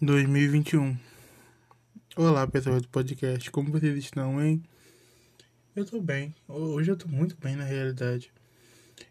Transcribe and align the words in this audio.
2021. 0.00 0.96
Olá, 2.14 2.46
pessoal 2.46 2.80
do 2.80 2.86
podcast. 2.86 3.50
Como 3.50 3.72
vocês 3.72 3.98
estão, 3.98 4.40
hein? 4.40 4.62
Eu 5.74 5.84
tô 5.84 6.00
bem. 6.00 6.32
Hoje 6.46 6.92
eu 6.92 6.96
tô 6.96 7.08
muito 7.08 7.36
bem, 7.36 7.56
na 7.56 7.64
realidade. 7.64 8.32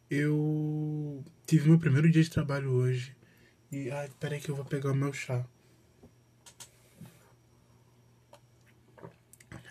Eu 0.10 1.26
tive 1.46 1.68
meu 1.68 1.78
primeiro 1.78 2.10
dia 2.10 2.24
de 2.24 2.30
trabalho 2.30 2.72
hoje. 2.72 3.14
E, 3.70 3.92
ai, 3.92 4.10
peraí 4.18 4.40
que 4.40 4.48
eu 4.48 4.56
vou 4.56 4.64
pegar 4.64 4.94
o 4.94 4.96
meu 4.96 5.12
chá. 5.12 5.46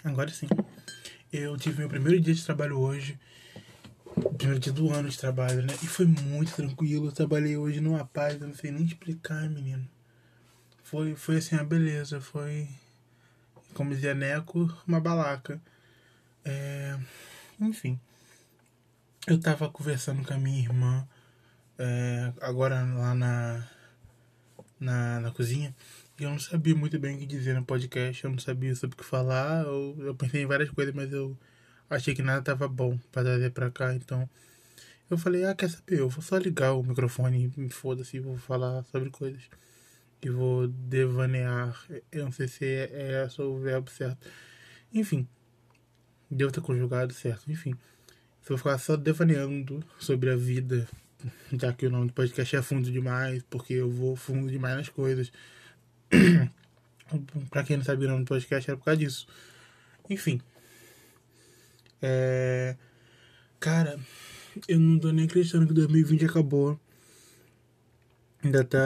Agora 0.04 0.28
sim. 0.28 0.48
Eu 1.32 1.56
tive 1.56 1.78
meu 1.78 1.88
primeiro 1.88 2.20
dia 2.20 2.34
de 2.34 2.44
trabalho 2.44 2.78
hoje. 2.78 3.18
Primeiro 4.36 4.60
dia 4.60 4.72
do 4.72 4.92
ano 4.92 5.08
de 5.08 5.16
trabalho, 5.16 5.62
né? 5.62 5.72
E 5.82 5.86
foi 5.86 6.04
muito 6.04 6.54
tranquilo. 6.54 7.06
Eu 7.06 7.12
trabalhei 7.12 7.56
hoje 7.56 7.80
numa 7.80 8.04
paz, 8.04 8.38
eu 8.38 8.46
não 8.48 8.54
sei 8.54 8.70
nem 8.70 8.84
explicar, 8.84 9.48
menino 9.48 9.95
foi, 10.86 11.16
foi 11.16 11.38
assim, 11.38 11.56
a 11.56 11.64
beleza. 11.64 12.20
Foi, 12.20 12.68
como 13.74 13.90
dizia 13.90 14.14
Neco, 14.14 14.72
uma 14.86 15.00
balaca. 15.00 15.60
É, 16.44 16.96
enfim, 17.60 17.98
eu 19.26 19.40
tava 19.40 19.68
conversando 19.68 20.24
com 20.24 20.32
a 20.32 20.38
minha 20.38 20.60
irmã, 20.60 21.08
é, 21.78 22.32
agora 22.40 22.84
lá 22.84 23.14
na, 23.14 23.68
na, 24.78 25.20
na 25.20 25.30
cozinha, 25.32 25.74
e 26.18 26.22
eu 26.22 26.30
não 26.30 26.38
sabia 26.38 26.76
muito 26.76 26.98
bem 27.00 27.16
o 27.16 27.18
que 27.18 27.26
dizer 27.26 27.54
no 27.54 27.64
podcast, 27.64 28.24
eu 28.24 28.30
não 28.30 28.38
sabia 28.38 28.74
sobre 28.76 28.94
o 28.94 28.98
que 28.98 29.04
falar, 29.04 29.64
eu, 29.64 29.96
eu 29.98 30.14
pensei 30.14 30.42
em 30.42 30.46
várias 30.46 30.70
coisas, 30.70 30.94
mas 30.94 31.12
eu 31.12 31.36
achei 31.90 32.14
que 32.14 32.22
nada 32.22 32.42
tava 32.42 32.68
bom 32.68 32.96
para 33.10 33.24
trazer 33.24 33.50
pra 33.50 33.70
cá, 33.70 33.94
então 33.94 34.28
eu 35.10 35.18
falei, 35.18 35.44
ah, 35.44 35.54
quer 35.54 35.70
saber, 35.70 36.00
eu 36.00 36.08
vou 36.08 36.22
só 36.22 36.38
ligar 36.38 36.74
o 36.74 36.82
microfone 36.84 37.52
e 37.58 37.70
foda-se, 37.70 38.20
vou 38.20 38.38
falar 38.38 38.84
sobre 38.84 39.10
coisas 39.10 39.42
e 40.22 40.30
vou 40.30 40.66
devanear. 40.68 41.78
Eu 42.10 42.24
não 42.24 42.32
sei 42.32 42.48
se 42.48 42.64
é, 42.64 43.24
esse 43.26 43.40
o 43.40 43.58
verbo 43.58 43.90
certo. 43.90 44.26
Enfim, 44.92 45.26
devo 46.30 46.52
ter 46.52 46.60
conjugado 46.60 47.12
certo. 47.12 47.50
Enfim, 47.50 47.74
se 48.42 48.52
eu 48.52 48.58
ficar 48.58 48.78
só 48.78 48.96
devaneando 48.96 49.84
sobre 49.98 50.30
a 50.30 50.36
vida, 50.36 50.88
já 51.52 51.72
que 51.72 51.86
o 51.86 51.90
nome 51.90 52.08
do 52.08 52.12
podcast 52.12 52.56
é 52.56 52.62
fundo 52.62 52.90
demais, 52.90 53.42
porque 53.50 53.74
eu 53.74 53.90
vou 53.90 54.16
fundo 54.16 54.50
demais 54.50 54.76
nas 54.76 54.88
coisas. 54.88 55.32
pra 57.50 57.62
quem 57.62 57.76
não 57.76 57.84
sabia 57.84 58.08
o 58.08 58.10
nome 58.12 58.24
do 58.24 58.28
podcast, 58.28 58.70
era 58.70 58.78
por 58.78 58.84
causa 58.84 58.98
disso. 58.98 59.26
Enfim. 60.08 60.40
É... 62.00 62.76
Cara, 63.58 63.98
eu 64.68 64.78
não 64.78 64.98
tô 64.98 65.10
nem 65.12 65.24
acreditando 65.24 65.66
que 65.66 65.74
2020 65.74 66.24
acabou. 66.24 66.80
Ainda 68.42 68.64
tá. 68.64 68.78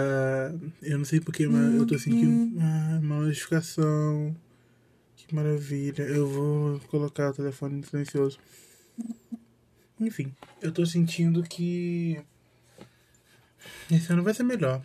Eu 0.83 0.99
não 0.99 1.05
sei 1.05 1.21
porque, 1.21 1.47
mas 1.47 1.75
eu 1.75 1.87
tô 1.87 1.99
sentindo 1.99 2.59
ah, 2.61 2.99
uma 3.03 3.21
notificação. 3.21 4.35
Que 5.17 5.35
maravilha. 5.35 6.03
Eu 6.03 6.29
vou 6.29 6.81
colocar 6.89 7.31
o 7.31 7.35
telefone 7.35 7.83
silencioso. 7.85 8.39
Enfim, 9.99 10.35
eu 10.63 10.73
tô 10.73 10.87
sentindo 10.87 11.43
que. 11.43 12.23
Esse 13.91 14.13
ano 14.13 14.23
vai 14.23 14.33
ser 14.33 14.45
melhor. 14.45 14.83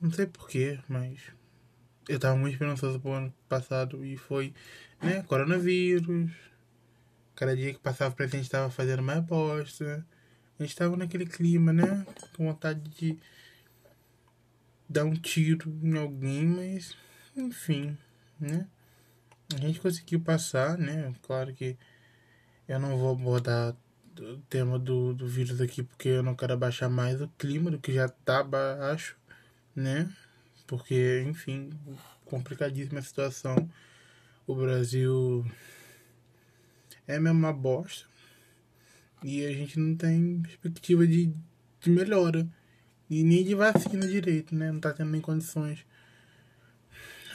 Não 0.00 0.10
sei 0.10 0.26
porquê, 0.26 0.78
mas. 0.88 1.20
Eu 2.08 2.18
tava 2.18 2.36
muito 2.36 2.54
esperançoso 2.54 2.98
pro 2.98 3.12
ano 3.12 3.34
passado 3.48 4.02
e 4.04 4.16
foi, 4.16 4.54
né? 5.02 5.22
Coronavírus. 5.24 6.30
Cada 7.34 7.54
dia 7.54 7.74
que 7.74 7.78
passava 7.78 8.14
pra 8.14 8.26
gente 8.26 8.48
tava 8.48 8.70
fazendo 8.70 9.02
mais 9.02 9.22
bosta. 9.22 10.06
A 10.58 10.62
gente 10.62 10.74
tava 10.74 10.96
naquele 10.96 11.26
clima, 11.26 11.72
né? 11.72 12.06
Com 12.34 12.46
vontade 12.46 12.80
de 12.98 13.18
dar 14.88 15.04
um 15.04 15.14
tiro 15.14 15.70
em 15.82 15.96
alguém, 15.96 16.44
mas 16.46 16.96
enfim, 17.36 17.96
né? 18.40 18.66
A 19.54 19.58
gente 19.58 19.80
conseguiu 19.80 20.20
passar, 20.20 20.76
né? 20.76 21.14
Claro 21.22 21.54
que 21.54 21.76
eu 22.66 22.78
não 22.78 22.96
vou 22.98 23.12
abordar 23.12 23.76
o 24.20 24.38
tema 24.48 24.78
do, 24.78 25.14
do 25.14 25.26
vírus 25.26 25.60
aqui 25.60 25.82
porque 25.82 26.08
eu 26.08 26.22
não 26.22 26.34
quero 26.34 26.52
abaixar 26.52 26.90
mais 26.90 27.20
o 27.20 27.28
clima 27.38 27.70
do 27.70 27.78
que 27.78 27.92
já 27.92 28.08
tá 28.08 28.42
baixo, 28.42 29.16
né? 29.74 30.12
Porque, 30.66 31.24
enfim, 31.26 31.70
complicadíssima 32.24 32.98
a 32.98 33.02
situação. 33.02 33.56
O 34.46 34.54
Brasil 34.54 35.46
é 37.06 37.18
mesmo 37.18 37.38
uma 37.38 37.52
bosta. 37.52 38.06
E 39.22 39.44
a 39.44 39.52
gente 39.52 39.78
não 39.78 39.96
tem 39.96 40.40
perspectiva 40.42 41.06
de, 41.06 41.32
de 41.80 41.90
melhora. 41.90 42.46
E 43.10 43.22
nem 43.22 43.44
de 43.44 43.54
vacina 43.54 44.06
direito, 44.06 44.54
né? 44.54 44.70
Não 44.70 44.80
tá 44.80 44.92
tendo 44.92 45.10
nem 45.10 45.20
condições. 45.20 45.84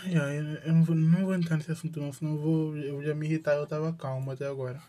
Ai, 0.04 0.16
ai, 0.16 0.62
eu 0.66 0.74
não 0.74 0.84
vou, 0.84 0.96
não 0.96 1.26
vou 1.26 1.34
entrar 1.34 1.58
nesse 1.58 1.72
assunto 1.72 2.00
não, 2.00 2.12
senão 2.12 2.34
eu 2.34 2.40
vou, 2.40 2.78
eu 2.78 3.04
já 3.04 3.16
me 3.16 3.26
irritar, 3.26 3.56
eu 3.56 3.66
tava 3.66 3.94
calmo 3.94 4.32
até 4.32 4.46
agora. 4.46 4.82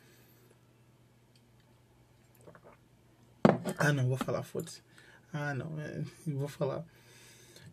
Ah 3.78 3.92
não, 3.92 4.08
vou 4.08 4.16
falar, 4.16 4.42
foda-se. 4.42 4.82
Ah 5.32 5.54
não, 5.54 5.78
é, 5.80 6.02
vou 6.26 6.48
falar. 6.48 6.84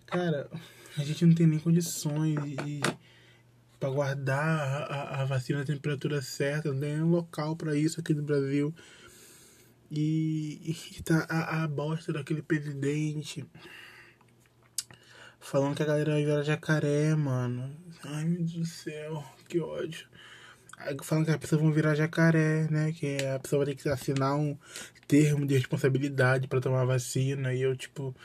Cara, 0.06 0.50
a 0.98 1.04
gente 1.04 1.26
não 1.26 1.34
tem 1.34 1.48
nem 1.48 1.60
condições 1.60 2.36
de, 2.64 2.82
para 3.80 3.90
guardar 3.90 4.92
a, 4.92 5.22
a, 5.22 5.26
vacina 5.26 5.60
na 5.60 5.66
temperatura 5.66 6.22
certa, 6.22 6.72
não 6.72 6.80
tem 6.80 6.98
nem 6.98 7.04
local 7.04 7.56
para 7.56 7.76
isso 7.76 8.00
aqui 8.00 8.14
no 8.14 8.22
Brasil. 8.22 8.74
E, 9.94 10.74
e 10.98 11.04
tá 11.04 11.28
a, 11.30 11.64
a 11.64 11.68
bosta 11.68 12.14
daquele 12.14 12.42
presidente 12.42 13.46
falando 15.42 15.76
que 15.76 15.84
a 15.84 15.86
galera 15.86 16.14
vai 16.14 16.24
virar 16.24 16.44
jacaré, 16.44 17.14
mano. 17.14 17.76
Ai 18.06 18.24
meu 18.24 18.38
Deus 18.38 18.54
do 18.54 18.66
céu, 18.66 19.24
que 19.50 19.60
ódio. 19.60 20.08
Falando 21.04 21.26
que 21.26 21.32
as 21.32 21.38
pessoas 21.38 21.62
vão 21.62 21.74
virar 21.74 21.94
jacaré, 21.94 22.68
né? 22.72 22.94
Que 22.94 23.18
a 23.26 23.40
pessoa 23.40 23.66
vai 23.66 23.76
ter 23.76 23.82
que 23.82 23.90
assinar 23.90 24.36
um 24.36 24.58
termo 25.08 25.46
de 25.46 25.56
responsabilidade 25.56 26.48
para 26.48 26.62
tomar 26.62 26.86
vacina. 26.86 27.54
E 27.54 27.62
eu, 27.62 27.76
tipo. 27.76 28.16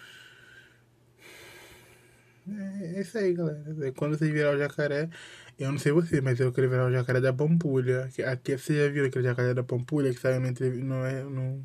É, 2.48 2.98
é 2.98 3.00
isso 3.00 3.18
aí, 3.18 3.34
galera. 3.34 3.92
Quando 3.96 4.16
você 4.16 4.30
virar 4.30 4.54
o 4.54 4.58
jacaré, 4.58 5.10
eu 5.58 5.72
não 5.72 5.78
sei 5.78 5.92
você, 5.92 6.20
mas 6.20 6.38
eu 6.38 6.52
queria 6.52 6.68
virar 6.68 6.86
o 6.86 6.92
jacaré 6.92 7.20
da 7.20 7.32
Pampulha. 7.32 8.10
Aqui 8.26 8.56
você 8.56 8.84
já 8.84 8.92
viu 8.92 9.06
aquele 9.06 9.24
jacaré 9.24 9.54
da 9.54 9.62
Pampulha 9.62 10.12
que 10.12 10.20
saiu 10.20 10.40
no, 10.40 10.50
no, 10.50 11.06
é, 11.06 11.22
no 11.22 11.64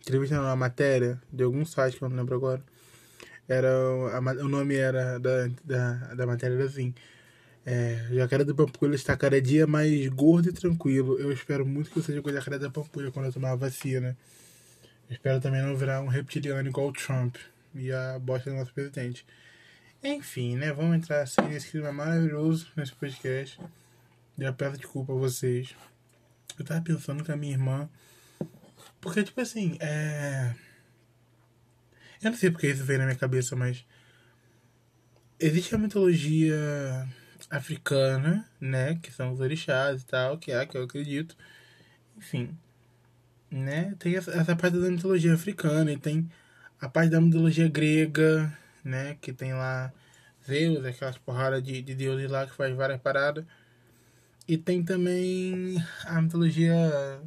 entrevista, 0.00 0.36
numa 0.36 0.56
matéria 0.56 1.20
de 1.32 1.44
algum 1.44 1.64
site 1.64 1.96
que 1.96 2.02
eu 2.02 2.08
não 2.08 2.16
lembro 2.16 2.34
agora. 2.34 2.62
Era, 3.48 3.68
a, 3.68 4.18
o 4.44 4.48
nome 4.48 4.74
era 4.74 5.18
da, 5.18 5.48
da, 5.64 6.14
da 6.14 6.26
matéria 6.26 6.54
era 6.54 6.64
assim. 6.64 6.92
É, 7.66 8.08
jacaré 8.12 8.44
da 8.44 8.52
Pampulha 8.52 8.94
está 8.94 9.16
cada 9.16 9.40
dia 9.40 9.66
mais 9.66 10.08
gordo 10.08 10.48
e 10.48 10.52
tranquilo. 10.52 11.18
Eu 11.18 11.30
espero 11.32 11.64
muito 11.64 11.90
que 11.90 11.98
eu 11.98 12.02
seja 12.02 12.20
com 12.20 12.30
o 12.30 12.32
jacaré 12.32 12.58
da 12.58 12.68
Pampulha 12.68 13.12
quando 13.12 13.26
eu 13.26 13.32
tomar 13.32 13.52
a 13.52 13.56
vacina. 13.56 14.16
Espero 15.08 15.40
também 15.40 15.62
não 15.62 15.76
virar 15.76 16.00
um 16.00 16.08
reptiliano 16.08 16.68
igual 16.68 16.88
o 16.88 16.92
Trump 16.92 17.36
e 17.74 17.92
a 17.92 18.18
bosta 18.18 18.50
do 18.50 18.56
nosso 18.56 18.72
presidente. 18.72 19.24
Enfim, 20.04 20.54
né? 20.56 20.70
Vamos 20.70 20.96
entrar 20.96 21.22
assim 21.22 21.40
nesse 21.48 21.70
clima 21.70 21.90
maravilhoso 21.90 22.70
nesse 22.76 22.94
podcast. 22.94 23.58
Já 24.38 24.52
peço 24.52 24.76
desculpa 24.76 25.14
a 25.14 25.16
vocês. 25.16 25.74
Eu 26.58 26.64
tava 26.64 26.82
pensando 26.82 27.24
com 27.24 27.32
a 27.32 27.36
minha 27.36 27.54
irmã. 27.54 27.88
Porque, 29.00 29.24
tipo 29.24 29.40
assim, 29.40 29.78
é. 29.80 30.54
Eu 32.22 32.30
não 32.30 32.36
sei 32.36 32.50
porque 32.50 32.68
isso 32.68 32.84
veio 32.84 32.98
na 32.98 33.06
minha 33.06 33.16
cabeça, 33.16 33.56
mas. 33.56 33.82
Existe 35.40 35.74
a 35.74 35.78
mitologia 35.78 37.08
africana, 37.48 38.46
né? 38.60 38.98
Que 39.02 39.10
são 39.10 39.32
os 39.32 39.40
orixás 39.40 40.02
e 40.02 40.06
tal, 40.06 40.36
que 40.36 40.52
é 40.52 40.66
que 40.66 40.76
eu 40.76 40.82
acredito. 40.82 41.34
Enfim. 42.14 42.54
Né? 43.50 43.94
Tem 43.98 44.16
essa, 44.16 44.32
essa 44.32 44.54
parte 44.54 44.78
da 44.78 44.90
mitologia 44.90 45.32
africana 45.32 45.90
e 45.90 45.96
tem 45.96 46.30
a 46.78 46.88
parte 46.90 47.10
da 47.10 47.20
mitologia 47.20 47.68
grega, 47.68 48.52
né? 48.84 49.16
Que 49.20 49.32
tem 49.32 49.54
lá 49.54 49.92
Zeus, 50.46 50.84
aquelas 50.84 51.18
porradas 51.18 51.62
de, 51.62 51.82
de 51.82 51.94
deuses 51.94 52.30
lá 52.30 52.46
que 52.46 52.54
faz 52.54 52.74
várias 52.74 53.00
paradas. 53.00 53.44
E 54.46 54.58
tem 54.58 54.84
também 54.84 55.82
a 56.04 56.20
mitologia 56.20 57.20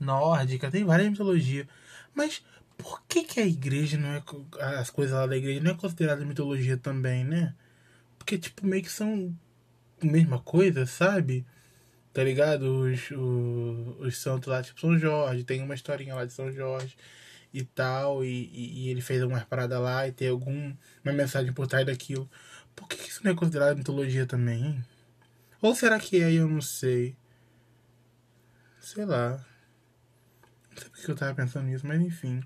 nórdica, 0.00 0.70
tem 0.70 0.84
várias 0.84 1.10
mitologias. 1.10 1.66
Mas 2.14 2.42
por 2.76 3.02
que, 3.08 3.24
que 3.24 3.40
a 3.40 3.46
igreja 3.46 3.96
não 3.98 4.08
é. 4.10 4.22
As 4.78 4.90
coisas 4.90 5.14
lá 5.14 5.26
da 5.26 5.36
igreja 5.36 5.60
não 5.62 5.70
é 5.72 5.74
considerada 5.74 6.24
mitologia 6.24 6.76
também, 6.76 7.24
né? 7.24 7.54
Porque, 8.18 8.38
tipo, 8.38 8.66
meio 8.66 8.82
que 8.82 8.90
são 8.90 9.36
a 10.02 10.06
mesma 10.06 10.40
coisa, 10.40 10.86
sabe? 10.86 11.46
Tá 12.12 12.24
ligado? 12.24 12.62
Os, 12.80 13.10
os, 13.10 14.06
os 14.06 14.18
santos 14.18 14.48
lá, 14.48 14.62
tipo 14.62 14.80
São 14.80 14.98
Jorge, 14.98 15.44
tem 15.44 15.62
uma 15.62 15.74
historinha 15.74 16.14
lá 16.14 16.24
de 16.24 16.32
São 16.32 16.50
Jorge 16.52 16.96
e 17.54 17.64
tal, 17.64 18.24
e, 18.24 18.50
e, 18.52 18.86
e 18.86 18.88
ele 18.90 19.00
fez 19.00 19.22
algumas 19.22 19.44
paradas 19.44 19.80
lá 19.80 20.08
e 20.08 20.12
tem 20.12 20.28
alguma 20.28 20.76
mensagem 21.04 21.52
por 21.52 21.68
trás 21.68 21.86
daquilo. 21.86 22.28
Por 22.74 22.88
que 22.88 23.08
isso 23.08 23.20
não 23.22 23.30
é 23.30 23.34
considerado 23.34 23.76
mitologia 23.76 24.26
também, 24.26 24.64
hein? 24.64 24.84
Ou 25.62 25.72
será 25.72 26.00
que 26.00 26.20
é 26.20 26.32
eu 26.32 26.48
não 26.48 26.60
sei? 26.60 27.16
Sei 28.80 29.04
lá. 29.04 29.46
Não 30.70 30.76
sei 30.82 30.90
porque 30.90 31.10
eu 31.10 31.14
tava 31.14 31.32
pensando 31.32 31.66
nisso, 31.66 31.86
mas 31.86 32.00
enfim. 32.00 32.42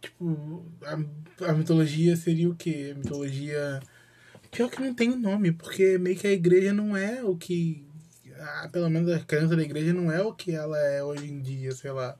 Tipo, 0.00 0.66
a, 0.82 1.48
a 1.50 1.52
mitologia 1.52 2.16
seria 2.16 2.50
o 2.50 2.56
quê? 2.56 2.92
A 2.94 2.98
mitologia. 2.98 3.80
Pior 4.50 4.68
que 4.68 4.82
não 4.82 4.92
tem 4.92 5.16
nome, 5.16 5.52
porque 5.52 5.98
meio 5.98 6.16
que 6.16 6.26
a 6.26 6.32
igreja 6.32 6.72
não 6.72 6.96
é 6.96 7.22
o 7.22 7.36
que. 7.36 7.86
Ah, 8.40 8.68
pelo 8.72 8.90
menos 8.90 9.10
a 9.12 9.20
crença 9.20 9.54
da 9.54 9.62
igreja 9.62 9.92
não 9.92 10.10
é 10.10 10.20
o 10.20 10.32
que 10.32 10.52
ela 10.52 10.78
é 10.78 11.02
hoje 11.02 11.30
em 11.30 11.40
dia, 11.40 11.72
sei 11.72 11.92
lá. 11.92 12.18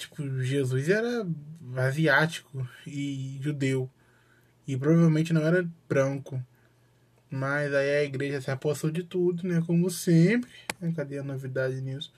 Tipo, 0.00 0.42
Jesus 0.42 0.88
era 0.88 1.26
asiático 1.76 2.66
e 2.86 3.38
judeu. 3.42 3.88
E 4.66 4.74
provavelmente 4.76 5.32
não 5.32 5.42
era 5.42 5.68
branco. 5.86 6.42
Mas 7.30 7.74
aí 7.74 7.96
a 7.96 8.04
igreja 8.04 8.40
se 8.40 8.50
apossou 8.50 8.90
de 8.90 9.04
tudo, 9.04 9.46
né? 9.46 9.62
Como 9.66 9.90
sempre. 9.90 10.50
Cadê 10.96 11.18
a 11.18 11.22
novidade 11.22 11.82
nisso? 11.82 12.12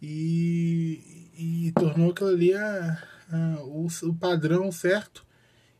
E, 0.00 1.30
e 1.38 1.72
tornou 1.72 2.10
aquilo 2.10 2.28
ali 2.28 2.52
a, 2.52 3.02
a, 3.30 3.62
o, 3.62 3.86
o 3.86 4.14
padrão 4.14 4.70
certo. 4.70 5.24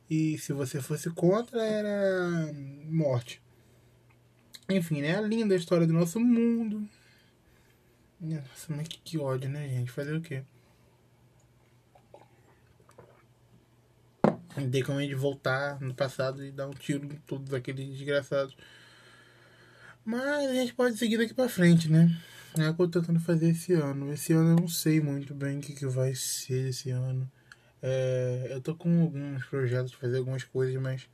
E 0.09 0.39
se 0.39 0.55
você 0.55 0.81
fosse 0.81 1.11
contra, 1.11 1.63
era 1.63 2.51
morte. 2.89 3.43
Enfim, 4.71 5.03
né? 5.03 5.21
Linda 5.21 5.55
a 5.55 5.59
história 5.59 5.87
do 5.87 5.93
nosso 5.93 6.19
mundo. 6.19 6.89
Nossa, 8.19 8.75
mas 8.75 8.89
que, 8.89 8.99
que 9.01 9.19
ódio, 9.19 9.51
né, 9.51 9.69
gente? 9.69 9.91
Fazer 9.91 10.17
o 10.17 10.21
quê? 10.23 10.43
Tem 14.71 14.83
como 14.83 15.01
gente 15.01 15.15
voltar 15.15 15.81
no 15.81 15.95
passado 15.95 16.45
e 16.45 16.53
dar 16.53 16.69
um 16.69 16.73
tiro 16.73 17.07
em 17.07 17.17
todos 17.27 17.53
aqueles 17.53 17.89
desgraçados. 17.89 18.57
Mas 20.05 20.51
a 20.51 20.55
gente 20.55 20.75
pode 20.75 20.97
seguir 20.97 21.17
daqui 21.17 21.35
pra 21.35 21.49
frente, 21.49 21.91
né? 21.91 22.15
É 22.57 22.69
o 22.69 22.75
que 22.75 22.83
eu 22.83 22.89
tô 22.89 23.01
tentando 23.01 23.21
fazer 23.21 23.49
esse 23.49 23.73
ano. 23.73 24.13
Esse 24.13 24.33
ano 24.33 24.51
eu 24.51 24.57
não 24.57 24.69
sei 24.69 25.01
muito 25.01 25.35
bem 25.35 25.59
o 25.59 25.61
que, 25.61 25.73
que 25.73 25.87
vai 25.87 26.15
ser 26.15 26.69
esse 26.69 26.91
ano. 26.91 27.29
É, 27.83 28.49
eu 28.51 28.61
tô 28.61 28.75
com 28.75 29.03
alguns 29.03 29.45
projetos 29.47 29.91
de 29.91 29.97
fazer 29.97 30.19
algumas 30.19 30.45
coisas, 30.45 30.81
mas. 30.81 31.09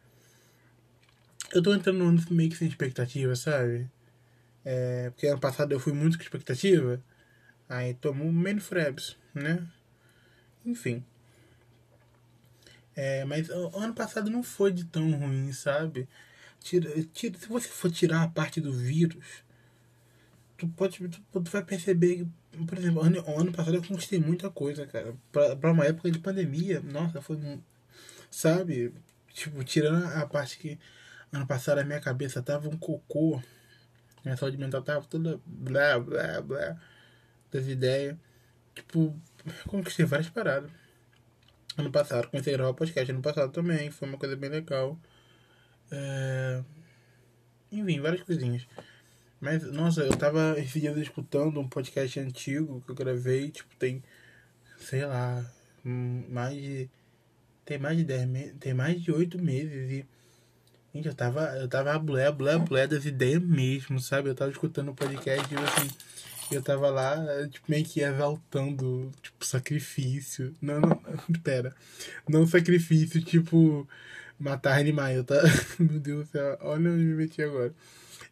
Eu 1.53 1.63
tô 1.63 1.75
entrando 1.75 1.99
no 1.99 2.09
ano 2.09 2.23
meio 2.31 2.51
que 2.51 2.57
sem 2.57 2.69
expectativa, 2.69 3.35
sabe? 3.35 3.91
É, 4.65 5.11
porque 5.11 5.27
ano 5.27 5.41
passado 5.41 5.73
eu 5.73 5.81
fui 5.81 5.93
muito 5.93 6.19
com 6.19 6.23
expectativa. 6.23 7.03
Aí 7.69 7.95
tomou 7.95 8.31
menos 8.31 8.65
Frebs, 8.65 9.17
né? 9.35 9.67
Enfim. 10.65 11.05
É, 12.97 13.25
mas 13.25 13.49
o 13.49 13.79
ano 13.79 13.95
passado 13.95 14.31
não 14.31 14.43
foi 14.43 14.73
de 14.73 14.85
tão 14.85 15.11
ruim, 15.13 15.53
sabe? 15.53 16.09
Tira, 16.61 16.91
tira, 17.15 17.39
se 17.39 17.49
você 17.49 17.69
for 17.69 17.91
tirar 17.91 18.23
a 18.23 18.29
parte 18.29 18.61
do 18.61 18.73
vírus, 18.73 19.25
tu 20.59 20.69
pode 20.69 20.99
tu, 21.09 21.21
tu 21.33 21.51
vai 21.51 21.65
perceber 21.65 22.17
que, 22.17 22.65
por 22.67 22.79
exemplo, 22.79 23.03
ano, 23.03 23.25
ano 23.39 23.53
passado 23.53 23.77
eu 23.77 23.83
conquistei 23.83 24.19
muita 24.21 24.51
coisa, 24.51 24.87
cara. 24.87 25.15
Pra, 25.33 25.57
pra 25.57 25.73
uma 25.73 25.87
época 25.87 26.11
de 26.11 26.19
pandemia, 26.19 26.81
nossa, 26.81 27.21
foi. 27.23 27.39
Sabe? 28.31 28.93
Tipo, 29.33 29.65
tirando 29.65 30.05
a 30.07 30.27
parte 30.27 30.59
que 30.59 30.79
ano 31.33 31.47
passado 31.47 31.79
a 31.79 31.85
minha 31.85 32.01
cabeça 32.01 32.43
tava 32.43 32.69
um 32.69 32.77
cocô, 32.77 33.43
minha 34.25 34.37
saúde 34.37 34.59
mental 34.59 34.83
tava 34.83 35.07
toda 35.07 35.41
blá 35.47 35.99
blá 35.99 36.41
blá 36.43 36.77
das 37.51 37.67
ideias. 37.67 38.17
Tipo, 38.75 39.17
conquistei 39.67 40.05
várias 40.07 40.29
paradas. 40.31 40.71
Ano 41.77 41.91
passado, 41.91 42.29
comecei 42.29 42.55
a 42.55 42.57
gravar 42.57 42.75
podcast 42.75 43.11
ano 43.11 43.23
passado 43.23 43.53
também, 43.53 43.91
foi 43.91 44.09
uma 44.09 44.19
coisa 44.19 44.37
bem 44.37 44.51
legal. 44.51 44.99
É... 45.91 46.63
Enfim, 47.71 48.01
várias 48.01 48.23
coisinhas. 48.23 48.67
Mas, 49.41 49.63
nossa, 49.73 50.03
eu 50.03 50.17
tava 50.17 50.59
esses 50.59 50.81
dias 50.81 50.97
escutando 50.99 51.61
um 51.61 51.69
podcast 51.69 52.19
antigo 52.21 52.83
que 52.85 52.91
eu 52.91 52.95
gravei, 52.95 53.51
tipo, 53.51 53.75
tem, 53.77 54.03
sei 54.79 55.07
lá, 55.07 55.45
mais 55.85 56.55
de. 56.55 56.91
Tem 57.65 57.79
mais 57.79 57.97
de 57.97 58.05
10 58.05 58.29
meses. 58.29 58.55
Tem 58.59 58.75
mais 58.75 59.01
de 59.01 59.13
8 59.13 59.39
meses 59.41 59.91
e. 59.91 60.07
Gente, 60.95 61.09
eu 61.09 61.15
tava. 61.15 61.43
Eu 61.57 61.69
tava 61.69 61.99
blé, 61.99 62.31
blé, 62.33 62.59
blé 62.59 62.87
das 62.87 63.05
ideias 63.07 63.43
mesmo, 63.43 64.01
sabe? 64.01 64.29
Eu 64.29 64.35
tava 64.35 64.51
escutando 64.51 64.91
o 64.91 64.95
podcast 64.95 65.55
e 65.55 65.57
assim 65.57 65.89
eu 66.55 66.63
tava 66.63 66.91
lá, 66.91 67.17
tipo, 67.49 67.71
meio 67.71 67.85
que 67.85 68.01
exaltando, 68.01 69.11
tipo, 69.23 69.45
sacrifício. 69.45 70.55
Não, 70.61 70.81
não, 70.81 71.01
pera. 71.43 71.75
Não 72.29 72.47
sacrifício, 72.47 73.23
tipo, 73.23 73.89
matar 74.39 74.79
animais. 74.79 75.17
Eu 75.17 75.25
tá... 75.25 75.37
Meu 75.79 76.01
Deus 76.01 76.27
do 76.29 76.33
céu, 76.33 76.59
olha 76.63 76.91
onde 76.91 77.05
me 77.05 77.15
meti 77.15 77.43
agora. 77.43 77.75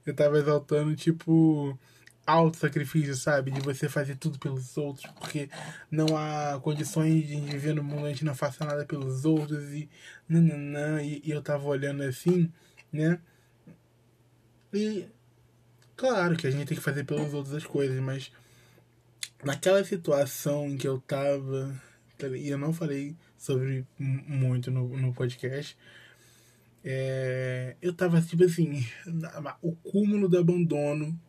Eu 0.06 0.14
tava 0.14 0.38
exaltando, 0.38 0.94
tipo, 0.96 1.78
auto-sacrifício, 2.26 3.14
sabe? 3.16 3.50
De 3.50 3.60
você 3.60 3.88
fazer 3.88 4.16
tudo 4.16 4.38
pelos 4.38 4.76
outros, 4.76 5.10
porque 5.18 5.48
não 5.90 6.16
há 6.16 6.60
condições 6.60 7.26
de 7.26 7.40
viver 7.40 7.74
no 7.74 7.82
mundo, 7.82 8.06
a 8.06 8.10
gente 8.10 8.24
não 8.24 8.34
faça 8.34 8.64
nada 8.64 8.84
pelos 8.84 9.24
outros 9.24 9.72
e 9.72 9.88
nananã. 10.28 11.02
E, 11.02 11.22
e 11.24 11.30
eu 11.30 11.42
tava 11.42 11.64
olhando 11.66 12.02
assim, 12.02 12.52
né? 12.92 13.18
E 14.72 15.06
Claro 15.98 16.36
que 16.36 16.46
a 16.46 16.50
gente 16.50 16.68
tem 16.68 16.78
que 16.78 16.82
fazer 16.82 17.02
pelos 17.02 17.34
outros 17.34 17.52
as 17.56 17.66
coisas, 17.66 17.98
mas 17.98 18.30
naquela 19.42 19.82
situação 19.84 20.68
em 20.68 20.76
que 20.76 20.86
eu 20.86 21.00
tava, 21.00 21.74
e 22.36 22.48
eu 22.48 22.56
não 22.56 22.72
falei 22.72 23.16
sobre 23.36 23.84
muito 23.98 24.70
no, 24.70 24.96
no 24.96 25.12
podcast, 25.12 25.76
é, 26.84 27.74
eu 27.82 27.92
tava 27.92 28.22
tipo 28.22 28.44
assim, 28.44 28.86
o 29.60 29.72
cúmulo 29.72 30.28
do 30.28 30.38
abandono 30.38 31.20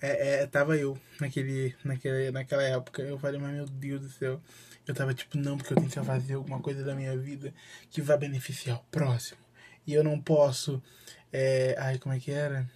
é, 0.00 0.42
é, 0.42 0.46
tava 0.46 0.78
eu 0.78 0.98
naquele, 1.20 1.74
naquele, 1.84 2.30
naquela 2.30 2.62
época. 2.62 3.02
Eu 3.02 3.18
falei, 3.18 3.38
mas 3.38 3.52
meu 3.52 3.66
Deus 3.66 4.00
do 4.00 4.08
céu. 4.08 4.40
Eu 4.86 4.94
tava 4.94 5.12
tipo, 5.12 5.36
não, 5.36 5.58
porque 5.58 5.74
eu 5.74 5.76
tenho 5.76 5.90
que 5.90 6.02
fazer 6.02 6.34
alguma 6.34 6.58
coisa 6.60 6.82
da 6.82 6.94
minha 6.94 7.16
vida 7.18 7.52
que 7.90 8.00
vai 8.00 8.16
beneficiar 8.16 8.78
o 8.78 8.84
próximo. 8.90 9.38
E 9.86 9.92
eu 9.92 10.02
não 10.02 10.18
posso. 10.18 10.82
É, 11.30 11.76
ai, 11.78 11.98
como 11.98 12.14
é 12.14 12.18
que 12.18 12.30
era? 12.30 12.66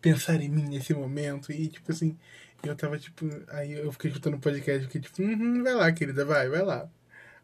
Pensar 0.00 0.40
em 0.40 0.48
mim 0.48 0.64
nesse 0.68 0.94
momento. 0.94 1.52
E, 1.52 1.68
tipo 1.68 1.90
assim, 1.92 2.16
eu 2.62 2.76
tava, 2.76 2.98
tipo, 2.98 3.26
aí 3.48 3.72
eu 3.72 3.92
fiquei 3.92 4.10
escutando 4.10 4.34
o 4.34 4.40
podcast, 4.40 4.86
fiquei 4.86 5.00
tipo, 5.00 5.22
uhum, 5.22 5.62
vai 5.62 5.74
lá, 5.74 5.92
querida, 5.92 6.24
vai, 6.24 6.48
vai 6.48 6.62
lá. 6.62 6.90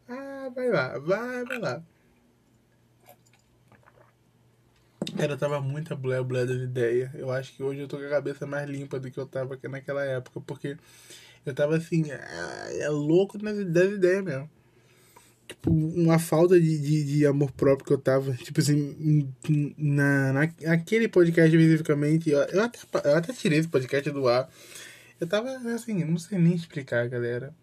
Ah, 0.07 0.49
vai 0.53 0.69
lá, 0.69 0.99
vai, 0.99 1.45
vai 1.45 1.59
lá. 1.59 1.83
Cara, 5.17 5.37
tava 5.37 5.61
muita 5.61 5.95
blé 5.95 6.21
blé 6.23 6.45
das 6.45 6.57
ideias. 6.57 7.13
Eu 7.13 7.31
acho 7.31 7.53
que 7.53 7.63
hoje 7.63 7.79
eu 7.81 7.87
tô 7.87 7.97
com 7.97 8.05
a 8.05 8.09
cabeça 8.09 8.45
mais 8.45 8.69
limpa 8.69 8.99
do 8.99 9.09
que 9.11 9.19
eu 9.19 9.25
tava 9.25 9.57
naquela 9.69 10.03
época, 10.03 10.41
porque 10.41 10.77
eu 11.45 11.53
tava 11.53 11.77
assim, 11.77 12.05
é 12.11 12.89
louco 12.89 13.37
nas 13.41 13.57
ideias 13.57 14.23
mesmo 14.23 14.49
tipo, 15.47 15.71
uma 15.71 16.19
falta 16.19 16.59
de, 16.59 16.77
de, 16.79 17.03
de, 17.03 17.25
amor 17.25 17.51
próprio 17.51 17.85
que 17.85 17.93
eu 17.93 17.97
tava, 17.97 18.33
tipo 18.33 18.59
assim, 18.59 19.29
na, 19.77 20.33
na, 20.33 20.53
naquele 20.61 21.07
podcast 21.07 21.55
especificamente, 21.55 22.29
eu, 22.29 22.39
eu, 22.39 22.63
até, 22.63 22.79
eu 23.03 23.15
até 23.15 23.33
tirei 23.33 23.59
esse 23.59 23.67
podcast 23.67 24.09
do 24.11 24.27
ar. 24.27 24.49
Eu 25.19 25.27
tava 25.27 25.49
assim, 25.73 26.03
não 26.03 26.17
sei 26.17 26.37
nem 26.37 26.55
explicar, 26.55 27.07
galera. 27.07 27.53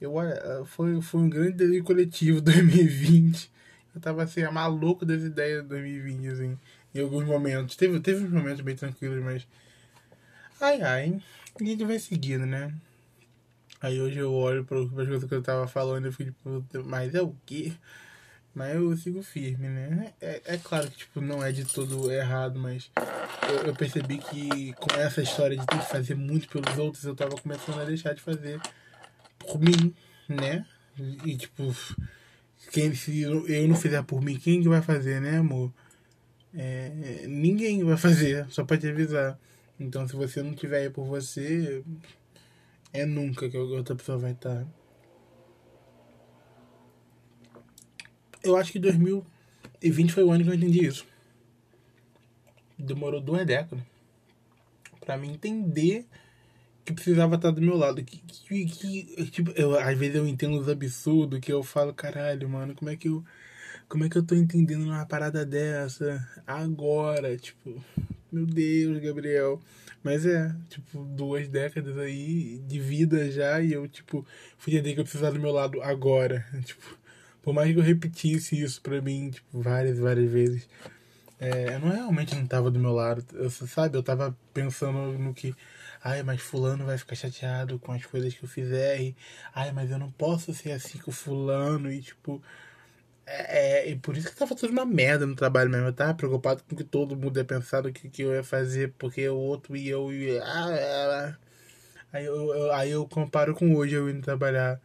Eu, 0.00 0.12
foi, 0.66 1.00
foi 1.00 1.20
um 1.20 1.28
grande 1.28 1.52
delírio 1.52 1.84
coletivo 1.84 2.40
2020. 2.42 3.50
Eu 3.94 4.00
tava 4.00 4.22
assim, 4.22 4.42
maluco 4.44 5.06
das 5.06 5.22
ideias 5.22 5.62
de 5.62 5.68
2020, 5.68 6.28
assim, 6.28 6.58
em 6.94 7.00
alguns 7.00 7.24
momentos. 7.24 7.76
Teve, 7.76 7.98
teve 8.00 8.24
uns 8.24 8.30
momentos 8.30 8.60
bem 8.60 8.76
tranquilos, 8.76 9.22
mas. 9.24 9.46
Ai 10.60 10.80
ai, 10.82 11.22
a 11.58 11.64
gente 11.64 11.84
vai 11.84 11.98
seguindo, 11.98 12.46
né? 12.46 12.72
Aí 13.80 14.00
hoje 14.00 14.18
eu 14.18 14.32
olho 14.32 14.64
para 14.64 14.80
as 14.80 14.90
coisas 14.90 15.24
que 15.24 15.34
eu 15.34 15.42
tava 15.42 15.66
falando 15.66 16.08
e 16.08 16.12
fico 16.12 16.32
tipo, 16.70 16.84
mas 16.84 17.14
é 17.14 17.22
o 17.22 17.34
quê? 17.44 17.72
Mas 18.54 18.74
eu 18.74 18.96
sigo 18.96 19.22
firme, 19.22 19.68
né? 19.68 20.14
É, 20.18 20.40
é 20.46 20.56
claro 20.56 20.90
que 20.90 20.96
tipo, 20.96 21.20
não 21.20 21.44
é 21.44 21.52
de 21.52 21.66
todo 21.66 22.10
errado, 22.10 22.58
mas 22.58 22.90
eu, 23.50 23.66
eu, 23.66 23.74
percebi 23.74 24.16
que 24.16 24.72
com 24.74 24.98
essa 24.98 25.20
história 25.20 25.58
de 25.58 25.66
ter 25.66 25.78
que 25.78 25.90
fazer 25.90 26.14
muito 26.14 26.48
pelos 26.48 26.78
outros, 26.78 27.04
eu 27.04 27.14
tava 27.14 27.36
começando 27.36 27.78
a 27.80 27.84
deixar 27.84 28.14
de 28.14 28.22
fazer 28.22 28.58
por 29.38 29.60
mim, 29.60 29.94
né? 30.26 30.64
E 31.26 31.36
tipo, 31.36 31.74
quem, 32.72 32.94
se 32.94 33.20
eu 33.20 33.44
não 33.68 33.76
fizer 33.76 34.02
por 34.04 34.22
mim, 34.22 34.38
quem 34.38 34.62
que 34.62 34.68
vai 34.70 34.80
fazer, 34.80 35.20
né, 35.20 35.36
amor? 35.36 35.70
É, 36.54 37.26
ninguém 37.28 37.84
vai 37.84 37.98
fazer, 37.98 38.46
só 38.48 38.64
pra 38.64 38.78
te 38.78 38.88
avisar. 38.88 39.38
Então 39.78 40.08
se 40.08 40.16
você 40.16 40.42
não 40.42 40.54
tiver 40.54 40.78
aí 40.78 40.90
por 40.90 41.04
você, 41.04 41.84
é 43.00 43.06
nunca 43.06 43.48
que 43.48 43.56
outra 43.56 43.94
pessoa 43.94 44.18
vai 44.18 44.32
estar. 44.32 44.66
Eu 48.42 48.56
acho 48.56 48.72
que 48.72 48.78
2020 48.78 50.12
foi 50.12 50.22
o 50.24 50.30
ano 50.30 50.44
que 50.44 50.50
eu 50.50 50.54
entendi 50.54 50.86
isso. 50.86 51.06
Demorou 52.78 53.20
duas 53.20 53.44
décadas 53.46 53.82
para 55.06 55.16
mim 55.16 55.32
entender 55.32 56.04
que 56.84 56.92
precisava 56.92 57.36
estar 57.36 57.52
do 57.52 57.62
meu 57.62 57.76
lado. 57.76 58.02
Que, 58.02 58.18
que, 58.18 58.66
que, 58.66 59.30
tipo, 59.30 59.52
eu, 59.52 59.78
às 59.78 59.96
vezes 59.96 60.16
eu 60.16 60.26
entendo 60.26 60.58
os 60.58 60.68
absurdos 60.68 61.38
que 61.38 61.52
eu 61.52 61.62
falo, 61.62 61.94
caralho, 61.94 62.48
mano, 62.48 62.74
como 62.74 62.90
é 62.90 62.96
que 62.96 63.08
eu. 63.08 63.24
Como 63.88 64.04
é 64.04 64.08
que 64.08 64.18
eu 64.18 64.22
tô 64.24 64.34
entendendo 64.34 64.84
uma 64.84 65.06
parada 65.06 65.46
dessa 65.46 66.28
agora? 66.44 67.36
Tipo, 67.36 67.80
meu 68.32 68.44
Deus, 68.44 68.98
Gabriel. 68.98 69.60
Mas 70.06 70.24
é, 70.24 70.54
tipo, 70.68 71.04
duas 71.04 71.48
décadas 71.48 71.98
aí 71.98 72.62
de 72.64 72.78
vida 72.78 73.28
já 73.28 73.60
e 73.60 73.72
eu, 73.72 73.88
tipo, 73.88 74.24
fui 74.56 74.72
entender 74.72 74.94
que 74.94 75.00
eu 75.00 75.04
precisava 75.04 75.34
do 75.34 75.40
meu 75.40 75.50
lado 75.50 75.82
agora. 75.82 76.46
Tipo, 76.64 76.96
por 77.42 77.52
mais 77.52 77.72
que 77.72 77.78
eu 77.80 77.82
repetisse 77.82 78.60
isso 78.62 78.80
pra 78.80 79.02
mim, 79.02 79.30
tipo, 79.30 79.60
várias, 79.60 79.98
várias 79.98 80.30
vezes, 80.30 80.68
é, 81.40 81.74
eu 81.74 81.80
não 81.80 81.88
realmente 81.90 82.36
não 82.36 82.46
tava 82.46 82.70
do 82.70 82.78
meu 82.78 82.92
lado. 82.92 83.24
Eu, 83.32 83.50
sabe, 83.50 83.98
eu 83.98 84.02
tava 84.02 84.36
pensando 84.54 85.18
no 85.18 85.34
que. 85.34 85.52
Ai, 86.04 86.22
mas 86.22 86.40
fulano 86.40 86.86
vai 86.86 86.96
ficar 86.96 87.16
chateado 87.16 87.76
com 87.80 87.90
as 87.90 88.06
coisas 88.06 88.32
que 88.32 88.44
eu 88.44 88.48
fizer. 88.48 89.00
E, 89.00 89.16
ai, 89.52 89.72
mas 89.72 89.90
eu 89.90 89.98
não 89.98 90.12
posso 90.12 90.54
ser 90.54 90.70
assim 90.70 90.98
com 90.98 91.10
fulano. 91.10 91.90
E 91.90 92.00
tipo. 92.00 92.40
É, 93.26 93.88
é, 93.88 93.90
e 93.90 93.96
por 93.96 94.16
isso 94.16 94.28
que 94.30 94.36
tava 94.36 94.54
tudo 94.54 94.70
uma 94.70 94.86
merda 94.86 95.26
no 95.26 95.34
trabalho 95.34 95.68
mesmo. 95.70 95.88
Eu 95.88 95.92
tava 95.92 96.14
preocupado 96.14 96.62
com 96.64 96.76
que 96.76 96.84
todo 96.84 97.16
mundo 97.16 97.38
ia 97.38 97.44
pensar 97.44 97.84
o 97.84 97.92
que, 97.92 98.08
que 98.08 98.22
eu 98.22 98.32
ia 98.32 98.44
fazer, 98.44 98.94
porque 98.98 99.28
o 99.28 99.36
outro 99.36 99.76
e 99.76 99.88
eu 99.88 100.12
ia. 100.12 100.42
Ah, 100.44 100.66
ah, 100.68 101.28
ah. 101.34 101.46
Aí 102.12 102.24
eu, 102.24 102.54
eu, 102.54 102.72
aí 102.72 102.90
eu 102.90 103.06
comparo 103.08 103.54
com 103.54 103.74
hoje 103.74 103.94
eu 103.94 104.08
indo 104.08 104.22
trabalhar. 104.22 104.80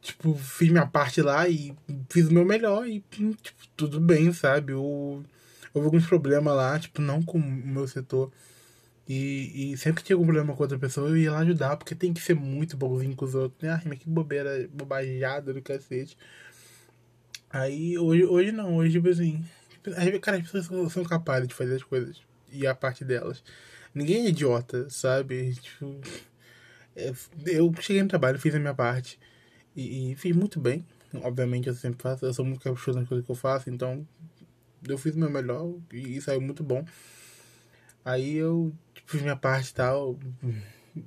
Tipo, 0.00 0.34
fiz 0.34 0.70
minha 0.70 0.86
parte 0.86 1.22
lá 1.22 1.48
e 1.48 1.76
fiz 2.10 2.28
o 2.28 2.34
meu 2.34 2.44
melhor 2.44 2.86
e, 2.88 3.00
tipo, 3.10 3.68
tudo 3.76 4.00
bem, 4.00 4.32
sabe? 4.32 4.72
Houve 4.72 5.26
alguns 5.74 6.06
problemas 6.06 6.56
lá, 6.56 6.78
tipo, 6.78 7.00
não 7.02 7.22
com 7.22 7.38
o 7.38 7.42
meu 7.42 7.86
setor. 7.88 8.32
E, 9.08 9.72
e 9.72 9.76
sempre 9.78 10.02
que 10.02 10.06
tinha 10.06 10.16
algum 10.16 10.26
problema 10.26 10.54
com 10.54 10.62
outra 10.62 10.78
pessoa, 10.78 11.08
eu 11.10 11.16
ia 11.16 11.32
lá 11.32 11.40
ajudar, 11.40 11.76
porque 11.76 11.94
tem 11.94 12.12
que 12.14 12.20
ser 12.20 12.34
muito 12.34 12.76
bonzinho 12.76 13.16
com 13.16 13.24
os 13.24 13.34
outros, 13.34 13.62
né? 13.62 13.70
Ai, 13.70 13.82
mas 13.86 13.98
que 13.98 14.08
bobeira, 14.08 14.68
bobajada 14.72 15.52
do 15.52 15.62
cacete. 15.62 16.16
Aí, 17.52 17.98
hoje, 17.98 18.24
hoje 18.24 18.52
não, 18.52 18.76
hoje, 18.76 18.92
tipo 18.92 19.08
assim. 19.08 19.44
Cara, 20.22 20.38
as 20.38 20.42
pessoas 20.44 20.66
são, 20.66 20.88
são 20.88 21.04
capazes 21.04 21.48
de 21.48 21.54
fazer 21.54 21.76
as 21.76 21.82
coisas. 21.82 22.20
E 22.50 22.66
a 22.66 22.74
parte 22.74 23.04
delas. 23.04 23.44
Ninguém 23.94 24.26
é 24.26 24.28
idiota, 24.30 24.88
sabe? 24.88 25.54
Tipo. 25.54 26.00
É, 26.96 27.12
eu 27.46 27.72
cheguei 27.80 28.02
no 28.02 28.08
trabalho, 28.08 28.38
fiz 28.38 28.54
a 28.54 28.58
minha 28.58 28.74
parte. 28.74 29.18
E, 29.76 30.12
e 30.12 30.16
fiz 30.16 30.34
muito 30.34 30.58
bem. 30.58 30.84
Obviamente 31.22 31.68
eu 31.68 31.74
sempre 31.74 32.02
faço. 32.02 32.24
Eu 32.24 32.32
sou 32.32 32.44
muito 32.44 32.62
caprichoso 32.62 32.98
nas 32.98 33.08
coisas 33.08 33.24
que 33.24 33.30
eu 33.30 33.36
faço, 33.36 33.68
então. 33.68 34.06
Eu 34.88 34.98
fiz 34.98 35.14
o 35.14 35.18
meu 35.18 35.30
melhor 35.30 35.74
e, 35.92 36.16
e 36.16 36.20
saiu 36.22 36.40
muito 36.40 36.64
bom. 36.64 36.84
Aí 38.04 38.34
eu 38.34 38.72
tipo, 38.94 39.10
fiz 39.12 39.22
minha 39.22 39.36
parte 39.36 39.70
e 39.70 39.74
tal. 39.74 40.18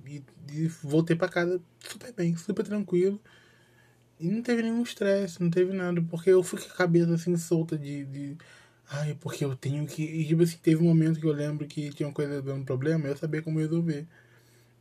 E, 0.07 0.23
e 0.51 0.67
voltei 0.83 1.15
para 1.15 1.27
casa 1.27 1.61
super 1.79 2.13
bem, 2.13 2.35
super 2.37 2.63
tranquilo. 2.63 3.19
E 4.19 4.27
não 4.27 4.41
teve 4.41 4.61
nenhum 4.61 4.81
estresse, 4.83 5.41
não 5.41 5.49
teve 5.49 5.73
nada, 5.73 6.01
porque 6.09 6.29
eu 6.29 6.41
fui 6.43 6.59
com 6.59 6.67
a 6.67 6.75
cabeça 6.75 7.13
assim 7.13 7.35
solta 7.37 7.77
de, 7.77 8.05
de. 8.05 8.37
Ai, 8.89 9.17
porque 9.19 9.43
eu 9.43 9.55
tenho 9.55 9.85
que. 9.85 10.03
E 10.03 10.25
tipo 10.25 10.43
assim, 10.43 10.57
teve 10.57 10.81
um 10.81 10.87
momento 10.87 11.19
que 11.19 11.25
eu 11.25 11.33
lembro 11.33 11.67
que 11.67 11.89
tinha 11.89 12.07
uma 12.07 12.13
coisa 12.13 12.41
dando 12.41 12.65
problema, 12.65 13.07
eu 13.07 13.17
sabia 13.17 13.41
como 13.41 13.59
resolver, 13.59 14.07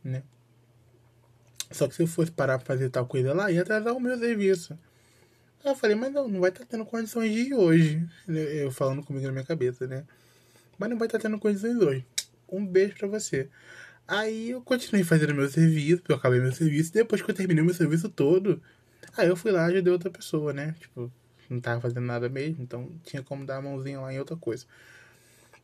né? 0.03 0.23
Só 1.71 1.87
que 1.87 1.95
se 1.95 2.03
eu 2.03 2.07
fosse 2.07 2.31
parar 2.31 2.57
pra 2.57 2.65
fazer 2.65 2.89
tal 2.89 3.05
coisa 3.05 3.33
lá, 3.33 3.51
ia 3.51 3.61
atrasar 3.61 3.93
o 3.93 3.99
meu 3.99 4.17
serviço. 4.17 4.77
Aí 5.63 5.71
eu 5.71 5.75
falei, 5.75 5.95
mas 5.95 6.13
não, 6.13 6.27
não 6.27 6.39
vai 6.39 6.49
estar 6.49 6.61
tá 6.61 6.67
tendo 6.69 6.85
condições 6.85 7.33
de 7.33 7.39
ir 7.39 7.53
hoje. 7.53 8.07
Eu 8.27 8.71
falando 8.71 9.03
comigo 9.03 9.25
na 9.25 9.31
minha 9.31 9.43
cabeça, 9.43 9.87
né? 9.87 10.05
Mas 10.77 10.89
não 10.89 10.97
vai 10.97 11.07
estar 11.07 11.17
tá 11.17 11.23
tendo 11.23 11.39
condições 11.39 11.77
hoje. 11.77 12.05
Um 12.47 12.65
beijo 12.65 12.95
pra 12.95 13.07
você. 13.07 13.49
Aí 14.07 14.51
eu 14.51 14.61
continuei 14.61 15.03
fazendo 15.03 15.33
meu 15.33 15.49
serviço, 15.49 16.03
eu 16.07 16.15
acabei 16.15 16.39
meu 16.39 16.51
serviço. 16.53 16.93
Depois 16.93 17.21
que 17.21 17.29
eu 17.29 17.35
terminei 17.35 17.63
meu 17.63 17.73
serviço 17.73 18.07
todo, 18.07 18.61
Aí 19.17 19.27
eu 19.27 19.35
fui 19.35 19.51
lá 19.51 19.69
e 19.69 19.73
ajudei 19.73 19.93
outra 19.93 20.09
pessoa, 20.09 20.51
né? 20.51 20.75
Tipo, 20.79 21.11
não 21.49 21.61
tava 21.61 21.79
fazendo 21.79 22.01
nada 22.01 22.27
mesmo, 22.27 22.61
então 22.61 22.89
tinha 23.03 23.23
como 23.23 23.45
dar 23.45 23.57
a 23.57 23.61
mãozinha 23.61 23.99
lá 23.99 24.13
em 24.13 24.19
outra 24.19 24.35
coisa. 24.35 24.65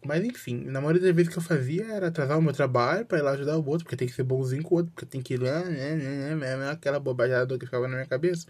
Mas 0.04 0.24
enfim, 0.24 0.64
na 0.66 0.82
maioria 0.82 1.02
das 1.02 1.16
vezes 1.16 1.32
que 1.32 1.38
eu 1.38 1.44
fazia 1.44 1.86
era 1.86 2.08
atrasar 2.08 2.38
o 2.38 2.42
meu 2.42 2.54
trabalho 2.54 3.06
pra 3.06 3.20
ir 3.20 3.22
lá 3.22 3.32
ajudar 3.32 3.58
o 3.58 3.68
outro, 3.68 3.84
porque 3.84 3.96
tem 3.96 4.08
que 4.08 4.14
ser 4.14 4.24
bonzinho 4.24 4.64
com 4.64 4.76
o 4.76 4.78
outro, 4.80 4.92
porque 4.94 5.06
tem 5.06 5.22
que 5.22 5.36
ir 5.36 5.42
lá, 5.42 5.64
né, 5.64 5.96
né, 5.96 6.36
né, 6.36 6.58
né 6.58 6.72
aquela 6.72 7.00
bobajada 7.00 7.58
que 7.58 7.66
ficava 7.66 7.88
na 7.88 7.96
minha 7.96 8.08
cabeça. 8.08 8.48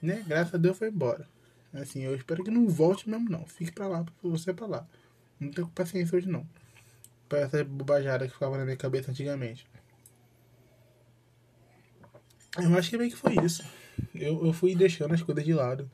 Né? 0.00 0.24
Graças 0.26 0.54
a 0.54 0.58
Deus 0.58 0.78
foi 0.78 0.88
embora. 0.88 1.26
Assim, 1.72 2.02
eu 2.02 2.14
espero 2.14 2.44
que 2.44 2.50
não 2.50 2.68
volte 2.68 3.08
mesmo 3.08 3.28
não. 3.28 3.44
Fique 3.46 3.72
pra 3.72 3.88
lá, 3.88 4.04
pra 4.04 4.12
você 4.22 4.52
pra 4.52 4.66
lá. 4.66 4.86
Não 5.40 5.50
tenho 5.50 5.68
paciência 5.68 6.16
hoje 6.16 6.28
não. 6.28 6.46
Pra 7.28 7.40
essa 7.40 7.64
bobajada 7.64 8.26
que 8.26 8.32
ficava 8.32 8.56
na 8.56 8.64
minha 8.64 8.76
cabeça 8.76 9.10
antigamente. 9.10 9.66
Eu 12.56 12.76
acho 12.76 12.90
que 12.90 12.98
meio 12.98 13.10
que 13.10 13.16
foi 13.16 13.34
isso 13.44 13.64
eu, 14.14 14.46
eu 14.46 14.52
fui 14.52 14.74
deixando 14.74 15.14
as 15.14 15.22
coisas 15.22 15.44
de 15.44 15.52
lado. 15.52 15.90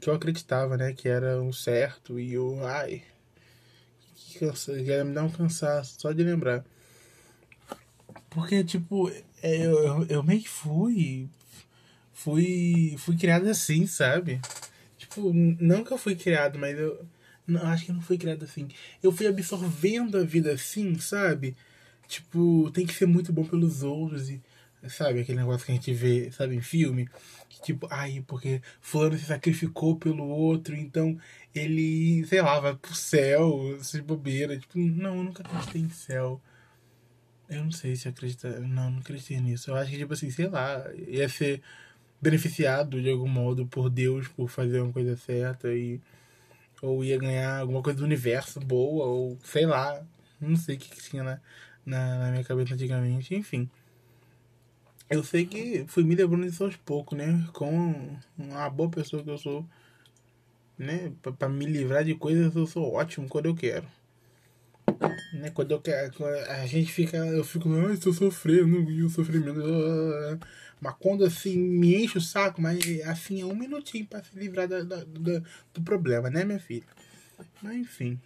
Que 0.00 0.08
eu 0.08 0.14
acreditava, 0.14 0.76
né? 0.76 0.92
Que 0.92 1.08
era 1.08 1.40
um 1.40 1.52
certo. 1.52 2.18
E 2.18 2.34
eu, 2.34 2.64
ai. 2.66 3.02
Que 4.14 4.38
cansa, 4.40 4.72
ia 4.80 5.04
me 5.04 5.14
dar 5.14 5.24
um 5.24 5.30
cansaço 5.30 6.00
só 6.00 6.12
de 6.12 6.22
lembrar. 6.24 6.64
Porque, 8.30 8.64
tipo, 8.64 9.10
é, 9.42 9.66
eu, 9.66 9.78
eu, 9.78 10.06
eu 10.06 10.22
meio 10.22 10.42
que 10.42 10.48
fui. 10.48 11.28
Fui. 12.12 12.96
Fui 12.98 13.16
criado 13.16 13.48
assim, 13.48 13.86
sabe? 13.86 14.40
Tipo, 14.98 15.32
não 15.32 15.84
que 15.84 15.92
eu 15.92 15.98
fui 15.98 16.14
criado, 16.16 16.58
mas 16.58 16.78
eu. 16.78 17.06
Não, 17.46 17.62
acho 17.66 17.86
que 17.86 17.92
não 17.92 18.00
fui 18.00 18.16
criado 18.16 18.44
assim. 18.44 18.68
Eu 19.02 19.12
fui 19.12 19.26
absorvendo 19.26 20.16
a 20.18 20.24
vida 20.24 20.52
assim, 20.52 20.98
sabe? 20.98 21.56
Tipo, 22.08 22.70
tem 22.72 22.86
que 22.86 22.94
ser 22.94 23.06
muito 23.06 23.32
bom 23.32 23.44
pelos 23.44 23.82
outros 23.82 24.30
e 24.30 24.40
Sabe 24.88 25.20
aquele 25.20 25.38
negócio 25.38 25.64
que 25.64 25.72
a 25.72 25.74
gente 25.74 25.92
vê, 25.92 26.30
sabe, 26.32 26.56
em 26.56 26.60
filme? 26.60 27.08
Que 27.48 27.62
tipo, 27.62 27.86
ai, 27.90 28.24
porque 28.26 28.60
fulano 28.80 29.16
se 29.16 29.24
sacrificou 29.26 29.96
pelo 29.96 30.26
outro, 30.26 30.74
então 30.74 31.16
ele, 31.54 32.24
sei 32.26 32.42
lá, 32.42 32.58
vai 32.58 32.74
pro 32.74 32.94
céu, 32.94 33.78
se 33.82 34.00
bobeira. 34.02 34.58
Tipo, 34.58 34.78
não, 34.78 35.16
eu 35.18 35.24
nunca 35.24 35.42
acreditei 35.42 35.82
em 35.82 35.90
céu. 35.90 36.40
Eu 37.48 37.64
não 37.64 37.70
sei 37.70 37.94
se 37.96 38.08
acredita. 38.08 38.60
Não, 38.60 38.90
não 38.90 38.98
acreditei 39.00 39.40
nisso. 39.40 39.70
Eu 39.70 39.76
acho 39.76 39.90
que, 39.90 39.98
tipo 39.98 40.12
assim, 40.12 40.30
sei 40.30 40.48
lá, 40.48 40.84
ia 41.06 41.28
ser 41.28 41.62
beneficiado 42.20 43.00
de 43.02 43.10
algum 43.10 43.28
modo 43.28 43.66
por 43.66 43.90
Deus 43.90 44.28
por 44.28 44.48
fazer 44.48 44.80
uma 44.80 44.92
coisa 44.92 45.16
certa 45.16 45.72
e. 45.72 46.00
Ou 46.82 47.04
ia 47.04 47.18
ganhar 47.18 47.60
alguma 47.60 47.82
coisa 47.82 47.98
do 48.00 48.04
universo 48.04 48.58
boa, 48.60 49.06
ou 49.06 49.38
sei 49.44 49.66
lá. 49.66 50.02
Não 50.40 50.56
sei 50.56 50.76
o 50.76 50.78
que, 50.78 50.90
que 50.90 51.02
tinha 51.02 51.22
na, 51.22 51.40
na, 51.86 52.18
na 52.18 52.30
minha 52.32 52.44
cabeça 52.44 52.74
antigamente, 52.74 53.34
enfim. 53.34 53.70
Eu 55.12 55.22
sei 55.22 55.44
que 55.44 55.84
fui 55.88 56.04
me 56.04 56.14
lembrando 56.14 56.46
disso 56.46 56.64
aos 56.64 56.74
poucos, 56.74 57.18
né? 57.18 57.46
Com 57.52 58.16
uma 58.38 58.70
boa 58.70 58.88
pessoa 58.88 59.22
que 59.22 59.28
eu 59.28 59.36
sou, 59.36 59.62
né? 60.78 61.12
Pra, 61.20 61.30
pra 61.30 61.48
me 61.50 61.66
livrar 61.66 62.02
de 62.02 62.14
coisas, 62.14 62.56
eu 62.56 62.66
sou 62.66 62.94
ótimo 62.94 63.28
quando 63.28 63.44
eu 63.44 63.54
quero. 63.54 63.86
Né? 65.34 65.50
Quando 65.50 65.72
eu 65.72 65.82
quero, 65.82 66.14
a 66.48 66.66
gente 66.66 66.90
fica, 66.90 67.18
eu 67.18 67.44
fico, 67.44 67.70
ai, 67.74 67.92
estou 67.92 68.14
sofrendo, 68.14 68.90
e 68.90 69.02
o 69.02 69.10
sofrimento. 69.10 69.60
Mas 70.80 70.94
quando 70.98 71.26
assim 71.26 71.58
me 71.58 72.02
enche 72.02 72.16
o 72.16 72.20
saco, 72.20 72.62
mas 72.62 72.80
assim 73.02 73.42
é 73.42 73.44
um 73.44 73.54
minutinho 73.54 74.06
para 74.06 74.24
se 74.24 74.34
livrar 74.34 74.66
da, 74.66 74.82
da, 74.82 75.04
da, 75.04 75.42
do 75.74 75.82
problema, 75.84 76.30
né, 76.30 76.42
minha 76.42 76.58
filha? 76.58 76.86
Mas 77.62 77.76
enfim. 77.76 78.18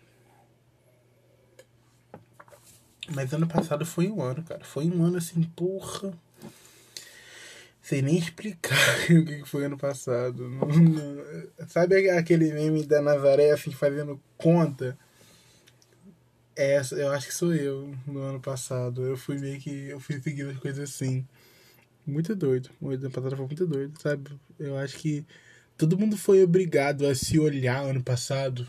Mas 3.13 3.33
ano 3.33 3.49
passado 3.49 3.85
foi 3.85 4.09
um 4.09 4.23
ano, 4.23 4.45
cara. 4.45 4.65
Foi 4.65 4.87
um 4.87 5.03
ano 5.03 5.17
assim, 5.17 5.43
porra 5.43 6.17
sem 7.87 8.03
nem 8.03 8.19
explicar 8.19 8.77
o 9.09 9.25
que 9.25 9.45
foi 9.45 9.67
ano 9.67 9.79
passado. 9.79 10.49
Não, 10.49 10.67
não, 10.67 11.69
sabe 11.69 12.11
aquele 12.11 12.53
meme 12.53 12.85
da 12.85 13.01
Nazaré 13.01 13.53
assim 13.53 13.71
fazendo 13.71 14.21
conta? 14.37 14.99
Essa, 16.57 16.97
eu 16.97 17.13
acho 17.13 17.29
que 17.29 17.35
sou 17.35 17.55
eu 17.55 17.95
no 18.05 18.23
ano 18.23 18.41
passado. 18.41 19.07
Eu 19.07 19.17
fui 19.17 19.39
meio 19.39 19.61
que. 19.61 19.71
Eu 19.89 20.01
fui 20.01 20.21
seguindo 20.21 20.51
as 20.51 20.59
coisas 20.59 20.91
assim. 20.91 21.25
Muito 22.05 22.35
doido. 22.35 22.71
O 22.81 22.91
ano 22.91 23.09
passado 23.09 23.37
foi 23.37 23.47
muito 23.47 23.67
doido, 23.69 24.03
sabe? 24.03 24.33
Eu 24.59 24.77
acho 24.77 24.97
que 24.99 25.25
todo 25.79 25.97
mundo 25.97 26.17
foi 26.17 26.43
obrigado 26.43 27.07
a 27.07 27.15
se 27.15 27.39
olhar 27.39 27.85
ano 27.85 28.03
passado 28.03 28.67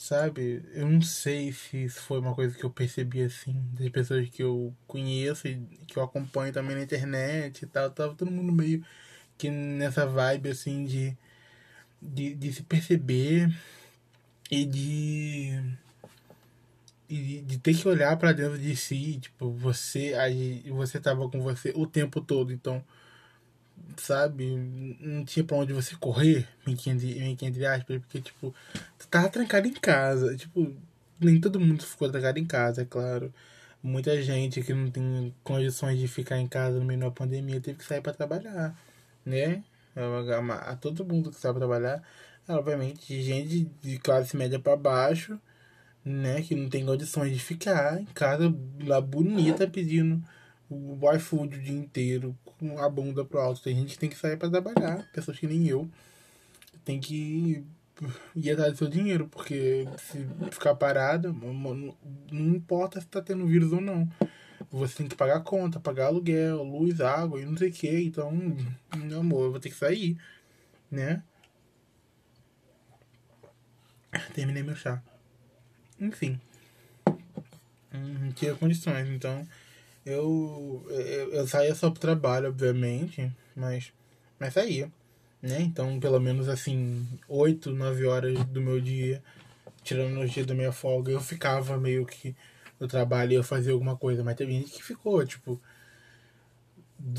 sabe? 0.00 0.62
Eu 0.72 0.88
não 0.88 1.02
sei 1.02 1.52
se 1.52 1.84
isso 1.84 2.00
foi 2.00 2.18
uma 2.20 2.34
coisa 2.34 2.56
que 2.56 2.64
eu 2.64 2.70
percebi 2.70 3.22
assim, 3.22 3.54
das 3.74 3.90
pessoas 3.90 4.28
que 4.30 4.42
eu 4.42 4.74
conheço 4.86 5.46
e 5.46 5.56
que 5.86 5.98
eu 5.98 6.02
acompanho 6.02 6.52
também 6.54 6.74
na 6.74 6.82
internet 6.82 7.62
e 7.62 7.66
tal, 7.66 7.90
tava 7.90 8.14
todo 8.14 8.30
mundo 8.30 8.50
meio 8.50 8.82
que 9.36 9.50
nessa 9.50 10.06
vibe 10.06 10.50
assim 10.50 10.86
de, 10.86 11.16
de, 12.02 12.34
de 12.34 12.52
se 12.52 12.62
perceber 12.62 13.50
e 14.50 14.64
de, 14.64 15.60
e 17.08 17.42
de 17.42 17.58
ter 17.58 17.74
que 17.76 17.86
olhar 17.86 18.16
para 18.16 18.32
dentro 18.32 18.58
de 18.58 18.74
si, 18.76 19.18
tipo, 19.20 19.52
você 19.52 20.14
aí 20.14 20.62
você 20.70 20.98
tava 20.98 21.28
com 21.28 21.42
você 21.42 21.72
o 21.76 21.86
tempo 21.86 22.22
todo, 22.22 22.52
então 22.52 22.82
sabe? 23.96 24.46
Não 25.00 25.24
tinha 25.24 25.44
pra 25.44 25.56
onde 25.56 25.72
você 25.72 25.94
correr, 25.96 26.48
meio 26.66 26.78
entre 27.44 27.66
aspas, 27.66 27.98
porque, 27.98 28.20
tipo, 28.20 28.54
tu 28.98 29.08
tava 29.08 29.28
trancado 29.28 29.68
em 29.68 29.72
casa. 29.72 30.36
Tipo, 30.36 30.74
nem 31.20 31.40
todo 31.40 31.60
mundo 31.60 31.84
ficou 31.84 32.10
trancado 32.10 32.38
em 32.38 32.46
casa, 32.46 32.82
é 32.82 32.84
claro. 32.84 33.32
Muita 33.82 34.20
gente 34.22 34.62
que 34.62 34.74
não 34.74 34.90
tem 34.90 35.34
condições 35.42 35.98
de 35.98 36.06
ficar 36.08 36.38
em 36.38 36.46
casa 36.46 36.78
no 36.78 36.84
meio 36.84 37.00
da 37.00 37.10
pandemia 37.10 37.60
teve 37.60 37.78
que 37.78 37.84
sair 37.84 38.02
para 38.02 38.12
trabalhar, 38.12 38.78
né? 39.24 39.64
A, 40.66 40.76
todo 40.76 41.04
mundo 41.04 41.30
que 41.30 41.40
sabe 41.40 41.58
trabalhar, 41.58 42.02
obviamente, 42.48 43.20
gente 43.22 43.64
de 43.82 43.98
classe 43.98 44.36
média 44.36 44.58
para 44.58 44.76
baixo, 44.76 45.38
né? 46.04 46.42
Que 46.42 46.54
não 46.54 46.68
tem 46.68 46.84
condições 46.84 47.32
de 47.32 47.38
ficar 47.38 48.00
em 48.00 48.06
casa 48.06 48.54
lá 48.84 49.00
bonita 49.00 49.66
pedindo 49.66 50.22
o 50.68 50.98
iFood 51.14 51.56
o 51.56 51.60
dia 51.60 51.74
inteiro 51.74 52.36
com 52.60 52.78
a 52.78 52.88
bunda 52.88 53.24
pro 53.24 53.40
alto. 53.40 53.62
Tem 53.62 53.74
gente 53.74 53.94
que 53.94 53.98
tem 53.98 54.10
que 54.10 54.16
sair 54.16 54.36
para 54.36 54.50
trabalhar, 54.50 55.10
pessoas 55.12 55.38
que 55.38 55.46
nem 55.46 55.66
eu. 55.66 55.90
Tem 56.84 57.00
que 57.00 57.64
ia 58.36 58.54
dar 58.54 58.74
seu 58.76 58.88
dinheiro, 58.88 59.26
porque 59.28 59.88
se 59.98 60.26
ficar 60.52 60.74
parado, 60.74 61.32
não 61.32 62.54
importa 62.54 63.00
se 63.00 63.06
tá 63.06 63.20
tendo 63.20 63.46
vírus 63.46 63.72
ou 63.72 63.80
não. 63.80 64.08
Você 64.70 64.98
tem 64.98 65.08
que 65.08 65.16
pagar 65.16 65.40
conta, 65.40 65.80
pagar 65.80 66.06
aluguel, 66.06 66.62
luz, 66.62 67.00
água 67.00 67.40
e 67.40 67.46
não 67.46 67.56
sei 67.56 67.70
o 67.70 67.72
que. 67.72 68.04
Então, 68.04 68.30
meu 68.94 69.20
amor, 69.20 69.46
eu 69.46 69.50
vou 69.50 69.60
ter 69.60 69.70
que 69.70 69.76
sair, 69.76 70.16
né? 70.90 71.22
Terminei 74.34 74.62
meu 74.62 74.76
chá. 74.76 75.02
Enfim. 75.98 76.40
Não 77.92 78.32
tinha 78.32 78.54
condições, 78.54 79.08
então 79.08 79.46
eu, 80.04 80.84
eu, 80.88 81.32
eu 81.32 81.46
saía 81.46 81.74
só 81.74 81.90
pro 81.90 82.00
trabalho, 82.00 82.48
obviamente, 82.48 83.30
mas, 83.54 83.92
mas 84.38 84.54
saía, 84.54 84.90
né? 85.42 85.60
Então, 85.60 86.00
pelo 86.00 86.20
menos 86.20 86.48
assim, 86.48 87.06
8, 87.28 87.70
9 87.70 88.06
horas 88.06 88.44
do 88.46 88.60
meu 88.60 88.80
dia, 88.80 89.22
tirando 89.84 90.20
os 90.20 90.30
dias 90.30 90.46
da 90.46 90.54
minha 90.54 90.72
folga, 90.72 91.12
eu 91.12 91.20
ficava 91.20 91.76
meio 91.76 92.06
que 92.06 92.34
no 92.78 92.88
trabalho 92.88 93.32
e 93.32 93.34
eu 93.34 93.44
fazia 93.44 93.72
alguma 93.72 93.96
coisa, 93.96 94.24
mas 94.24 94.36
teve 94.36 94.52
gente 94.52 94.72
que 94.72 94.82
ficou, 94.82 95.24
tipo, 95.26 95.60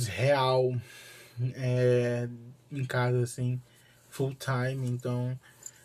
real, 0.07 0.73
é, 1.55 2.27
em 2.71 2.85
casa, 2.85 3.21
assim, 3.21 3.61
full 4.09 4.35
time, 4.35 4.89
então 4.89 5.39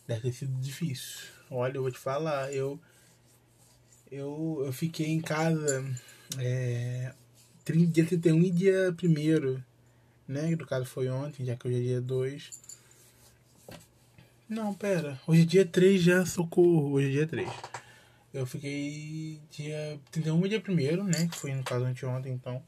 deve 0.06 0.22
ter 0.22 0.32
sido 0.32 0.60
difícil. 0.60 1.28
Olha, 1.50 1.76
eu 1.76 1.82
vou 1.82 1.90
te 1.90 1.98
falar, 1.98 2.52
eu 2.52 2.80
eu, 4.10 4.62
eu 4.64 4.72
fiquei 4.72 5.08
em 5.08 5.20
casa 5.20 5.84
é, 6.38 7.12
dia 7.64 8.04
31 8.04 8.42
e 8.42 8.50
dia 8.50 8.97
1 9.02 9.62
né? 10.28 10.50
No 10.50 10.66
caso 10.66 10.85
foi 10.85 11.09
ontem, 11.09 11.45
já 11.45 11.56
que 11.56 11.68
hoje 11.68 11.78
é 11.78 11.83
dia 11.83 12.00
2. 12.00 12.50
Não, 14.49 14.75
pera. 14.75 15.21
Hoje 15.26 15.42
é 15.42 15.45
dia 15.45 15.66
3 15.66 16.02
já, 16.02 16.26
socorro. 16.26 16.92
Hoje 16.92 17.09
é 17.09 17.11
dia 17.11 17.26
3. 17.26 17.49
Eu 18.35 18.47
fiquei 18.47 19.40
dia 19.50 19.99
31 20.11 20.47
e 20.47 20.49
dia 20.49 20.62
1 20.68 21.04
né? 21.04 21.28
Que 21.28 21.37
foi 21.37 21.54
no 21.54 21.64
caso 21.64 21.85
anteontem, 21.85 22.33
então. 22.33 22.62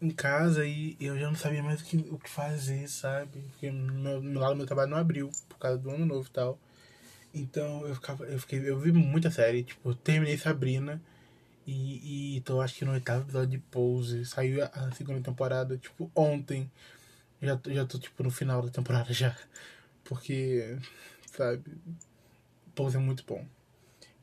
Em 0.00 0.10
casa 0.10 0.66
e 0.66 0.96
eu 1.00 1.18
já 1.18 1.28
não 1.28 1.36
sabia 1.36 1.62
mais 1.62 1.80
o 1.80 1.84
que, 1.84 1.96
o 2.10 2.18
que 2.18 2.28
fazer, 2.28 2.88
sabe? 2.88 3.40
Porque 3.52 3.70
meu, 3.70 4.40
lado 4.40 4.52
do 4.52 4.56
meu 4.58 4.66
trabalho 4.66 4.90
não 4.90 4.98
abriu 4.98 5.30
por 5.48 5.58
causa 5.58 5.78
do 5.78 5.90
ano 5.90 6.04
novo 6.04 6.26
e 6.26 6.30
tal. 6.30 6.58
Então 7.32 7.86
eu 7.86 7.94
ficava. 7.94 8.24
Eu 8.24 8.38
fiquei. 8.38 8.58
Eu 8.68 8.78
vi 8.78 8.92
muita 8.92 9.30
série, 9.30 9.62
tipo, 9.62 9.94
terminei 9.94 10.36
Sabrina 10.36 11.00
e, 11.66 12.36
e 12.36 12.40
tô 12.42 12.60
acho 12.60 12.74
que 12.74 12.84
no 12.84 12.92
oitavo 12.92 13.22
episódio 13.22 13.50
de 13.50 13.58
Pose. 13.58 14.24
Saiu 14.24 14.62
a, 14.64 14.90
segunda 14.92 15.20
temporada, 15.20 15.76
tipo, 15.78 16.10
ontem. 16.14 16.70
Já, 17.40 17.58
já 17.66 17.86
tô 17.86 17.98
tipo 17.98 18.22
no 18.22 18.30
final 18.30 18.62
da 18.62 18.70
temporada 18.70 19.12
já. 19.14 19.36
Porque, 20.04 20.78
sabe, 21.26 21.64
Pose 22.74 22.96
é 22.96 23.00
muito 23.00 23.24
bom. 23.24 23.46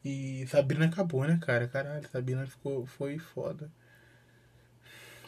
E 0.04 0.46
Sabrina 0.48 0.86
acabou, 0.86 1.26
né, 1.26 1.40
cara? 1.42 1.68
Caralho, 1.68 2.08
Sabrina 2.10 2.46
ficou, 2.48 2.86
foi 2.86 3.20
foda. 3.20 3.72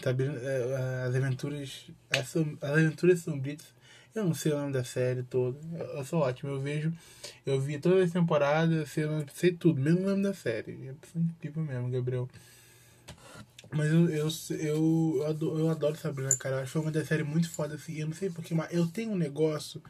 Sabrina, 0.04 0.36
é, 0.40 1.04
as 1.08 1.16
aventuras. 1.16 1.88
As, 2.10 2.36
as 2.36 2.72
aventuras 2.72 3.20
sombrias 3.22 3.74
eu 4.16 4.26
não 4.26 4.34
sei 4.34 4.52
o 4.52 4.58
nome 4.60 4.72
da 4.72 4.84
série 4.84 5.24
toda. 5.24 5.58
Eu 5.96 6.06
sou 6.06 6.20
ótimo. 6.20 6.52
Eu 6.52 6.62
vejo. 6.62 6.94
Eu 7.46 7.60
vi 7.60 7.80
todas 7.80 8.06
as 8.06 8.12
temporadas, 8.12 8.90
sei, 8.90 9.06
sei 9.34 9.52
tudo, 9.52 9.82
mesmo 9.82 10.02
o 10.02 10.10
nome 10.10 10.24
da 10.24 10.34
série. 10.34 10.90
É 10.90 11.20
incrível 11.20 11.64
mesmo, 11.64 11.90
Gabriel. 11.90 12.30
Mas 13.72 13.92
eu, 13.92 14.08
eu, 14.10 14.28
eu, 14.52 15.16
eu, 15.18 15.26
adoro, 15.26 15.60
eu 15.60 15.70
adoro 15.70 15.96
Sabrina, 15.98 16.36
cara. 16.38 16.58
Eu 16.58 16.60
acho 16.62 16.80
uma 16.80 16.92
das 16.92 17.08
séries 17.08 17.26
muito 17.26 17.50
foda 17.50 17.76
assim. 17.76 18.00
Eu 18.00 18.08
não 18.08 18.14
sei 18.14 18.30
porque, 18.30 18.54
mas 18.54 18.72
eu 18.72 18.86
tenho 18.88 19.12
um 19.12 19.18
negócio 19.18 19.82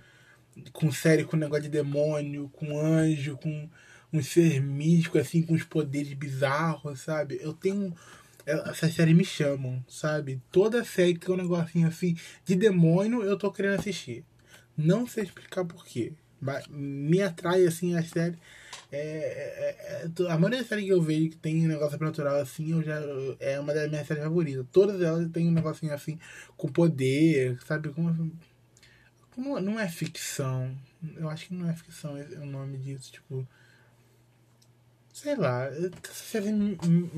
com 0.71 0.91
série, 0.91 1.25
com 1.25 1.35
negócio 1.35 1.63
de 1.63 1.69
demônio, 1.69 2.49
com 2.53 2.79
anjo, 2.79 3.37
com 3.37 3.69
um 4.11 4.21
ser 4.21 4.61
místico, 4.61 5.17
assim, 5.17 5.41
com 5.41 5.53
os 5.53 5.63
poderes 5.63 6.13
bizarros, 6.13 7.01
sabe? 7.01 7.39
Eu 7.41 7.53
tenho 7.53 7.93
essas 8.45 8.93
séries 8.93 9.15
me 9.15 9.25
chamam, 9.25 9.83
sabe? 9.87 10.41
Toda 10.51 10.83
série 10.83 11.13
que 11.13 11.25
tem 11.25 11.33
um 11.33 11.37
negocinho 11.37 11.87
assim 11.87 12.15
de 12.45 12.55
demônio, 12.55 13.23
eu 13.23 13.37
tô 13.37 13.51
querendo 13.51 13.79
assistir. 13.79 14.25
Não 14.75 15.07
sei 15.07 15.23
explicar 15.23 15.65
porquê. 15.65 16.13
Mas 16.41 16.67
me 16.67 17.21
atrai 17.21 17.65
assim 17.65 17.95
a 17.95 18.03
série. 18.03 18.37
É, 18.91 18.97
é, 18.97 20.05
é, 20.05 20.31
a 20.31 20.37
maioria 20.37 20.59
das 20.59 20.67
séries 20.67 20.85
que 20.85 20.91
eu 20.91 21.01
vejo 21.01 21.29
que 21.29 21.37
tem 21.37 21.63
um 21.63 21.67
negócio 21.67 21.91
sobrenatural 21.91 22.35
assim, 22.39 22.71
eu 22.71 22.83
já, 22.83 22.99
é 23.39 23.59
uma 23.59 23.73
das 23.73 23.89
minhas 23.89 24.05
séries 24.05 24.23
favoritas. 24.23 24.65
Todas 24.71 25.01
elas 25.01 25.29
têm 25.31 25.47
um 25.47 25.51
negocinho 25.51 25.93
assim, 25.93 26.19
com 26.57 26.67
poder, 26.67 27.57
sabe? 27.65 27.89
Como, 27.89 28.31
como 29.31 29.59
não 29.61 29.79
é 29.79 29.87
ficção. 29.87 30.75
Eu 31.15 31.29
acho 31.29 31.47
que 31.47 31.53
não 31.53 31.69
é 31.69 31.73
ficção 31.73 32.13
o 32.13 32.45
nome 32.45 32.77
disso, 32.77 33.11
tipo 33.11 33.47
sei 35.13 35.35
lá, 35.35 35.69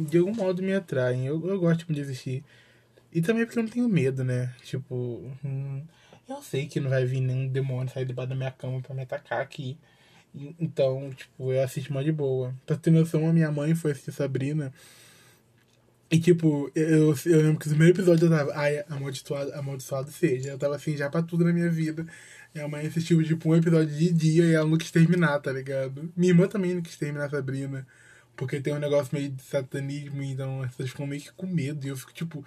de 0.09 0.17
algum 0.17 0.35
modo 0.35 0.61
me 0.61 0.73
atraem. 0.73 1.25
Eu, 1.25 1.47
eu 1.47 1.59
gosto 1.59 1.91
de 1.91 2.01
assistir. 2.01 2.43
E 3.11 3.21
também 3.21 3.45
porque 3.45 3.57
eu 3.57 3.63
não 3.63 3.69
tenho 3.69 3.89
medo, 3.89 4.23
né? 4.23 4.53
Tipo, 4.63 4.95
hum, 5.43 5.81
eu 6.27 6.41
sei 6.41 6.67
que 6.67 6.79
não 6.79 6.89
vai 6.89 7.05
vir 7.05 7.21
nenhum 7.21 7.47
demônio 7.47 7.91
sair 7.91 8.05
debaixo 8.05 8.29
da 8.29 8.35
minha 8.35 8.51
cama 8.51 8.81
pra 8.81 8.93
me 8.93 9.03
atacar 9.03 9.41
aqui. 9.41 9.77
Então, 10.59 11.11
tipo, 11.11 11.53
eu 11.53 11.63
assisto 11.63 11.93
mais 11.93 12.05
de 12.05 12.11
boa. 12.11 12.53
Pra 12.65 12.75
ter 12.75 12.91
noção, 12.91 13.27
a 13.27 13.33
minha 13.33 13.49
mãe 13.51 13.73
foi 13.73 13.91
assistir 13.91 14.11
Sabrina. 14.11 14.73
E, 16.09 16.19
tipo, 16.19 16.71
eu, 16.75 17.15
eu 17.25 17.41
lembro 17.41 17.59
que 17.59 17.67
no 17.67 17.75
primeiro 17.75 17.95
episódio 17.95 18.27
eu 18.27 18.29
tava, 18.29 18.51
ai, 18.55 18.83
amaldiçoado, 18.89 19.53
amaldiçoado 19.53 20.11
seja. 20.11 20.51
Eu 20.51 20.57
tava 20.57 20.75
assim, 20.75 20.95
já 20.95 21.09
pra 21.09 21.23
tudo 21.23 21.43
na 21.43 21.51
minha 21.51 21.69
vida. 21.69 22.05
Minha 22.53 22.67
mãe 22.67 22.85
assistiu, 22.85 23.23
tipo, 23.23 23.49
um 23.49 23.55
episódio 23.55 23.93
de 23.95 24.11
dia 24.13 24.45
e 24.45 24.53
ela 24.53 24.67
não 24.67 24.77
quis 24.77 24.91
terminar, 24.91 25.39
tá 25.39 25.51
ligado? 25.51 26.11
Minha 26.15 26.31
irmã 26.31 26.47
também 26.47 26.75
não 26.75 26.81
quis 26.81 26.95
terminar 26.97 27.29
Sabrina. 27.29 27.85
Porque 28.35 28.59
tem 28.61 28.73
um 28.73 28.79
negócio 28.79 29.15
meio 29.15 29.29
de 29.31 29.41
satanismo, 29.43 30.21
então 30.21 30.61
as 30.61 30.71
pessoas 30.71 30.89
ficam 30.89 31.07
meio 31.07 31.21
que 31.21 31.31
com 31.33 31.47
medo. 31.47 31.85
E 31.85 31.89
eu 31.89 31.97
fico, 31.97 32.13
tipo, 32.13 32.45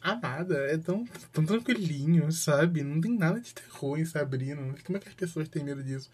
amada, 0.00 0.56
é 0.66 0.78
tão, 0.78 1.04
tão 1.32 1.44
tranquilinho, 1.44 2.30
sabe? 2.32 2.82
Não 2.82 3.00
tem 3.00 3.16
nada 3.16 3.40
de 3.40 3.54
terror 3.54 3.98
em 3.98 4.04
Sabrina. 4.04 4.62
Como 4.84 4.96
é 4.96 5.00
que 5.00 5.08
as 5.08 5.14
pessoas 5.14 5.48
têm 5.48 5.64
medo 5.64 5.82
disso. 5.82 6.10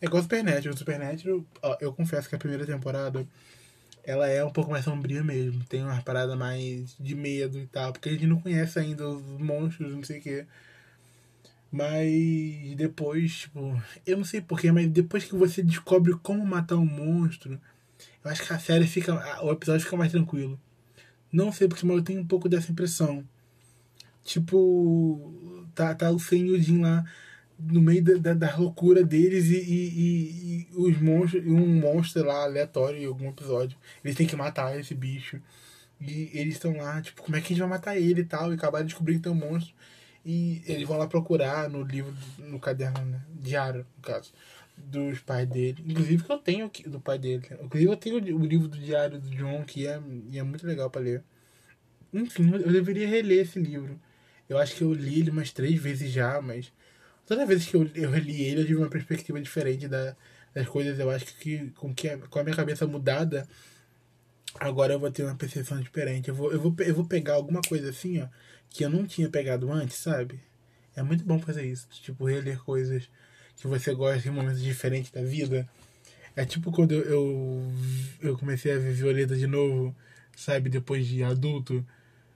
É 0.00 0.06
igual 0.06 0.22
Supernatural. 0.22 0.76
Supernatural, 0.76 1.44
ó, 1.62 1.76
eu 1.80 1.92
confesso 1.92 2.28
que 2.28 2.34
a 2.34 2.38
primeira 2.38 2.66
temporada 2.66 3.26
ela 4.06 4.28
é 4.28 4.44
um 4.44 4.50
pouco 4.50 4.70
mais 4.70 4.84
sombria 4.84 5.22
mesmo. 5.22 5.64
Tem 5.64 5.82
uma 5.82 6.00
parada 6.02 6.36
mais 6.36 6.96
de 6.98 7.14
medo 7.14 7.58
e 7.58 7.66
tal. 7.66 7.92
Porque 7.92 8.08
a 8.08 8.12
gente 8.12 8.26
não 8.26 8.40
conhece 8.40 8.78
ainda 8.78 9.08
os 9.08 9.22
monstros, 9.40 9.94
não 9.94 10.02
sei 10.02 10.18
o 10.18 10.22
que. 10.22 10.46
Mas 11.72 12.76
depois, 12.76 13.40
tipo, 13.40 13.82
eu 14.06 14.16
não 14.16 14.24
sei 14.24 14.40
porquê, 14.40 14.70
mas 14.70 14.88
depois 14.88 15.24
que 15.24 15.34
você 15.34 15.62
descobre 15.62 16.14
como 16.22 16.46
matar 16.46 16.76
um 16.76 16.86
monstro, 16.86 17.60
eu 18.24 18.30
acho 18.30 18.46
que 18.46 18.52
a 18.52 18.58
série 18.58 18.86
fica. 18.86 19.14
O 19.42 19.50
episódio 19.50 19.84
fica 19.84 19.96
mais 19.96 20.12
tranquilo. 20.12 20.60
Não 21.32 21.50
sei 21.50 21.66
porque, 21.66 21.84
mas 21.84 21.96
eu 21.96 22.04
tenho 22.04 22.20
um 22.20 22.26
pouco 22.26 22.48
dessa 22.48 22.70
impressão. 22.70 23.24
Tipo, 24.22 25.66
tá, 25.74 25.94
tá 25.94 26.10
o 26.10 26.18
senhorzinho 26.18 26.82
lá 26.82 27.04
no 27.58 27.80
meio 27.80 28.02
da, 28.02 28.14
da, 28.14 28.34
da 28.34 28.56
loucura 28.56 29.04
deles 29.04 29.46
e, 29.46 29.56
e, 29.56 29.88
e, 29.88 30.60
e, 30.60 30.68
os 30.76 31.00
monstros, 31.00 31.46
um 31.46 31.66
monstro 31.80 32.24
lá 32.24 32.42
aleatório 32.44 33.00
em 33.00 33.06
algum 33.06 33.28
episódio. 33.28 33.78
Eles 34.04 34.16
têm 34.16 34.26
que 34.26 34.36
matar 34.36 34.78
esse 34.78 34.94
bicho. 34.94 35.40
E 36.00 36.30
eles 36.34 36.54
estão 36.54 36.76
lá, 36.76 37.00
tipo, 37.00 37.22
como 37.22 37.36
é 37.36 37.40
que 37.40 37.46
a 37.46 37.48
gente 37.50 37.60
vai 37.60 37.68
matar 37.68 37.96
ele 37.96 38.22
e 38.22 38.24
tal? 38.24 38.50
E 38.50 38.56
acabaram 38.56 38.84
de 38.84 38.90
descobrir 38.90 39.14
que 39.14 39.20
tem 39.20 39.32
um 39.32 39.36
monstro. 39.36 39.74
E 40.24 40.62
eles 40.66 40.86
vão 40.86 40.98
lá 40.98 41.06
procurar 41.06 41.68
no 41.68 41.82
livro, 41.82 42.14
no 42.38 42.58
caderno, 42.58 43.04
né? 43.04 43.22
Diário, 43.30 43.86
no 43.96 44.02
caso, 44.02 44.32
dos 44.76 45.20
pais 45.20 45.48
dele. 45.48 45.84
Inclusive 45.86 46.24
que 46.24 46.32
eu 46.32 46.38
tenho 46.38 46.66
aqui 46.66 46.88
do 46.88 47.00
pai 47.00 47.18
dele. 47.18 47.46
Inclusive 47.62 47.90
eu 47.90 47.96
tenho 47.96 48.16
o 48.16 48.44
livro 48.44 48.68
do 48.68 48.78
diário 48.78 49.20
do 49.20 49.30
John, 49.30 49.62
que 49.64 49.86
é, 49.86 50.00
é 50.34 50.42
muito 50.42 50.66
legal 50.66 50.90
para 50.90 51.02
ler. 51.02 51.22
Enfim, 52.12 52.50
eu 52.52 52.72
deveria 52.72 53.08
reler 53.08 53.42
esse 53.42 53.58
livro. 53.58 54.00
Eu 54.48 54.58
acho 54.58 54.76
que 54.76 54.82
eu 54.82 54.92
li 54.92 55.20
ele 55.20 55.30
umas 55.30 55.52
três 55.52 55.80
vezes 55.80 56.10
já, 56.10 56.40
mas 56.40 56.72
toda 57.26 57.46
vez 57.46 57.66
que 57.66 57.76
eu, 57.76 57.88
eu 57.94 58.10
reli 58.10 58.42
ele, 58.42 58.62
eu 58.62 58.66
tive 58.66 58.78
uma 58.78 58.90
perspectiva 58.90 59.40
diferente 59.40 59.88
da, 59.88 60.16
das 60.54 60.68
coisas. 60.68 60.98
Eu 60.98 61.10
acho 61.10 61.26
que 61.38 61.70
com, 61.72 61.94
que 61.94 62.16
com 62.16 62.38
a 62.38 62.44
minha 62.44 62.56
cabeça 62.56 62.86
mudada, 62.86 63.48
agora 64.60 64.94
eu 64.94 65.00
vou 65.00 65.10
ter 65.10 65.24
uma 65.24 65.36
percepção 65.36 65.80
diferente. 65.80 66.28
Eu 66.28 66.34
vou, 66.34 66.52
eu 66.52 66.60
vou, 66.60 66.74
eu 66.78 66.94
vou 66.94 67.06
pegar 67.06 67.34
alguma 67.34 67.60
coisa 67.62 67.90
assim, 67.90 68.20
ó 68.20 68.28
que 68.74 68.84
eu 68.84 68.90
não 68.90 69.06
tinha 69.06 69.30
pegado 69.30 69.72
antes, 69.72 69.96
sabe? 69.98 70.40
É 70.96 71.02
muito 71.02 71.24
bom 71.24 71.38
fazer 71.38 71.64
isso. 71.64 71.86
Tipo, 72.02 72.24
reler 72.24 72.58
coisas 72.58 73.08
que 73.56 73.68
você 73.68 73.94
gosta 73.94 74.28
em 74.28 74.32
momentos 74.32 74.60
diferentes 74.60 75.12
da 75.12 75.22
vida. 75.22 75.68
É 76.34 76.44
tipo 76.44 76.72
quando 76.72 76.92
eu, 76.92 77.72
eu 78.20 78.36
comecei 78.36 78.72
a 78.72 78.78
ver 78.78 78.92
Violeta 78.92 79.36
de 79.36 79.46
novo, 79.46 79.94
sabe? 80.36 80.68
Depois 80.68 81.06
de 81.06 81.22
adulto. 81.22 81.86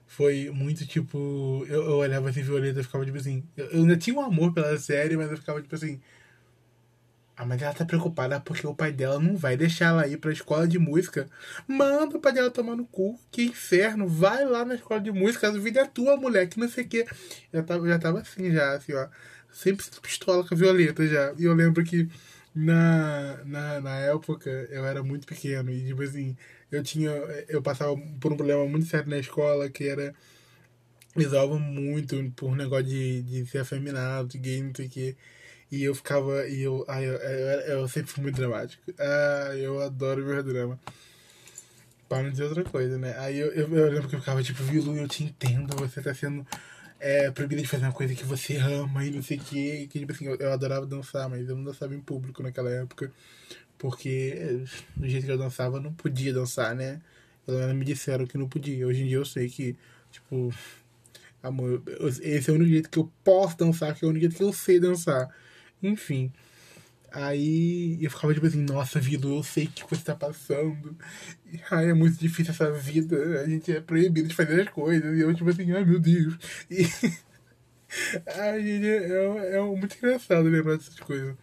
Foi 0.09 0.49
muito 0.49 0.87
tipo. 0.87 1.63
Eu, 1.69 1.83
eu 1.83 1.97
olhava 1.97 2.29
assim, 2.29 2.41
Violeta 2.41 2.79
e 2.81 2.83
ficava 2.83 3.05
tipo 3.05 3.17
assim. 3.17 3.43
Eu, 3.55 3.67
eu 3.67 3.79
ainda 3.81 3.95
tinha 3.95 4.15
um 4.15 4.21
amor 4.21 4.51
pela 4.53 4.75
série, 4.79 5.15
mas 5.15 5.29
eu 5.29 5.37
ficava 5.37 5.61
tipo 5.61 5.75
assim. 5.75 6.01
Ah, 7.37 7.45
mas 7.45 7.61
ela 7.61 7.73
tá 7.73 7.85
preocupada 7.85 8.39
porque 8.41 8.65
o 8.67 8.75
pai 8.75 8.91
dela 8.91 9.19
não 9.19 9.37
vai 9.37 9.55
deixar 9.55 9.89
ela 9.89 10.07
ir 10.07 10.17
pra 10.17 10.31
escola 10.31 10.67
de 10.67 10.79
música. 10.79 11.27
Manda 11.67 12.17
o 12.17 12.19
pai 12.19 12.33
dela 12.33 12.49
tomar 12.49 12.75
no 12.75 12.85
cu. 12.87 13.19
Que 13.31 13.43
inferno. 13.45 14.07
Vai 14.07 14.43
lá 14.45 14.65
na 14.65 14.75
escola 14.75 14.99
de 14.99 15.11
música. 15.11 15.47
A 15.47 15.51
vida 15.51 15.81
é 15.81 15.85
tua, 15.85 16.17
moleque. 16.17 16.59
Não 16.59 16.67
sei 16.67 16.83
o 16.85 16.87
quê. 16.89 17.05
Já 17.53 17.63
tava, 17.63 17.87
já 17.87 17.99
tava 17.99 18.19
assim, 18.21 18.51
já, 18.51 18.73
assim, 18.73 18.93
ó. 18.93 19.07
sempre 19.51 19.85
pistola 20.01 20.45
com 20.45 20.55
a 20.55 20.57
Violeta 20.57 21.05
já. 21.07 21.33
E 21.37 21.45
eu 21.45 21.53
lembro 21.53 21.83
que 21.83 22.09
na, 22.53 23.43
na, 23.45 23.79
na 23.81 23.95
época 23.99 24.49
eu 24.71 24.85
era 24.85 25.03
muito 25.03 25.27
pequeno 25.27 25.71
e, 25.71 25.85
tipo 25.85 26.01
assim, 26.01 26.35
eu 26.71 26.83
tinha. 26.83 27.09
Eu 27.47 27.61
passava 27.61 27.95
por 28.19 28.33
um 28.33 28.37
problema 28.37 28.65
muito 28.65 28.87
sério 28.87 29.09
na 29.09 29.17
escola 29.17 29.69
que 29.69 29.87
era. 29.87 30.13
Eles 31.15 31.33
muito 31.59 32.31
por 32.35 32.49
um 32.49 32.55
negócio 32.55 32.85
de, 32.85 33.23
de 33.23 33.45
ser 33.47 33.59
afeminado, 33.59 34.29
de 34.29 34.37
gay, 34.37 34.61
não 34.61 34.73
sei 34.75 34.85
o 34.87 34.89
quê. 34.89 35.15
E 35.71 35.83
eu 35.83 35.95
ficava. 35.95 36.47
E 36.47 36.61
eu, 36.61 36.85
ai, 36.87 37.05
eu, 37.05 37.13
eu, 37.13 37.59
eu 37.79 37.87
sempre 37.87 38.11
fui 38.11 38.23
muito 38.23 38.35
dramático. 38.35 38.81
Ah, 38.97 39.51
eu 39.55 39.81
adoro 39.81 40.25
ver 40.25 40.43
drama. 40.43 40.79
Para 42.07 42.23
não 42.23 42.31
dizer 42.31 42.45
outra 42.45 42.63
coisa, 42.63 42.97
né? 42.97 43.15
Aí 43.19 43.37
eu, 43.37 43.51
eu, 43.53 43.75
eu 43.75 43.91
lembro 43.91 44.09
que 44.09 44.15
eu 44.15 44.19
ficava 44.19 44.41
tipo, 44.41 44.63
Vilu, 44.63 44.95
eu 44.95 45.07
te 45.07 45.23
entendo, 45.23 45.75
você 45.75 46.01
tá 46.01 46.13
sendo 46.13 46.45
é, 46.99 47.31
proibido 47.31 47.61
de 47.61 47.67
fazer 47.67 47.85
uma 47.85 47.93
coisa 47.93 48.13
que 48.13 48.23
você 48.23 48.57
ama 48.57 49.05
e 49.05 49.11
não 49.11 49.21
sei 49.21 49.37
o 49.37 49.41
quê. 49.41 49.87
Que, 49.89 49.99
tipo 49.99 50.11
assim, 50.11 50.25
eu, 50.25 50.35
eu 50.35 50.51
adorava 50.51 50.85
dançar, 50.85 51.29
mas 51.29 51.47
eu 51.47 51.55
não 51.55 51.63
dançava 51.63 51.95
em 51.95 52.01
público 52.01 52.43
naquela 52.43 52.69
época. 52.69 53.11
Porque 53.77 54.65
do 54.95 55.07
jeito 55.07 55.25
que 55.25 55.31
eu 55.31 55.37
dançava, 55.37 55.77
eu 55.77 55.81
não 55.81 55.93
podia 55.93 56.33
dançar, 56.33 56.75
né? 56.75 57.01
Menos 57.47 57.75
me 57.75 57.85
disseram 57.85 58.27
que 58.27 58.37
não 58.37 58.47
podia. 58.47 58.85
Hoje 58.85 59.03
em 59.03 59.07
dia 59.07 59.17
eu 59.17 59.25
sei 59.25 59.49
que, 59.49 59.75
tipo, 60.11 60.53
amor, 61.41 61.81
esse 62.21 62.49
é 62.49 62.53
o 62.53 62.55
único 62.55 62.69
jeito 62.69 62.89
que 62.89 62.99
eu 62.99 63.11
posso 63.23 63.57
dançar, 63.57 63.95
que 63.95 64.03
é 64.03 64.07
o 64.07 64.11
único 64.11 64.21
jeito 64.25 64.35
que 64.35 64.43
eu 64.43 64.53
sei 64.53 64.79
dançar. 64.79 65.33
Enfim. 65.81 66.31
Aí 67.11 67.97
eu 68.03 68.09
ficava 68.11 68.33
tipo 68.33 68.45
assim, 68.45 68.61
nossa, 68.61 68.99
vida, 68.99 69.27
eu 69.27 69.43
sei 69.43 69.67
que 69.67 69.83
você 69.89 70.03
tá 70.03 70.15
passando. 70.15 70.95
Ai, 71.71 71.89
é 71.89 71.93
muito 71.93 72.19
difícil 72.19 72.53
essa 72.53 72.71
vida, 72.71 73.41
a 73.41 73.47
gente 73.47 73.71
é 73.71 73.81
proibido 73.81 74.27
de 74.27 74.35
fazer 74.35 74.61
as 74.61 74.69
coisas. 74.69 75.17
E 75.17 75.21
eu 75.21 75.33
tipo 75.33 75.49
assim, 75.49 75.71
ai 75.71 75.83
meu 75.85 75.99
Deus. 75.99 76.37
E. 76.69 76.83
gente, 78.61 78.87
é, 78.87 79.53
é, 79.53 79.57
é 79.57 79.61
muito 79.61 79.95
engraçado 79.97 80.43
lembrar 80.47 80.77
dessas 80.77 80.99
coisas. 80.99 81.35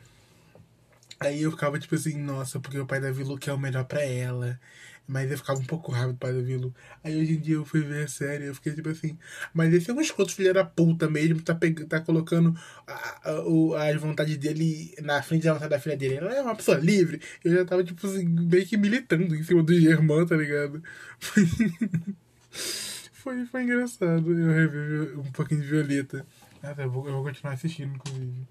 Aí 1.18 1.42
eu 1.42 1.50
ficava 1.50 1.78
tipo 1.78 1.94
assim, 1.94 2.16
nossa, 2.18 2.60
porque 2.60 2.78
o 2.78 2.86
pai 2.86 3.00
da 3.00 3.10
Vilu 3.10 3.38
quer 3.38 3.52
o 3.52 3.58
melhor 3.58 3.84
pra 3.84 4.02
ela. 4.04 4.60
Mas 5.08 5.30
eu 5.30 5.38
ficava 5.38 5.60
um 5.60 5.64
pouco 5.64 5.92
rápido 5.92 6.16
para 6.18 6.32
Vilo. 6.42 6.74
Aí 7.04 7.20
hoje 7.20 7.34
em 7.34 7.40
dia 7.40 7.54
eu 7.54 7.64
fui 7.64 7.80
ver 7.80 8.04
a 8.04 8.08
série, 8.08 8.46
eu 8.46 8.54
fiquei 8.54 8.72
tipo 8.72 8.88
assim, 8.88 9.16
mas 9.54 9.72
esse 9.72 9.90
é 9.90 9.94
um 9.94 10.00
escroto 10.00 10.34
filho 10.34 10.52
da 10.52 10.64
puta 10.64 11.08
mesmo, 11.08 11.40
tá, 11.42 11.54
peg... 11.54 11.84
tá 11.84 12.00
colocando 12.00 12.58
a, 12.86 13.30
a, 13.30 13.88
as 13.88 14.00
vontades 14.00 14.36
dele 14.36 14.94
na 15.00 15.22
frente 15.22 15.44
da 15.44 15.52
vontade 15.52 15.70
da 15.70 15.78
filha 15.78 15.96
dele. 15.96 16.16
Ela 16.16 16.34
é 16.34 16.42
uma 16.42 16.56
pessoa 16.56 16.76
livre. 16.78 17.20
Eu 17.44 17.52
já 17.52 17.64
tava, 17.64 17.84
tipo 17.84 18.04
assim, 18.04 18.26
meio 18.26 18.66
que 18.66 18.76
militando 18.76 19.34
em 19.34 19.42
cima 19.44 19.62
do 19.62 19.78
Germán, 19.78 20.26
tá 20.26 20.36
ligado? 20.36 20.82
Foi, 21.20 21.46
foi, 23.12 23.46
foi 23.46 23.62
engraçado. 23.62 24.32
Eu 24.32 24.50
revi 24.50 25.18
um 25.18 25.30
pouquinho 25.30 25.60
de 25.60 25.68
Violeta. 25.68 26.26
Até 26.62 26.84
eu 26.84 26.90
vou, 26.90 27.06
eu 27.06 27.12
vou 27.14 27.22
continuar 27.22 27.54
assistindo, 27.54 27.94
inclusive. 27.94 28.48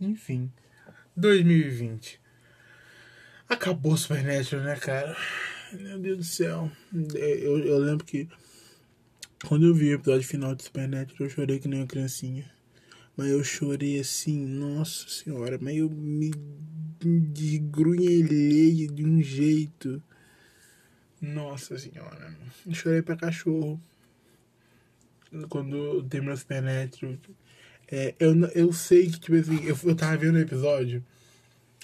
Enfim. 0.00 0.50
2020. 1.14 2.21
Acabou 3.52 3.92
o 3.92 3.98
Supernatural, 3.98 4.64
né, 4.64 4.76
cara? 4.76 5.14
Meu 5.74 5.98
Deus 5.98 6.16
do 6.16 6.24
céu. 6.24 6.72
É, 7.14 7.46
eu, 7.46 7.58
eu 7.58 7.76
lembro 7.76 8.02
que 8.02 8.26
quando 9.46 9.66
eu 9.66 9.74
vi 9.74 9.90
o 9.90 9.96
episódio 9.96 10.26
final 10.26 10.54
de 10.54 10.62
Supernatural, 10.62 11.28
eu 11.28 11.28
chorei 11.28 11.58
que 11.58 11.68
nem 11.68 11.80
uma 11.80 11.86
criancinha. 11.86 12.50
Mas 13.14 13.28
eu 13.28 13.44
chorei 13.44 14.00
assim, 14.00 14.46
nossa 14.46 15.06
senhora, 15.06 15.58
mas 15.60 15.76
eu 15.76 15.90
me 15.90 16.30
desgrunhelhei 16.98 18.86
de 18.86 19.04
um 19.04 19.20
jeito. 19.20 20.02
Nossa 21.20 21.78
senhora. 21.78 22.34
Eu 22.66 22.72
chorei 22.72 23.02
pra 23.02 23.16
cachorro. 23.16 23.78
Quando 25.50 26.02
terminou 26.04 26.38
Supernatural. 26.38 27.18
É, 27.86 28.14
eu, 28.18 28.34
eu 28.54 28.72
sei 28.72 29.10
que, 29.10 29.20
tipo 29.20 29.36
assim, 29.36 29.62
eu, 29.62 29.78
eu 29.84 29.94
tava 29.94 30.16
vendo 30.16 30.36
o 30.36 30.40
episódio 30.40 31.04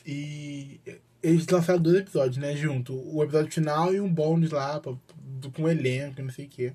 e 0.07 0.81
eles 1.23 1.47
lançaram 1.47 1.81
dois 1.81 1.97
episódios, 1.97 2.37
né, 2.37 2.57
junto. 2.57 2.95
O 2.95 3.23
episódio 3.23 3.53
final 3.53 3.95
e 3.95 4.01
um 4.01 4.13
bônus 4.13 4.51
lá, 4.51 4.81
pra, 4.81 4.93
com 5.55 5.63
um 5.63 5.69
elenco, 5.69 6.23
não 6.23 6.31
sei 6.31 6.47
o 6.47 6.49
que. 6.49 6.73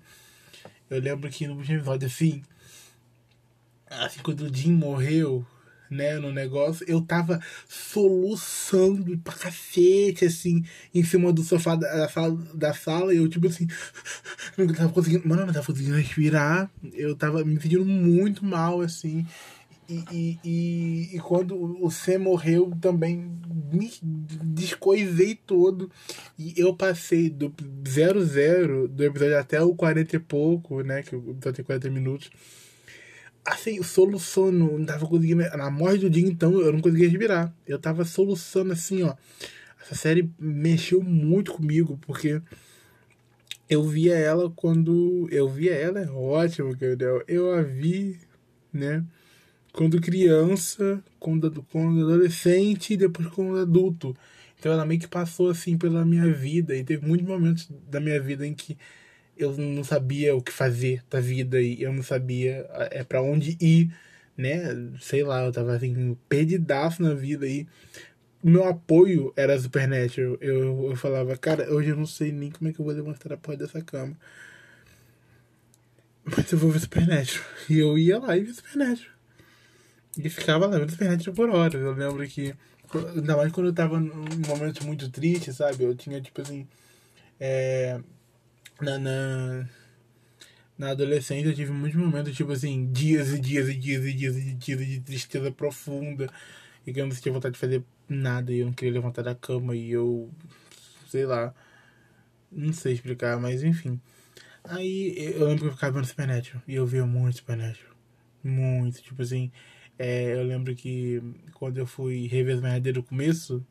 Eu 0.90 1.00
lembro 1.00 1.30
que 1.30 1.48
no 1.48 1.56
último 1.56 1.78
episódio, 1.78 2.08
assim, 2.08 2.44
assim, 3.90 4.20
quando 4.22 4.42
o 4.42 4.54
Jim 4.54 4.72
morreu, 4.72 5.46
né, 5.90 6.18
no 6.18 6.32
negócio, 6.32 6.86
eu 6.90 7.02
tava 7.02 7.40
soluçando 7.68 9.18
pra 9.20 9.34
cacete, 9.34 10.26
assim, 10.26 10.64
em 10.94 11.04
cima 11.04 11.32
do 11.32 11.44
sofá 11.44 11.76
da, 11.76 11.88
da 11.96 12.10
sala, 12.10 12.36
da 12.54 12.74
sala, 12.74 13.14
e 13.14 13.18
eu, 13.18 13.28
tipo 13.30 13.48
assim, 13.48 13.68
não 14.58 14.68
tava 14.68 14.92
conseguindo, 14.92 15.28
mano, 15.28 15.46
não 15.46 15.54
tava 15.54 15.66
conseguindo 15.66 15.96
respirar, 15.96 16.70
eu 16.94 17.16
tava 17.16 17.44
me 17.46 17.60
sentindo 17.62 17.86
muito 17.86 18.44
mal, 18.44 18.82
assim, 18.82 19.26
e, 19.88 20.04
e, 20.12 20.40
e, 20.44 21.16
e, 21.16 21.20
quando 21.20 21.56
o 21.84 21.92
Sam 21.92 22.20
morreu, 22.20 22.72
também 22.82 23.40
me 23.72 23.92
descoisei 24.02 25.36
todo. 25.36 25.90
E 26.38 26.54
eu 26.58 26.76
passei 26.76 27.30
do 27.30 27.54
00 27.88 28.88
do 28.88 29.04
episódio 29.04 29.38
até 29.38 29.62
o 29.62 29.76
40 29.76 30.16
e 30.16 30.20
pouco, 30.20 30.82
né? 30.82 31.04
Que 31.04 31.16
o 31.16 31.32
episódio 31.32 31.54
tem 31.54 31.66
40 31.66 31.90
minutos. 31.90 32.30
Assim, 33.46 33.82
solucionando, 33.84 34.78
não 34.78 34.86
tava 34.86 35.06
conseguindo. 35.08 35.42
Na 35.58 35.70
morte 35.70 36.00
do 36.00 36.10
dia, 36.10 36.26
então, 36.26 36.60
eu 36.62 36.72
não 36.72 36.80
conseguia 36.80 37.10
respirar. 37.10 37.54
Eu 37.68 37.78
tava 37.80 38.06
solucionando 38.06 38.74
assim, 38.74 39.04
ó. 39.04 39.16
Essa 39.82 39.96
série 39.96 40.32
mexeu 40.40 41.02
muito 41.02 41.52
comigo, 41.52 42.00
porque 42.02 42.42
eu 43.70 43.84
via 43.84 44.16
ela 44.16 44.50
quando. 44.56 45.28
Eu 45.30 45.50
via 45.50 45.74
ela, 45.74 46.00
é 46.00 46.10
ótimo, 46.10 46.76
eu, 46.80 47.24
eu 47.28 47.54
a 47.54 47.62
vi, 47.62 48.18
né? 48.72 49.04
Quando 49.74 50.00
criança, 50.00 51.04
quando, 51.20 51.64
quando 51.72 52.02
adolescente 52.02 52.94
e 52.94 52.98
depois 52.98 53.28
quando 53.30 53.58
adulto. 53.58 54.16
Então 54.60 54.72
ela 54.72 54.86
meio 54.86 55.02
que 55.02 55.08
passou 55.08 55.50
assim 55.50 55.78
pela 55.78 56.06
minha 56.06 56.32
vida 56.32 56.76
e 56.76 56.84
teve 56.84 57.06
muitos 57.06 57.28
momentos 57.28 57.70
da 57.90 58.00
minha 58.00 58.22
vida 58.22 58.48
em 58.48 58.54
que 58.54 58.78
eu 59.38 59.58
não 59.58 59.84
sabia 59.84 60.36
o 60.36 60.42
que 60.42 60.52
fazer 60.52 61.04
da 61.10 61.20
vida 61.20 61.60
e 61.60 61.82
eu 61.82 61.92
não 61.92 62.04
sabia 62.04 62.66
é 62.92 63.04
para 63.04 63.22
onde 63.22 63.58
ir, 63.60 63.92
né? 64.38 64.62
Sei 65.02 65.24
lá, 65.24 65.44
eu 65.44 65.52
tava 65.52 65.76
assim 65.76 66.16
perdidaço 66.30 67.02
na 67.02 67.14
vida 67.16 67.48
e 67.48 67.68
meu 68.44 68.66
apoio 68.66 69.34
era 69.36 69.60
Supernatural. 69.60 70.38
Eu, 70.40 70.90
eu 70.92 70.96
falava, 70.96 71.36
cara, 71.38 71.74
hoje 71.74 71.90
eu 71.90 71.98
não 71.98 72.06
sei 72.06 72.32
nem 72.32 72.52
como 72.52 72.70
é 72.70 72.74
que 72.74 72.80
eu 72.80 72.86
vou 72.86 72.94
demonstrar 72.94 73.34
a 73.34 73.38
porra 73.38 73.58
dessa 73.58 73.82
cama. 73.82 74.16
Mas 76.26 76.52
eu 76.52 76.58
vou 76.58 76.70
ver 76.72 76.80
Supernatural. 76.80 77.44
E 77.70 77.80
eu 77.80 77.98
ia 77.98 78.20
lá 78.20 78.38
e 78.38 78.44
vi 78.44 78.54
Supernatural. 78.54 79.13
E 80.18 80.30
ficava 80.30 80.68
lá 80.68 80.78
vendo 80.78 80.92
Supernatural 80.92 81.36
por 81.36 81.50
horas. 81.50 81.82
Eu 81.82 81.94
lembro 81.94 82.28
que. 82.28 82.54
Ainda 83.16 83.36
mais 83.36 83.52
quando 83.52 83.68
eu 83.68 83.74
tava 83.74 84.00
num 84.00 84.26
momento 84.48 84.86
muito 84.86 85.10
triste, 85.10 85.52
sabe? 85.52 85.84
Eu 85.84 85.96
tinha, 85.96 86.22
tipo 86.22 86.42
assim. 86.42 86.68
É, 87.40 88.00
na, 88.80 89.00
na, 89.00 89.70
na 90.78 90.90
adolescência 90.92 91.48
eu 91.48 91.56
tive 91.56 91.72
muitos 91.72 92.00
momentos, 92.00 92.36
tipo 92.36 92.52
assim, 92.52 92.92
dias 92.92 93.34
e 93.34 93.40
dias 93.40 93.68
e 93.68 93.74
dias 93.74 94.06
e 94.06 94.14
dias 94.14 94.38
e 94.38 94.54
dias 94.54 94.80
de 94.80 95.00
tristeza 95.00 95.52
profunda. 95.52 96.30
E 96.86 96.94
que 96.94 97.02
eu 97.02 97.08
não 97.08 97.16
tinha 97.16 97.34
vontade 97.34 97.54
de 97.54 97.60
fazer 97.60 97.84
nada. 98.08 98.52
E 98.52 98.60
eu 98.60 98.68
não 98.68 98.74
queria 98.74 98.94
levantar 98.94 99.24
da 99.24 99.34
cama. 99.34 99.76
E 99.76 99.92
eu. 99.92 100.30
Sei 101.10 101.26
lá. 101.26 101.54
Não 102.52 102.74
sei 102.74 102.94
explicar, 102.94 103.40
mas 103.40 103.64
enfim. 103.64 104.00
Aí 104.64 105.16
eu 105.18 105.48
lembro 105.48 105.64
que 105.64 105.70
eu 105.70 105.74
ficava 105.74 105.94
vendo 105.94 106.06
Supernatural. 106.06 106.62
E 106.68 106.76
eu 106.76 106.86
via 106.86 107.06
muito 107.06 107.38
Supernatural. 107.38 107.94
Muito. 108.44 109.02
Tipo 109.02 109.22
assim. 109.22 109.52
É, 109.98 110.34
eu 110.36 110.44
lembro 110.44 110.76
que 110.76 111.22
quando 111.54 111.78
eu 111.78 111.86
fui 111.88 112.28
rever 112.28 112.58
as 112.66 112.94
do 112.94 113.04
começo, 113.04 113.66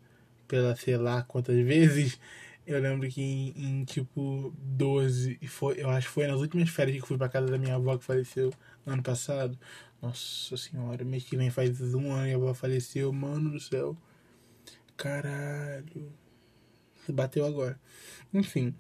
pela 0.49 0.77
sei 0.77 0.97
lá 0.97 1.23
quantas 1.23 1.57
vezes, 1.65 2.19
eu 2.67 2.81
lembro 2.81 3.09
que 3.09 3.21
em, 3.23 3.53
em, 3.57 3.85
tipo 3.85 4.53
12, 4.59 5.39
foi, 5.49 5.81
eu 5.83 5.91
acho 5.91 6.09
que 6.09 6.15
foi 6.15 6.27
nas 6.27 6.41
últimas 6.41 6.69
férias 6.71 7.01
que 7.01 7.07
fui 7.09 7.19
pra 7.19 7.29
casa 7.29 7.47
da 7.49 7.59
minha 7.59 7.75
avó 7.77 7.97
que 7.99 8.05
faleceu 8.05 8.53
ano 8.87 9.03
passado. 9.03 9.59
Nossa 10.01 10.57
senhora, 10.57 11.05
mês 11.05 11.25
que 11.25 11.37
vem 11.37 11.51
faz 11.51 11.81
um 11.95 12.13
ano 12.13 12.29
e 12.29 12.33
a 12.33 12.37
avó 12.37 12.55
faleceu, 12.55 13.13
mano 13.13 13.51
do 13.51 13.61
céu. 13.61 13.97
Caralho. 14.97 16.13
Bateu 17.09 17.45
agora. 17.47 17.81
Enfim. 18.33 18.75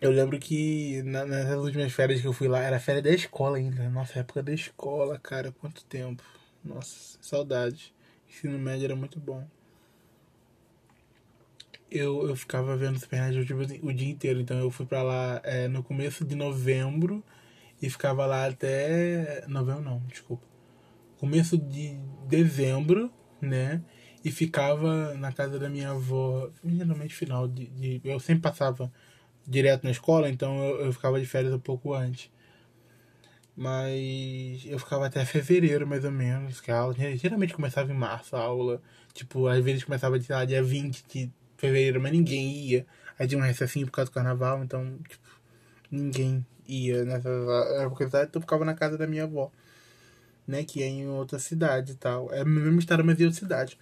Eu 0.00 0.12
lembro 0.12 0.38
que 0.38 1.02
na, 1.02 1.24
nessas 1.24 1.58
últimas 1.58 1.92
férias 1.92 2.20
que 2.20 2.26
eu 2.26 2.32
fui 2.32 2.46
lá, 2.46 2.60
era 2.60 2.78
férias 2.78 3.04
da 3.04 3.10
escola 3.10 3.56
ainda. 3.56 3.88
Nossa, 3.88 4.20
época 4.20 4.42
da 4.42 4.52
escola, 4.52 5.18
cara, 5.18 5.50
quanto 5.60 5.84
tempo. 5.84 6.22
Nossa, 6.64 7.18
saudade. 7.20 7.92
Ensino 8.28 8.58
médio 8.58 8.84
era 8.84 8.94
muito 8.96 9.18
bom. 9.18 9.44
Eu, 11.90 12.28
eu 12.28 12.36
ficava 12.36 12.76
vendo 12.76 12.98
Supernatural 12.98 13.44
tipo, 13.44 13.60
assim, 13.60 13.80
o 13.82 13.92
dia 13.92 14.08
inteiro. 14.08 14.40
Então 14.40 14.58
eu 14.58 14.70
fui 14.70 14.86
pra 14.86 15.02
lá 15.02 15.40
é, 15.42 15.66
no 15.66 15.82
começo 15.82 16.24
de 16.24 16.36
novembro 16.36 17.24
e 17.82 17.90
ficava 17.90 18.24
lá 18.24 18.46
até. 18.46 19.44
Novembro 19.48 19.82
não, 19.82 19.98
desculpa. 20.06 20.46
Começo 21.18 21.58
de 21.58 21.98
dezembro, 22.28 23.12
né? 23.40 23.82
E 24.24 24.30
ficava 24.30 25.14
na 25.14 25.32
casa 25.32 25.58
da 25.58 25.68
minha 25.68 25.90
avó, 25.90 26.50
geralmente 26.64 27.14
final 27.14 27.48
de, 27.48 27.66
de. 27.66 28.00
Eu 28.04 28.20
sempre 28.20 28.42
passava 28.42 28.92
direto 29.48 29.84
na 29.84 29.90
escola, 29.90 30.28
então 30.28 30.62
eu, 30.62 30.86
eu 30.86 30.92
ficava 30.92 31.18
de 31.18 31.26
férias 31.26 31.52
um 31.54 31.58
pouco 31.58 31.94
antes. 31.94 32.30
Mas 33.56 34.64
eu 34.66 34.78
ficava 34.78 35.06
até 35.06 35.24
fevereiro, 35.24 35.86
mais 35.86 36.04
ou 36.04 36.12
menos, 36.12 36.60
que 36.60 36.70
a 36.70 36.78
aula 36.78 36.94
geralmente 37.16 37.54
começava 37.54 37.90
em 37.90 37.94
março 37.94 38.36
a 38.36 38.40
aula. 38.40 38.80
Tipo, 39.12 39.48
às 39.48 39.64
vezes 39.64 39.82
começava 39.82 40.16
lá, 40.28 40.44
dia 40.44 40.62
20 40.62 41.04
de 41.08 41.30
fevereiro, 41.56 42.00
mas 42.00 42.12
ninguém 42.12 42.52
ia. 42.52 42.86
Aí 43.18 43.26
tinha 43.26 43.40
um 43.40 43.44
recessinho 43.44 43.86
por 43.86 43.92
causa 43.92 44.10
do 44.10 44.14
carnaval, 44.14 44.62
então, 44.62 44.96
tipo, 45.08 45.26
ninguém 45.90 46.46
ia 46.68 47.04
nessa 47.04 47.28
época, 47.80 48.04
então 48.04 48.28
eu 48.34 48.40
ficava 48.40 48.64
na 48.64 48.74
casa 48.74 48.96
da 48.96 49.06
minha 49.06 49.24
avó, 49.24 49.50
né, 50.46 50.62
que 50.62 50.82
é 50.82 50.86
em 50.86 51.08
outra 51.08 51.38
cidade 51.38 51.92
e 51.92 51.94
tal. 51.96 52.32
É 52.32 52.42
a 52.42 52.44
mesma 52.44 52.78
história, 52.78 53.02
mas 53.02 53.18
em 53.20 53.24
outra 53.24 53.40
cidade. 53.40 53.78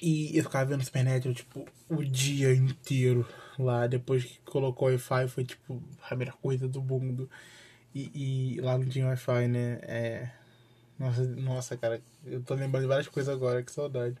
E 0.00 0.36
eu 0.36 0.42
ficava 0.42 0.64
vendo 0.64 0.84
Supernatural, 0.84 1.34
tipo, 1.34 1.64
o 1.88 2.02
dia 2.02 2.52
inteiro 2.52 3.24
lá. 3.60 3.86
Depois 3.86 4.24
que 4.24 4.38
colocou 4.44 4.88
Wi-Fi, 4.88 5.28
foi, 5.28 5.44
tipo, 5.44 5.82
a 6.08 6.14
melhor 6.14 6.36
coisa 6.36 6.68
do 6.68 6.82
mundo. 6.82 7.28
E, 7.94 8.54
e 8.56 8.60
lá 8.60 8.78
não 8.78 8.86
tinha 8.86 9.06
Wi-Fi, 9.06 9.48
né? 9.48 9.78
É... 9.82 10.30
Nossa, 10.98 11.24
nossa, 11.24 11.76
cara, 11.76 12.00
eu 12.24 12.42
tô 12.42 12.54
lembrando 12.54 12.82
de 12.82 12.88
várias 12.88 13.08
coisas 13.08 13.34
agora, 13.34 13.62
que 13.62 13.72
saudade. 13.72 14.16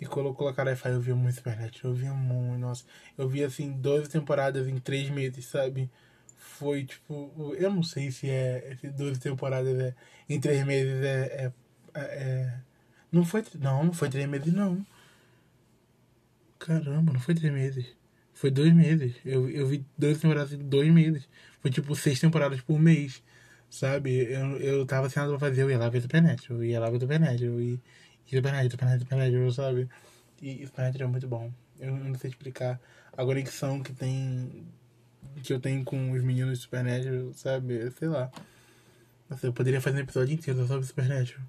E 0.00 0.06
quando 0.06 0.34
colocaram 0.34 0.70
Wi-Fi, 0.70 0.90
eu 0.90 1.00
via 1.00 1.14
muito 1.14 1.36
Supernatural, 1.36 1.92
eu 1.92 1.94
via 1.94 2.12
muito, 2.12 2.58
nossa. 2.58 2.84
Eu 3.16 3.28
vi, 3.28 3.44
assim, 3.44 3.72
12 3.72 4.08
temporadas 4.08 4.66
em 4.66 4.78
3 4.78 5.10
meses, 5.10 5.46
sabe? 5.46 5.90
Foi, 6.38 6.84
tipo, 6.84 7.54
eu 7.56 7.70
não 7.70 7.82
sei 7.82 8.10
se 8.10 8.28
é, 8.28 8.76
se 8.80 8.88
12 8.88 9.20
temporadas 9.20 9.78
é, 9.78 9.94
em 10.28 10.40
3 10.40 10.64
meses 10.66 11.02
é, 11.04 11.52
é, 11.94 12.00
é 12.00 12.60
não 13.12 13.24
foi. 13.24 13.44
Não, 13.58 13.84
não 13.84 13.92
foi 13.92 14.08
três 14.08 14.28
meses, 14.28 14.52
não. 14.52 14.84
Caramba, 16.58 17.12
não 17.12 17.20
foi 17.20 17.34
três 17.34 17.52
meses. 17.52 17.96
Foi 18.40 18.50
dois 18.50 18.72
meses. 18.72 19.12
Eu, 19.22 19.50
eu 19.50 19.66
vi 19.66 19.84
duas 19.98 20.18
temporadas 20.18 20.54
em 20.54 20.56
dois 20.56 20.90
meses. 20.90 21.28
Foi 21.60 21.70
tipo 21.70 21.94
seis 21.94 22.18
temporadas 22.18 22.58
por 22.62 22.80
mês. 22.80 23.22
Sabe? 23.68 24.32
Eu, 24.32 24.56
eu 24.56 24.86
tava 24.86 25.10
sem 25.10 25.20
nada 25.20 25.36
pra 25.36 25.46
fazer, 25.50 25.60
eu 25.60 25.70
ia 25.70 25.76
lá 25.76 25.90
ver 25.90 26.00
Supernatural. 26.00 26.58
Eu 26.58 26.64
ia 26.64 26.80
lá 26.80 26.88
ver 26.88 27.00
Supernatural. 27.00 27.60
E, 27.60 27.78
Supernatural, 28.24 28.70
Supernatural, 28.70 29.00
Supernatural, 29.00 29.50
sabe? 29.52 29.88
E, 30.40 30.62
e 30.62 30.66
Supernatural 30.66 31.08
é 31.08 31.12
muito 31.12 31.28
bom. 31.28 31.52
Eu 31.78 31.94
não 31.94 32.14
sei 32.14 32.30
explicar 32.30 32.80
a 33.12 33.22
conexão 33.26 33.82
que 33.82 33.92
tem. 33.92 34.64
Que 35.42 35.52
eu 35.52 35.60
tenho 35.60 35.84
com 35.84 36.12
os 36.12 36.22
meninos 36.24 36.60
de 36.60 36.62
Supernatural, 36.62 37.34
sabe? 37.34 37.90
Sei 37.90 38.08
lá. 38.08 38.32
Nossa, 39.28 39.48
eu 39.48 39.52
poderia 39.52 39.82
fazer 39.82 39.98
um 39.98 40.00
episódio 40.00 40.32
inteiro 40.32 40.66
sobre 40.66 40.86
Supernatural. 40.86 41.44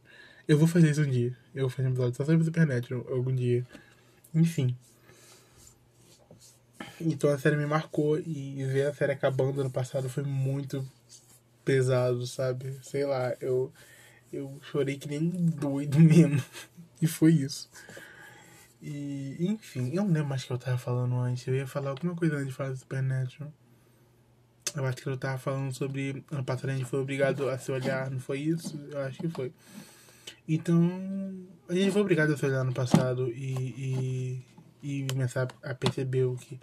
Eu 0.45 0.57
vou 0.57 0.67
fazer 0.67 0.91
isso 0.91 1.03
um 1.03 1.09
dia. 1.09 1.37
Eu 1.55 1.61
vou 1.61 1.69
fazer 1.69 1.87
um 1.87 1.91
episódio 1.91 2.15
só 2.17 2.25
sobre 2.25 2.43
Supernatural 2.43 3.07
algum 3.09 3.33
dia. 3.33 3.65
Enfim. 4.35 4.75
Então 7.05 7.29
a 7.29 7.37
série 7.37 7.55
me 7.55 7.65
marcou 7.65 8.17
e 8.19 8.63
ver 8.65 8.87
a 8.87 8.93
série 8.93 9.11
acabando 9.13 9.61
ano 9.61 9.69
passado 9.69 10.09
foi 10.09 10.23
muito 10.23 10.87
pesado, 11.63 12.25
sabe? 12.25 12.77
Sei 12.81 13.05
lá, 13.05 13.33
eu, 13.39 13.71
eu 14.31 14.59
chorei 14.61 14.97
que 14.97 15.07
nem 15.07 15.29
doido 15.29 15.99
mesmo. 16.01 16.43
E 17.01 17.07
foi 17.07 17.33
isso. 17.33 17.69
E, 18.81 19.37
enfim, 19.39 19.89
eu 19.89 20.03
não 20.03 20.11
lembro 20.11 20.29
mais 20.29 20.43
o 20.43 20.47
que 20.47 20.53
eu 20.53 20.57
tava 20.57 20.77
falando 20.77 21.15
antes. 21.15 21.45
Eu 21.47 21.55
ia 21.55 21.67
falar 21.67 21.91
alguma 21.91 22.15
coisa 22.15 22.35
antes 22.35 22.47
de 22.47 22.53
falar 22.53 22.71
do 22.71 22.77
Supernatural. 22.77 23.51
Eu 24.75 24.85
acho 24.85 24.97
que 24.97 25.07
eu 25.07 25.17
tava 25.17 25.37
falando 25.37 25.73
sobre. 25.73 26.23
Ano 26.31 26.43
passado 26.43 26.69
a 26.69 26.75
gente 26.75 26.85
foi 26.85 26.99
obrigado 26.99 27.49
a 27.49 27.57
se 27.57 27.71
olhar, 27.71 28.09
não 28.09 28.19
foi 28.19 28.39
isso? 28.39 28.79
Eu 28.91 28.99
acho 29.01 29.19
que 29.19 29.29
foi. 29.29 29.51
Então, 30.47 30.89
a 31.69 31.73
gente 31.73 31.91
foi 31.91 32.01
obrigado 32.01 32.33
a 32.33 32.37
fazer 32.37 32.55
ano 32.55 32.73
passado 32.73 33.29
e, 33.29 34.43
e, 34.83 35.01
e 35.03 35.07
começar 35.07 35.47
a 35.61 35.75
perceber 35.75 36.23
o 36.23 36.35
que. 36.35 36.59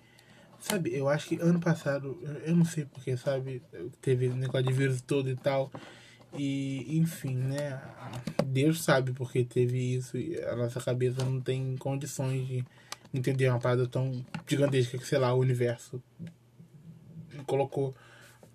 Sabe, 0.61 0.95
eu 0.95 1.09
acho 1.09 1.29
que 1.29 1.41
ano 1.41 1.61
passado, 1.61 2.19
eu 2.45 2.55
não 2.55 2.65
sei 2.65 2.85
porque, 2.85 3.17
sabe, 3.17 3.63
teve 4.01 4.29
negócio 4.29 4.67
de 4.67 4.73
vírus 4.73 5.01
todo 5.01 5.31
e 5.31 5.37
tal. 5.37 5.71
E, 6.35 6.99
enfim, 6.99 7.35
né? 7.35 7.81
Deus 8.45 8.83
sabe 8.83 9.13
porque 9.13 9.45
teve 9.45 9.95
isso 9.95 10.17
e 10.19 10.39
a 10.43 10.57
nossa 10.57 10.81
cabeça 10.81 11.25
não 11.25 11.41
tem 11.41 11.77
condições 11.77 12.47
de 12.47 12.65
entender 13.15 13.49
uma 13.49 13.59
parada 13.59 13.87
tão 13.87 14.25
gigantesca 14.47 14.99
que, 14.99 15.07
sei 15.07 15.19
lá, 15.19 15.33
o 15.33 15.39
universo 15.39 16.03
colocou 17.47 17.95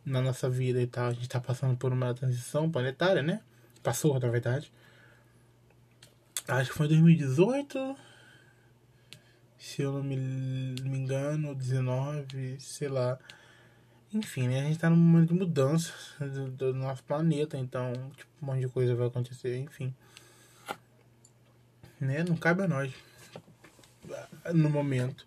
na 0.06 0.22
nossa 0.22 0.50
vida 0.50 0.82
e 0.82 0.88
tal. 0.88 1.08
A 1.08 1.14
gente 1.14 1.30
tá 1.30 1.40
passando 1.40 1.76
por 1.78 1.92
uma 1.92 2.14
transição 2.14 2.70
planetária, 2.70 3.24
né? 3.24 3.42
Passou, 3.82 4.20
na 4.20 4.30
verdade. 4.30 4.72
Acho 6.48 6.72
que 6.72 6.78
foi 6.78 6.88
2018. 6.88 7.96
Se 9.64 9.82
eu 9.82 9.94
não 9.94 10.04
me, 10.04 10.18
me 10.18 10.98
engano, 10.98 11.56
19, 11.56 12.60
sei 12.60 12.90
lá. 12.90 13.18
Enfim, 14.14 14.50
né? 14.50 14.60
A 14.60 14.64
gente 14.64 14.78
tá 14.78 14.90
num 14.90 14.98
momento 14.98 15.30
de 15.30 15.40
mudança 15.40 15.94
do, 16.20 16.52
do, 16.52 16.74
nosso 16.74 17.02
planeta, 17.06 17.58
então, 17.58 17.94
tipo, 18.18 18.30
um 18.42 18.48
monte 18.48 18.60
de 18.60 18.68
coisa 18.68 18.94
vai 18.94 19.08
acontecer, 19.08 19.58
enfim. 19.58 19.96
Né? 21.98 22.26
Não 22.26 22.36
cabe 22.36 22.64
a 22.64 22.68
nós 22.68 22.94
no 24.54 24.70
momento. 24.70 25.26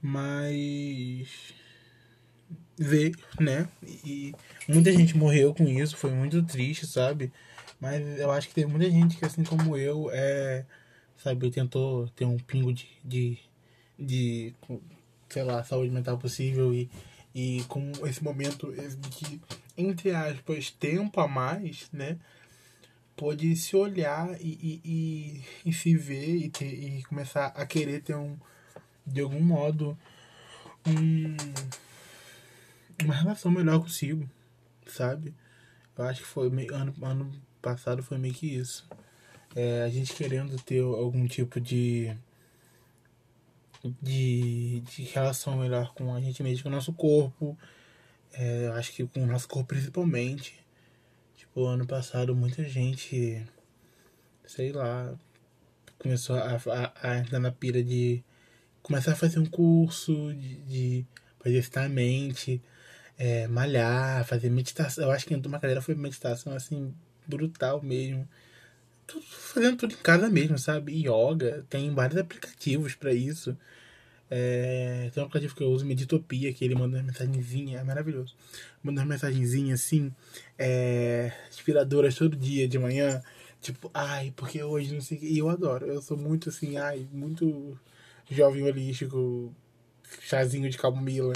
Mas 0.00 1.52
ver, 2.78 3.14
né? 3.38 3.68
E 3.82 4.34
muita 4.66 4.90
gente 4.90 5.18
morreu 5.18 5.54
com 5.54 5.64
isso, 5.64 5.98
foi 5.98 6.10
muito 6.12 6.42
triste, 6.44 6.86
sabe? 6.86 7.30
Mas 7.78 8.18
eu 8.18 8.30
acho 8.30 8.48
que 8.48 8.54
tem 8.54 8.64
muita 8.64 8.90
gente 8.90 9.18
que, 9.18 9.24
assim 9.26 9.44
como 9.44 9.76
eu, 9.76 10.08
é, 10.10 10.64
sabe, 11.24 11.50
tentou 11.50 12.06
ter 12.08 12.26
um 12.26 12.36
pingo 12.36 12.70
de, 12.70 12.86
de, 13.02 13.38
de 13.98 14.54
sei 15.30 15.42
lá, 15.42 15.64
saúde 15.64 15.90
mental 15.90 16.18
possível 16.18 16.74
e, 16.74 16.90
e 17.34 17.64
com 17.66 17.90
esse 18.06 18.22
momento 18.22 18.70
de, 18.70 19.40
entre 19.76 20.10
aspas, 20.10 20.70
tempo 20.70 21.18
a 21.18 21.26
mais, 21.26 21.88
né? 21.90 22.18
Pode 23.16 23.56
se 23.56 23.74
olhar 23.74 24.38
e, 24.38 24.82
e, 24.84 25.42
e, 25.64 25.70
e 25.70 25.72
se 25.72 25.96
ver 25.96 26.36
e, 26.36 26.50
ter, 26.50 26.66
e 26.66 27.02
começar 27.04 27.46
a 27.46 27.64
querer 27.64 28.02
ter 28.02 28.16
um, 28.16 28.36
de 29.06 29.22
algum 29.22 29.40
modo, 29.40 29.96
um, 30.86 31.36
uma 33.02 33.14
relação 33.14 33.50
melhor 33.50 33.80
consigo, 33.80 34.28
sabe? 34.86 35.32
Eu 35.96 36.04
acho 36.04 36.20
que 36.20 36.26
foi 36.26 36.50
meio, 36.50 36.74
ano, 36.74 36.94
ano 37.00 37.32
passado 37.62 38.02
foi 38.02 38.18
meio 38.18 38.34
que 38.34 38.46
isso. 38.46 38.86
É, 39.54 39.82
a 39.82 39.88
gente 39.88 40.12
querendo 40.14 40.56
ter 40.62 40.80
algum 40.82 41.26
tipo 41.26 41.60
de, 41.60 42.14
de, 44.02 44.80
de 44.80 45.02
relação 45.04 45.58
melhor 45.58 45.94
com 45.94 46.14
a 46.14 46.20
gente 46.20 46.42
mesmo, 46.42 46.64
com 46.64 46.68
o 46.68 46.72
nosso 46.72 46.92
corpo. 46.92 47.56
É, 48.32 48.68
acho 48.74 48.92
que 48.92 49.06
com 49.06 49.22
o 49.22 49.26
nosso 49.26 49.48
corpo 49.48 49.68
principalmente. 49.68 50.64
Tipo, 51.36 51.66
ano 51.66 51.86
passado 51.86 52.34
muita 52.34 52.64
gente, 52.64 53.44
sei 54.46 54.72
lá, 54.72 55.14
começou 55.98 56.36
a, 56.36 56.56
a, 56.56 57.10
a 57.10 57.18
entrar 57.18 57.38
na 57.38 57.52
pira 57.52 57.82
de 57.82 58.22
começar 58.82 59.12
a 59.12 59.16
fazer 59.16 59.38
um 59.38 59.46
curso, 59.46 60.34
de, 60.34 60.56
de 60.64 61.06
exercitar 61.44 61.84
a 61.84 61.88
mente, 61.88 62.60
é, 63.16 63.46
malhar, 63.48 64.24
fazer 64.26 64.50
meditação. 64.50 65.04
Eu 65.04 65.10
acho 65.10 65.26
que 65.26 65.34
uma 65.34 65.58
cadeira 65.60 65.80
foi 65.80 65.94
meditação 65.94 66.54
assim 66.54 66.94
brutal 67.26 67.82
mesmo. 67.82 68.28
Tudo, 69.06 69.24
fazendo 69.24 69.76
tudo 69.76 69.94
em 69.94 69.98
casa 69.98 70.28
mesmo, 70.28 70.58
sabe? 70.58 70.92
Yoga, 71.06 71.64
tem 71.68 71.92
vários 71.94 72.18
aplicativos 72.18 72.94
para 72.94 73.12
isso. 73.12 73.56
É, 74.30 75.10
tem 75.12 75.22
um 75.22 75.26
aplicativo 75.26 75.54
que 75.54 75.62
eu 75.62 75.68
uso, 75.68 75.84
Meditopia, 75.86 76.52
que 76.52 76.64
ele 76.64 76.74
manda 76.74 76.96
uma 76.98 77.04
mensagenzinha, 77.04 77.80
é 77.80 77.84
maravilhoso. 77.84 78.34
Manda 78.82 79.00
uma 79.02 79.06
mensagenzinha 79.06 79.74
assim, 79.74 80.12
é, 80.58 81.32
inspiradoras 81.50 82.14
todo 82.14 82.36
dia 82.36 82.66
de 82.66 82.78
manhã. 82.78 83.22
Tipo, 83.60 83.90
ai, 83.94 84.32
porque 84.36 84.62
hoje 84.62 84.94
não 84.94 85.00
sei 85.00 85.18
o 85.18 85.20
que. 85.20 85.26
E 85.26 85.38
eu 85.38 85.48
adoro. 85.48 85.86
Eu 85.86 86.02
sou 86.02 86.16
muito 86.16 86.48
assim, 86.48 86.76
ai, 86.76 87.06
muito 87.12 87.78
jovem 88.30 88.62
holístico, 88.64 89.54
chazinho 90.20 90.68
de 90.70 90.78
camomila. 90.78 91.32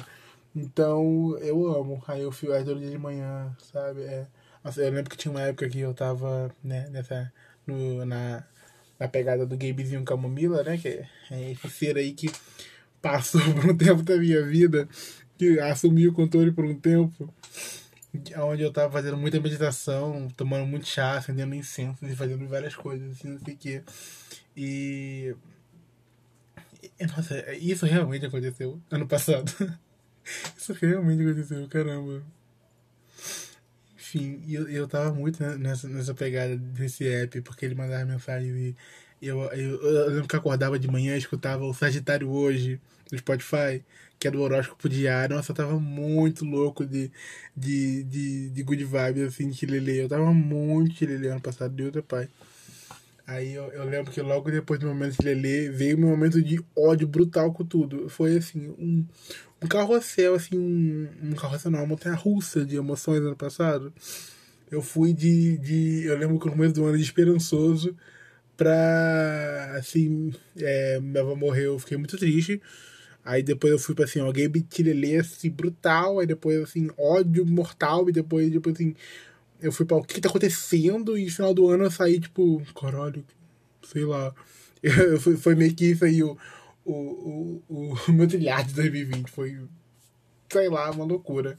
Então, 0.55 1.37
eu 1.39 1.67
amo. 1.69 2.03
Aí 2.09 2.23
eu 2.23 2.33
fio 2.33 2.51
todo 2.65 2.81
dia 2.81 2.91
de 2.91 2.99
manhã, 2.99 3.55
sabe? 3.73 4.03
É, 4.03 4.27
nossa, 4.65 4.81
eu 4.83 4.91
lembro 4.93 5.11
que 5.11 5.17
tinha 5.17 5.31
uma 5.33 5.43
época 5.43 5.69
que 5.69 5.81
eu 5.81 5.95
tava, 5.95 6.55
né, 6.65 6.89
nessa. 6.91 7.33
No, 7.69 8.05
na, 8.05 8.43
na 8.99 9.07
pegada 9.09 9.47
do 9.47 9.57
Gabezinho 9.57 10.03
Camomila, 10.05 10.63
né? 10.63 10.79
Que 10.79 11.05
é 11.31 11.53
esse 11.53 11.69
ser 11.71 11.97
aí 11.97 12.13
que 12.13 12.31
passou 13.01 13.41
por 13.55 13.71
um 13.71 13.77
tempo 13.77 14.03
da 14.03 14.17
minha 14.17 14.45
vida, 14.45 14.89
que 15.37 15.61
assumiu 15.61 16.11
o 16.11 16.15
controle 16.15 16.51
por 16.51 16.65
um 16.65 16.75
tempo, 16.75 17.33
onde 18.39 18.63
eu 18.63 18.73
tava 18.73 18.93
fazendo 18.93 19.17
muita 19.17 19.41
meditação, 19.41 20.29
tomando 20.37 20.67
muito 20.67 20.87
chá, 20.87 21.19
acendendo 21.19 21.55
incenso 21.55 22.05
e 22.07 22.17
fazendo 22.17 22.49
várias 22.49 22.75
coisas, 22.75 23.13
assim, 23.13 23.29
não 23.29 23.39
sei 23.39 23.55
o 23.55 23.57
quê. 23.57 23.83
E. 24.57 25.37
Nossa, 27.17 27.55
isso 27.55 27.87
realmente 27.87 28.27
aconteceu 28.27 28.81
ano 28.91 29.07
passado. 29.07 29.53
isso 30.57 30.73
realmente 30.73 31.23
aconteceu, 31.23 31.69
caramba. 31.69 32.23
Enfim, 34.09 34.43
eu, 34.49 34.69
eu 34.69 34.89
tava 34.89 35.13
muito 35.13 35.43
nessa, 35.59 35.87
nessa 35.89 36.15
pegada 36.15 36.57
desse 36.57 37.07
app, 37.07 37.41
porque 37.43 37.65
ele 37.67 37.75
mandava 37.75 38.05
mensagem 38.07 38.49
e 38.51 38.77
Eu, 39.21 39.43
eu, 39.53 39.83
eu 39.83 40.09
lembro 40.11 40.29
que 40.29 40.35
eu 40.37 40.41
acordava 40.41 40.79
de 40.79 40.89
manhã 40.89 41.15
e 41.15 41.19
escutava 41.19 41.65
o 41.65 41.75
Sagitário 41.75 42.31
hoje, 42.31 42.81
do 43.11 43.19
Spotify, 43.19 43.85
que 44.19 44.29
é 44.29 44.31
do 44.31 44.41
horóscopo 44.41 44.89
diário. 44.89 45.37
Nossa, 45.37 45.53
eu 45.53 45.57
tava 45.57 45.79
muito 45.81 46.45
louco 46.45 46.87
de, 46.87 47.11
de, 47.57 48.05
de, 48.05 48.51
de 48.51 48.63
good 48.63 48.85
vibes, 48.85 49.23
assim, 49.29 49.49
de 49.51 49.57
chilelê. 49.57 50.03
Eu 50.05 50.09
tava 50.09 50.33
muito 50.33 50.95
chilelê 50.97 51.29
ano 51.29 51.41
passado, 51.41 51.75
Deus 51.75 51.95
é 51.97 52.03
pai. 52.03 52.29
Aí 53.29 53.53
eu, 53.53 53.65
eu, 53.73 53.85
lembro 53.85 54.11
que 54.11 54.23
logo 54.23 54.51
depois 54.51 54.81
do 54.81 54.87
momento 54.87 55.19
de 55.21 55.23
Lelê, 55.23 55.69
veio 55.69 55.99
meu 55.99 56.09
momento 56.09 56.41
de 56.43 56.59
ódio 56.75 57.07
brutal 57.07 57.53
com 57.53 57.63
tudo. 57.63 58.09
Foi 58.09 58.39
assim, 58.39 58.75
um, 58.79 59.05
um 59.63 59.69
carrossel, 59.69 60.35
assim, 60.35 60.59
um, 60.59 61.07
um 61.23 61.33
carrossel 61.35 61.71
não, 61.71 61.81
uma 61.81 61.89
montanha 61.89 62.15
russa 62.15 62.65
de 62.65 62.77
emoções 62.77 63.21
ano 63.21 63.37
passado. 63.37 63.93
Eu 64.71 64.81
fui 64.81 65.13
de, 65.13 65.59
de. 65.59 66.05
Eu 66.07 66.17
lembro 66.17 66.39
que 66.39 66.47
no 66.47 66.53
começo 66.53 66.73
do 66.75 66.87
ano 66.87 66.97
de 66.97 67.03
esperançoso 67.03 67.95
pra. 68.57 69.75
Assim, 69.77 70.33
é, 70.59 70.99
minha 70.99 71.23
avó 71.23 71.35
morreu, 71.35 71.75
eu 71.75 71.79
fiquei 71.79 71.99
muito 71.99 72.17
triste. 72.17 72.63
Aí 73.23 73.43
depois 73.43 73.73
eu 73.75 73.79
fui 73.79 73.95
pra 73.95 74.07
assim, 74.07 74.21
alguém 74.21 74.49
bitilelê 74.49 75.19
assim, 75.19 75.51
brutal. 75.51 76.19
Aí 76.19 76.27
depois 76.27 76.63
assim, 76.63 76.89
ódio 76.99 77.45
mortal. 77.45 78.09
E 78.09 78.13
depois, 78.13 78.51
depois 78.51 78.75
assim, 78.75 78.95
eu 79.61 79.73
fui 79.73 79.85
pra 79.85 79.97
o 79.97 80.03
que, 80.03 80.15
que 80.15 80.21
tá 80.21 80.29
acontecendo? 80.29 81.17
E 81.17 81.25
no 81.25 81.31
final 81.31 81.55
do 81.55 81.69
ano 81.69 81.85
eu 81.85 81.91
saí, 81.91 82.21
tipo, 82.21 82.63
caralho, 82.75 83.25
sei 83.83 84.05
lá. 84.05 84.35
Eu, 84.81 85.21
foi, 85.21 85.37
foi 85.37 85.55
meio 85.57 85.75
que 85.75 85.87
isso 85.87 86.05
aí 86.05 86.23
o, 86.23 86.39
o, 86.85 87.61
o, 87.69 87.95
o 88.09 88.13
meu 88.13 88.29
trilhar 88.29 88.65
de 88.65 88.75
2020. 88.75 89.29
Foi, 89.29 89.61
sei 90.49 90.69
lá, 90.69 90.89
uma 90.93 91.05
loucura. 91.05 91.59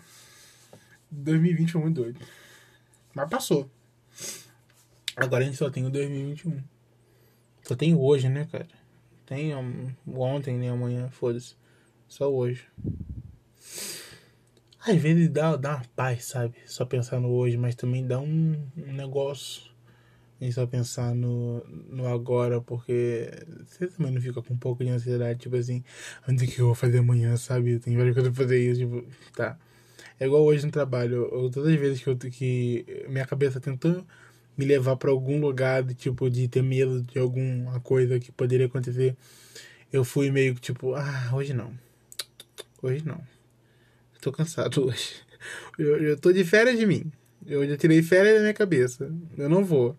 2020 1.12 1.71
foi 1.73 1.81
muito 1.81 2.01
doido. 2.01 2.19
Mas 3.13 3.29
passou. 3.29 3.69
Agora 5.17 5.43
a 5.43 5.45
gente 5.45 5.57
só 5.57 5.69
tem 5.69 5.85
o 5.85 5.89
2021. 5.89 6.63
Só 7.63 7.75
tem 7.75 7.93
hoje, 7.93 8.29
né, 8.29 8.47
cara? 8.49 8.69
Tem 9.25 9.51
ontem 10.07 10.57
nem 10.57 10.69
amanhã, 10.69 11.09
foda-se. 11.09 11.55
Só 12.07 12.33
hoje. 12.33 12.65
Às 14.89 14.97
vezes 14.97 15.30
dá, 15.30 15.56
dá 15.56 15.75
uma 15.75 15.86
paz, 15.95 16.25
sabe? 16.25 16.56
Só 16.65 16.84
pensar 16.84 17.19
no 17.19 17.30
hoje, 17.30 17.56
mas 17.58 17.75
também 17.75 18.08
dá 18.08 18.19
um, 18.19 18.60
um 18.75 18.91
negócio 18.91 19.69
em 20.41 20.52
só 20.52 20.65
pensar 20.65 21.13
no, 21.13 21.63
no 21.89 22.08
agora, 22.08 22.60
porque 22.60 23.30
você 23.67 23.86
também 23.88 24.12
não 24.12 24.19
fica 24.19 24.41
com 24.41 24.56
um 24.56 24.58
pouco 24.58 24.84
de 24.84 24.89
ansiedade, 24.89 25.38
tipo 25.38 25.56
assim, 25.56 25.84
onde 26.28 26.47
que 26.47 26.60
eu 26.60 26.67
vou 26.67 26.75
fazer 26.75 26.99
amanhã, 26.99 27.38
sabe? 27.38 27.78
Tem 27.78 27.95
várias 27.95 28.15
coisas 28.15 28.34
pra 28.34 28.43
fazer 28.43 28.60
isso, 28.60 28.80
tipo, 28.82 29.06
tá. 29.36 29.60
É 30.19 30.25
igual 30.25 30.43
hoje 30.43 30.65
no 30.65 30.71
trabalho, 30.71 31.30
eu, 31.32 31.52
todas 31.52 31.71
as 31.71 31.80
vezes 31.80 32.02
que, 32.02 32.10
eu, 32.10 32.17
que 32.17 33.06
minha 33.10 33.28
cabeça 33.28 33.60
tentou 33.60 34.04
me 34.58 34.65
levar 34.65 34.95
para 34.95 35.12
algum 35.12 35.39
lugar, 35.39 35.84
de, 35.84 35.93
tipo, 35.93 36.30
de 36.32 36.47
ter 36.47 36.63
medo 36.63 37.04
de 37.04 37.19
alguma 37.19 37.80
coisa 37.82 38.19
que 38.19 38.32
poderia 38.32 38.65
acontecer, 38.65 39.15
eu 39.93 40.04
fui 40.04 40.32
meio 40.32 40.56
que 40.56 40.62
tipo, 40.62 40.95
ah, 40.95 41.30
hoje 41.34 41.54
não. 41.54 41.73
Hoje 42.82 43.06
não. 43.06 43.21
Tô 44.21 44.32
cansado 44.32 44.86
hoje. 44.88 45.15
Eu, 45.77 45.97
eu 45.97 46.17
tô 46.19 46.32
de 46.32 46.43
férias 46.43 46.77
de 46.77 46.86
mim. 46.86 47.12
Eu 47.45 47.67
já 47.67 47.77
tirei 47.77 48.01
férias 48.03 48.36
da 48.36 48.41
minha 48.41 48.53
cabeça. 48.53 49.12
Eu 49.38 49.49
não 49.49 49.63
vou. 49.63 49.97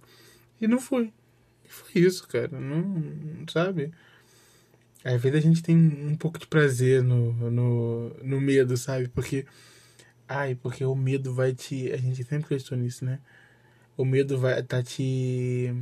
E 0.61 0.69
não 0.69 0.79
fui. 0.79 1.13
E 1.65 1.69
foi 1.69 2.03
isso, 2.03 2.29
cara. 2.29 2.61
Não, 2.61 3.03
sabe? 3.49 3.93
Às 5.03 5.21
vezes 5.21 5.39
a 5.39 5.41
gente 5.41 5.63
tem 5.63 5.77
um 5.77 6.15
pouco 6.15 6.39
de 6.39 6.47
prazer 6.47 7.03
no, 7.03 7.33
no, 7.51 8.11
no 8.23 8.41
medo, 8.41 8.77
sabe? 8.77 9.09
Porque. 9.09 9.47
Ai, 10.29 10.55
porque 10.55 10.85
o 10.85 10.95
medo 10.95 11.35
vai 11.35 11.55
te. 11.55 11.91
A 11.93 11.97
gente 11.97 12.23
sempre 12.25 12.49
questiona 12.49 12.85
isso, 12.85 13.05
né? 13.05 13.19
O 13.97 14.05
medo 14.05 14.39
vai 14.39 14.63
tá 14.63 14.83
te. 14.83 15.75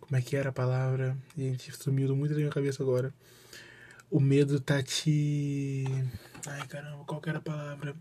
Como 0.00 0.16
é 0.16 0.22
que 0.22 0.36
era 0.36 0.50
a 0.50 0.52
palavra? 0.52 1.16
Gente, 1.36 1.70
sumiu 1.76 2.14
muito 2.16 2.30
da 2.32 2.38
minha 2.38 2.50
cabeça 2.50 2.82
agora. 2.82 3.12
O 4.10 4.20
medo 4.20 4.60
tá 4.60 4.82
te. 4.82 5.84
Ai, 6.46 6.66
caramba, 6.66 7.04
qual 7.04 7.20
era 7.26 7.38
a 7.38 7.42
palavra? 7.42 7.94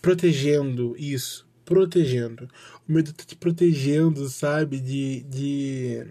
Protegendo, 0.00 0.96
isso. 0.98 1.46
Protegendo. 1.64 2.48
O 2.88 2.92
medo 2.92 3.12
tá 3.12 3.24
te 3.24 3.36
protegendo, 3.36 4.28
sabe? 4.28 4.80
De. 4.80 5.22
de 5.22 6.06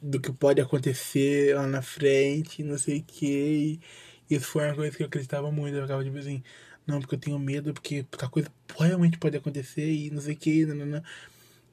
do 0.00 0.20
que 0.20 0.32
pode 0.32 0.60
acontecer 0.60 1.54
lá 1.54 1.66
na 1.66 1.80
frente, 1.80 2.62
não 2.64 2.76
sei 2.76 2.98
o 2.98 3.04
que. 3.04 3.80
Isso 4.28 4.46
foi 4.46 4.64
uma 4.66 4.74
coisa 4.74 4.96
que 4.96 5.02
eu 5.02 5.06
acreditava 5.06 5.52
muito. 5.52 5.76
Eu 5.76 5.82
ficava 5.82 6.02
tipo 6.02 6.18
assim, 6.18 6.42
não, 6.86 7.00
porque 7.00 7.14
eu 7.14 7.20
tenho 7.20 7.38
medo, 7.38 7.72
porque 7.72 8.04
a 8.20 8.28
coisa 8.28 8.48
realmente 8.78 9.18
pode 9.18 9.36
acontecer 9.36 9.88
e 9.88 10.10
não 10.10 10.20
sei 10.20 10.34
o 10.34 10.36
que. 10.36 10.66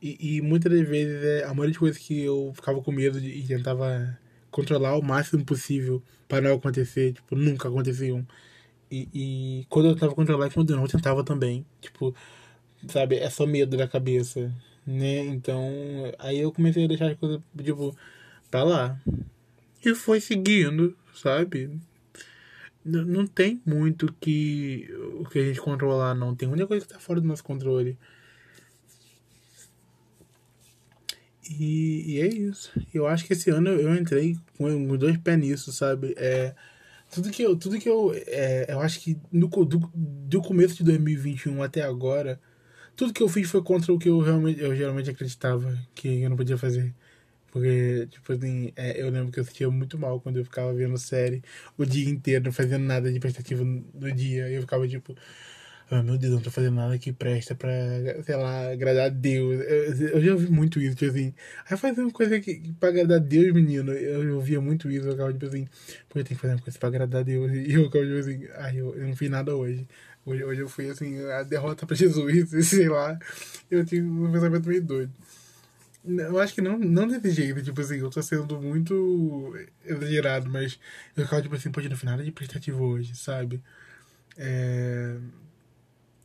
E, 0.01 0.37
e 0.37 0.41
muitas 0.41 0.71
das 0.71 0.87
vezes 0.87 1.23
é, 1.23 1.43
a 1.43 1.49
maioria 1.49 1.73
de 1.73 1.79
coisas 1.79 1.97
que 1.97 2.21
eu 2.21 2.51
ficava 2.55 2.81
com 2.81 2.91
medo 2.91 3.19
de, 3.19 3.29
e 3.29 3.47
tentava 3.47 4.17
controlar 4.51 4.97
o 4.97 5.01
máximo 5.01 5.43
possível 5.45 6.01
para 6.27 6.41
não 6.41 6.55
acontecer, 6.55 7.13
tipo, 7.13 7.35
nunca 7.35 7.67
aconteciam. 7.67 8.25
E, 8.91 9.07
e 9.13 9.65
quando 9.69 9.89
eu 9.89 9.93
tentava 9.93 10.15
controlar, 10.15 10.49
quando 10.51 10.71
eu 10.71 10.77
não 10.77 10.87
tentava 10.87 11.23
também, 11.23 11.65
tipo, 11.81 12.15
sabe, 12.87 13.17
é 13.17 13.29
só 13.29 13.45
medo 13.45 13.77
da 13.77 13.87
cabeça, 13.87 14.53
né? 14.85 15.19
Então, 15.25 15.69
aí 16.17 16.39
eu 16.39 16.51
comecei 16.51 16.85
a 16.85 16.87
deixar 16.87 17.11
as 17.11 17.17
coisas, 17.17 17.41
tipo, 17.63 17.95
pra 18.49 18.63
lá. 18.63 18.99
E 19.85 19.95
foi 19.95 20.19
seguindo, 20.19 20.95
sabe? 21.13 21.79
Não, 22.83 23.05
não 23.05 23.27
tem 23.27 23.61
muito 23.65 24.13
que 24.19 24.89
o 25.19 25.25
que 25.29 25.39
a 25.39 25.43
gente 25.43 25.61
controlar, 25.61 26.15
não. 26.15 26.35
Tem 26.35 26.47
muita 26.47 26.67
coisa 26.67 26.85
que 26.85 26.93
tá 26.93 26.99
fora 26.99 27.21
do 27.21 27.27
nosso 27.27 27.43
controle. 27.43 27.97
E, 31.49 32.15
e 32.15 32.21
é 32.21 32.27
isso. 32.27 32.71
Eu 32.93 33.07
acho 33.07 33.25
que 33.25 33.33
esse 33.33 33.49
ano 33.49 33.69
eu 33.69 33.95
entrei 33.95 34.37
com 34.57 34.95
dois 34.97 35.17
pés 35.17 35.39
nisso, 35.39 35.71
sabe? 35.73 36.13
É, 36.17 36.53
tudo 37.11 37.31
que 37.31 37.41
eu. 37.41 37.55
Tudo 37.55 37.79
que 37.79 37.89
eu. 37.89 38.13
É, 38.27 38.67
eu 38.69 38.79
acho 38.79 38.99
que 38.99 39.17
no, 39.31 39.47
do, 39.47 39.91
do 39.95 40.41
começo 40.41 40.75
de 40.77 40.83
2021 40.83 41.63
até 41.63 41.81
agora, 41.81 42.39
tudo 42.95 43.13
que 43.13 43.23
eu 43.23 43.29
fiz 43.29 43.49
foi 43.49 43.63
contra 43.63 43.91
o 43.93 43.99
que 43.99 44.09
eu 44.09 44.19
realmente 44.19 44.61
eu 44.61 44.75
geralmente 44.75 45.09
acreditava 45.09 45.77
que 45.95 46.21
eu 46.21 46.29
não 46.29 46.37
podia 46.37 46.57
fazer. 46.57 46.93
Porque, 47.51 48.07
tipo 48.11 48.31
assim, 48.31 48.71
é, 48.75 49.01
eu 49.01 49.09
lembro 49.09 49.31
que 49.31 49.39
eu 49.39 49.43
sentia 49.43 49.69
muito 49.71 49.97
mal 49.97 50.21
quando 50.21 50.37
eu 50.37 50.45
ficava 50.45 50.71
vendo 50.73 50.97
série 50.99 51.41
o 51.77 51.85
dia 51.85 52.07
inteiro, 52.09 52.45
não 52.45 52.51
fazendo 52.51 52.83
nada 52.83 53.11
de 53.11 53.19
prestativo 53.19 53.65
no 53.65 54.11
dia. 54.11 54.49
Eu 54.49 54.61
ficava 54.61 54.87
tipo, 54.87 55.15
oh, 55.91 56.03
meu 56.03 56.17
Deus, 56.17 56.33
não 56.33 56.41
tô 56.41 56.51
fazendo 56.51 56.75
nada 56.75 56.97
que 56.97 57.11
presta 57.11 57.55
pra, 57.55 57.69
sei 58.23 58.35
lá, 58.35 58.71
agradar 58.71 59.07
a 59.07 59.09
Deus. 59.09 59.61
Eu, 59.61 60.09
eu 60.09 60.21
já 60.21 60.33
ouvi 60.33 60.49
muito 60.49 60.79
isso, 60.79 60.95
tipo 60.95 61.11
assim, 61.11 61.33
aí 61.69 61.77
fazer 61.77 62.01
uma 62.01 62.11
coisa 62.11 62.39
que, 62.39 62.73
pra 62.79 62.89
agradar 62.89 63.17
a 63.17 63.19
Deus, 63.19 63.53
menino. 63.53 63.91
Eu 63.91 64.35
ouvia 64.35 64.61
muito 64.61 64.89
isso, 64.89 65.07
eu 65.07 65.11
ficava 65.11 65.33
tipo 65.33 65.45
assim, 65.45 65.67
pô, 66.09 66.19
eu 66.19 66.23
tenho 66.23 66.37
que 66.37 66.41
fazer 66.41 66.53
uma 66.53 66.61
coisa 66.61 66.79
pra 66.79 66.89
agradar 66.89 67.21
a 67.21 67.23
Deus. 67.23 67.51
E 67.69 67.73
eu 67.73 67.85
ficava 67.85 68.05
tipo 68.05 68.17
assim, 68.19 68.47
ai, 68.55 68.77
eu, 68.79 68.95
eu 68.95 69.07
não 69.07 69.15
fiz 69.15 69.29
nada 69.29 69.55
hoje. 69.55 69.87
Hoje, 70.25 70.43
hoje 70.43 70.61
eu 70.61 70.69
fui 70.69 70.89
assim, 70.89 71.19
a 71.31 71.43
derrota 71.43 71.85
pra 71.85 71.95
Jesus, 71.97 72.67
sei 72.67 72.89
lá. 72.89 73.17
Eu 73.69 73.85
tinha 73.85 74.03
um 74.03 74.31
pensamento 74.31 74.67
meio 74.67 74.83
doido. 74.83 75.11
Eu 76.05 76.39
acho 76.39 76.53
que 76.55 76.61
não, 76.61 76.77
não 76.79 77.07
desse 77.07 77.31
jeito, 77.31 77.61
tipo 77.61 77.81
assim, 77.81 77.97
eu 77.97 78.09
tô 78.09 78.21
sendo 78.21 78.59
muito 78.61 79.53
exagerado, 79.85 80.49
mas 80.49 80.79
eu 81.15 81.23
ficava 81.25 81.41
tipo 81.41 81.55
assim, 81.55 81.71
pode 81.71 81.89
no 81.89 81.97
final 81.97 82.17
de 82.17 82.31
prestativo 82.31 82.83
hoje, 82.83 83.15
sabe? 83.15 83.61
É... 84.37 85.17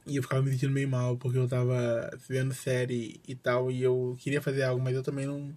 E 0.07 0.17
eu 0.17 0.23
ficava 0.23 0.43
me 0.43 0.51
sentindo 0.51 0.73
meio 0.73 0.89
mal, 0.89 1.17
porque 1.17 1.39
eu 1.39 1.49
tava 1.49 2.11
vendo 2.29 2.53
série 2.53 3.21
e 3.27 3.35
tal, 3.35 3.71
e 3.71 3.83
eu 3.83 4.17
queria 4.21 4.43
fazer 4.43 4.63
algo, 4.63 4.83
mas 4.83 4.95
eu 4.95 5.03
também 5.03 5.27
não, 5.27 5.57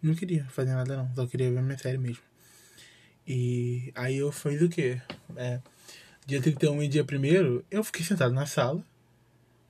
não 0.00 0.14
queria 0.14 0.44
fazer 0.46 0.72
nada 0.72 0.96
não, 0.96 1.14
só 1.14 1.26
queria 1.26 1.50
ver 1.50 1.62
minha 1.62 1.78
série 1.78 1.98
mesmo. 1.98 2.22
E 3.26 3.92
aí 3.94 4.16
eu 4.18 4.30
fiz 4.32 4.62
o 4.62 4.68
quê? 4.68 5.00
É, 5.36 5.60
dia 6.26 6.40
31 6.40 6.82
e 6.82 6.88
dia 6.88 7.02
1 7.02 7.62
eu 7.70 7.84
fiquei 7.84 8.04
sentado 8.04 8.32
na 8.32 8.46
sala, 8.46 8.84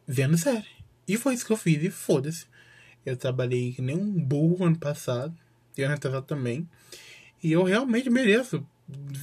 vendo 0.07 0.37
série. 0.37 0.67
E 1.07 1.17
foi 1.17 1.35
isso 1.35 1.47
que 1.47 1.53
eu 1.53 1.57
fiz, 1.57 1.83
e 1.83 1.91
foda-se. 1.91 2.47
Eu 3.05 3.17
trabalhei 3.17 3.73
que 3.73 3.81
nem 3.81 3.97
um 3.97 4.13
burro 4.13 4.65
ano 4.65 4.79
passado. 4.79 5.35
E 5.77 5.83
ano 5.83 5.95
retrasado 5.95 6.27
também. 6.27 6.69
E 7.43 7.53
eu 7.53 7.63
realmente 7.63 8.11
mereço, 8.11 8.67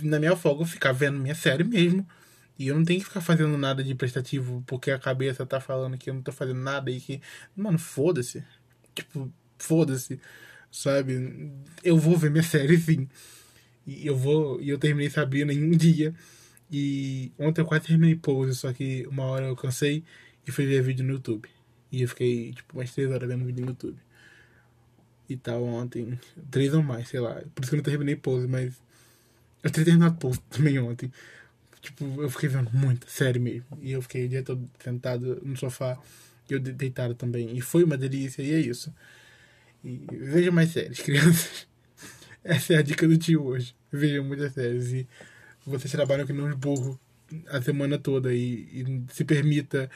na 0.01 0.19
minha 0.19 0.35
folga, 0.35 0.65
ficar 0.65 0.91
vendo 0.91 1.19
minha 1.19 1.35
série 1.35 1.63
mesmo. 1.63 2.07
E 2.57 2.67
eu 2.67 2.75
não 2.75 2.85
tenho 2.85 2.99
que 2.99 3.05
ficar 3.05 3.21
fazendo 3.21 3.57
nada 3.57 3.83
de 3.83 3.93
prestativo 3.95 4.63
porque 4.65 4.91
a 4.91 4.99
cabeça 4.99 5.45
tá 5.45 5.59
falando 5.59 5.97
que 5.97 6.09
eu 6.09 6.13
não 6.13 6.21
tô 6.21 6.31
fazendo 6.31 6.59
nada 6.59 6.89
e 6.91 6.99
que. 6.99 7.21
Mano, 7.55 7.77
foda-se. 7.77 8.43
Tipo, 8.93 9.31
foda-se. 9.57 10.19
Sabe? 10.71 11.51
Eu 11.83 11.97
vou 11.97 12.17
ver 12.17 12.31
minha 12.31 12.43
série 12.43 12.77
sim. 12.77 13.07
E 13.85 14.07
eu 14.07 14.15
vou. 14.15 14.61
E 14.61 14.69
eu 14.69 14.77
terminei 14.77 15.09
Sabrina 15.09 15.53
em 15.53 15.63
um 15.63 15.71
dia. 15.71 16.13
E 16.71 17.31
ontem 17.37 17.61
eu 17.61 17.65
quase 17.65 17.85
terminei 17.87 18.15
Pose, 18.15 18.55
só 18.55 18.73
que 18.73 19.05
uma 19.07 19.25
hora 19.25 19.45
eu 19.45 19.55
cansei 19.55 20.03
e 20.47 20.51
fui 20.51 20.65
ver 20.65 20.81
vídeo 20.81 21.05
no 21.05 21.13
YouTube. 21.13 21.47
E 21.91 22.01
eu 22.01 22.07
fiquei, 22.09 22.53
tipo, 22.53 22.77
umas 22.77 22.91
três 22.93 23.09
horas 23.11 23.27
vendo 23.29 23.45
vídeo 23.45 23.63
no 23.63 23.71
YouTube. 23.71 23.97
E 25.29 25.35
tal, 25.37 25.63
ontem. 25.63 26.19
Três 26.51 26.73
ou 26.73 26.83
mais, 26.83 27.07
sei 27.09 27.19
lá. 27.19 27.35
Por 27.53 27.63
isso 27.63 27.69
que 27.69 27.75
eu 27.75 27.77
não 27.77 27.83
terminei 27.83 28.15
pose, 28.15 28.47
mas. 28.47 28.81
Eu 29.63 29.71
teria 29.71 29.85
terminado 29.85 30.17
pose 30.17 30.39
também 30.49 30.79
ontem. 30.79 31.11
Tipo, 31.85 32.23
eu 32.23 32.29
fiquei 32.31 32.49
vendo 32.49 32.71
muita 32.73 33.07
série 33.07 33.37
mesmo. 33.37 33.77
E 33.79 33.91
eu 33.91 34.01
fiquei 34.01 34.25
o 34.25 34.29
dia 34.29 34.41
todo 34.41 34.67
sentado 34.83 35.39
no 35.43 35.55
sofá. 35.55 35.97
E 36.49 36.53
eu 36.53 36.59
deitado 36.59 37.13
também. 37.13 37.55
E 37.55 37.61
foi 37.61 37.83
uma 37.83 37.95
delícia, 37.95 38.41
e 38.41 38.53
é 38.53 38.59
isso. 38.59 38.93
E 39.83 40.03
vejam 40.11 40.51
mais 40.51 40.71
séries, 40.71 40.99
crianças. 41.01 41.67
Essa 42.43 42.73
é 42.73 42.77
a 42.77 42.81
dica 42.81 43.07
do 43.07 43.17
tio 43.17 43.43
hoje. 43.45 43.75
Vejam 43.91 44.23
muitas 44.23 44.53
séries. 44.53 44.91
E 44.91 45.07
vocês 45.65 45.91
trabalham 45.91 46.25
que 46.25 46.33
não 46.33 46.55
burro 46.55 46.99
a 47.49 47.61
semana 47.61 47.99
toda 47.99 48.33
e, 48.33 48.81
e 48.81 49.03
se 49.13 49.23
permita 49.23 49.89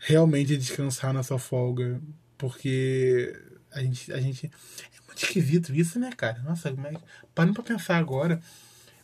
realmente 0.00 0.56
descansar 0.56 1.12
na 1.12 1.22
sua 1.22 1.38
folga. 1.38 2.00
Porque 2.36 3.36
a 3.70 3.80
gente, 3.80 4.12
a 4.12 4.20
gente. 4.20 4.46
É 4.46 5.06
muito 5.06 5.22
esquisito 5.22 5.72
isso, 5.74 5.98
né, 6.00 6.10
cara? 6.16 6.40
Nossa, 6.42 6.72
mas 6.72 6.98
parando 7.34 7.54
pra 7.54 7.62
pensar 7.62 7.98
agora. 7.98 8.40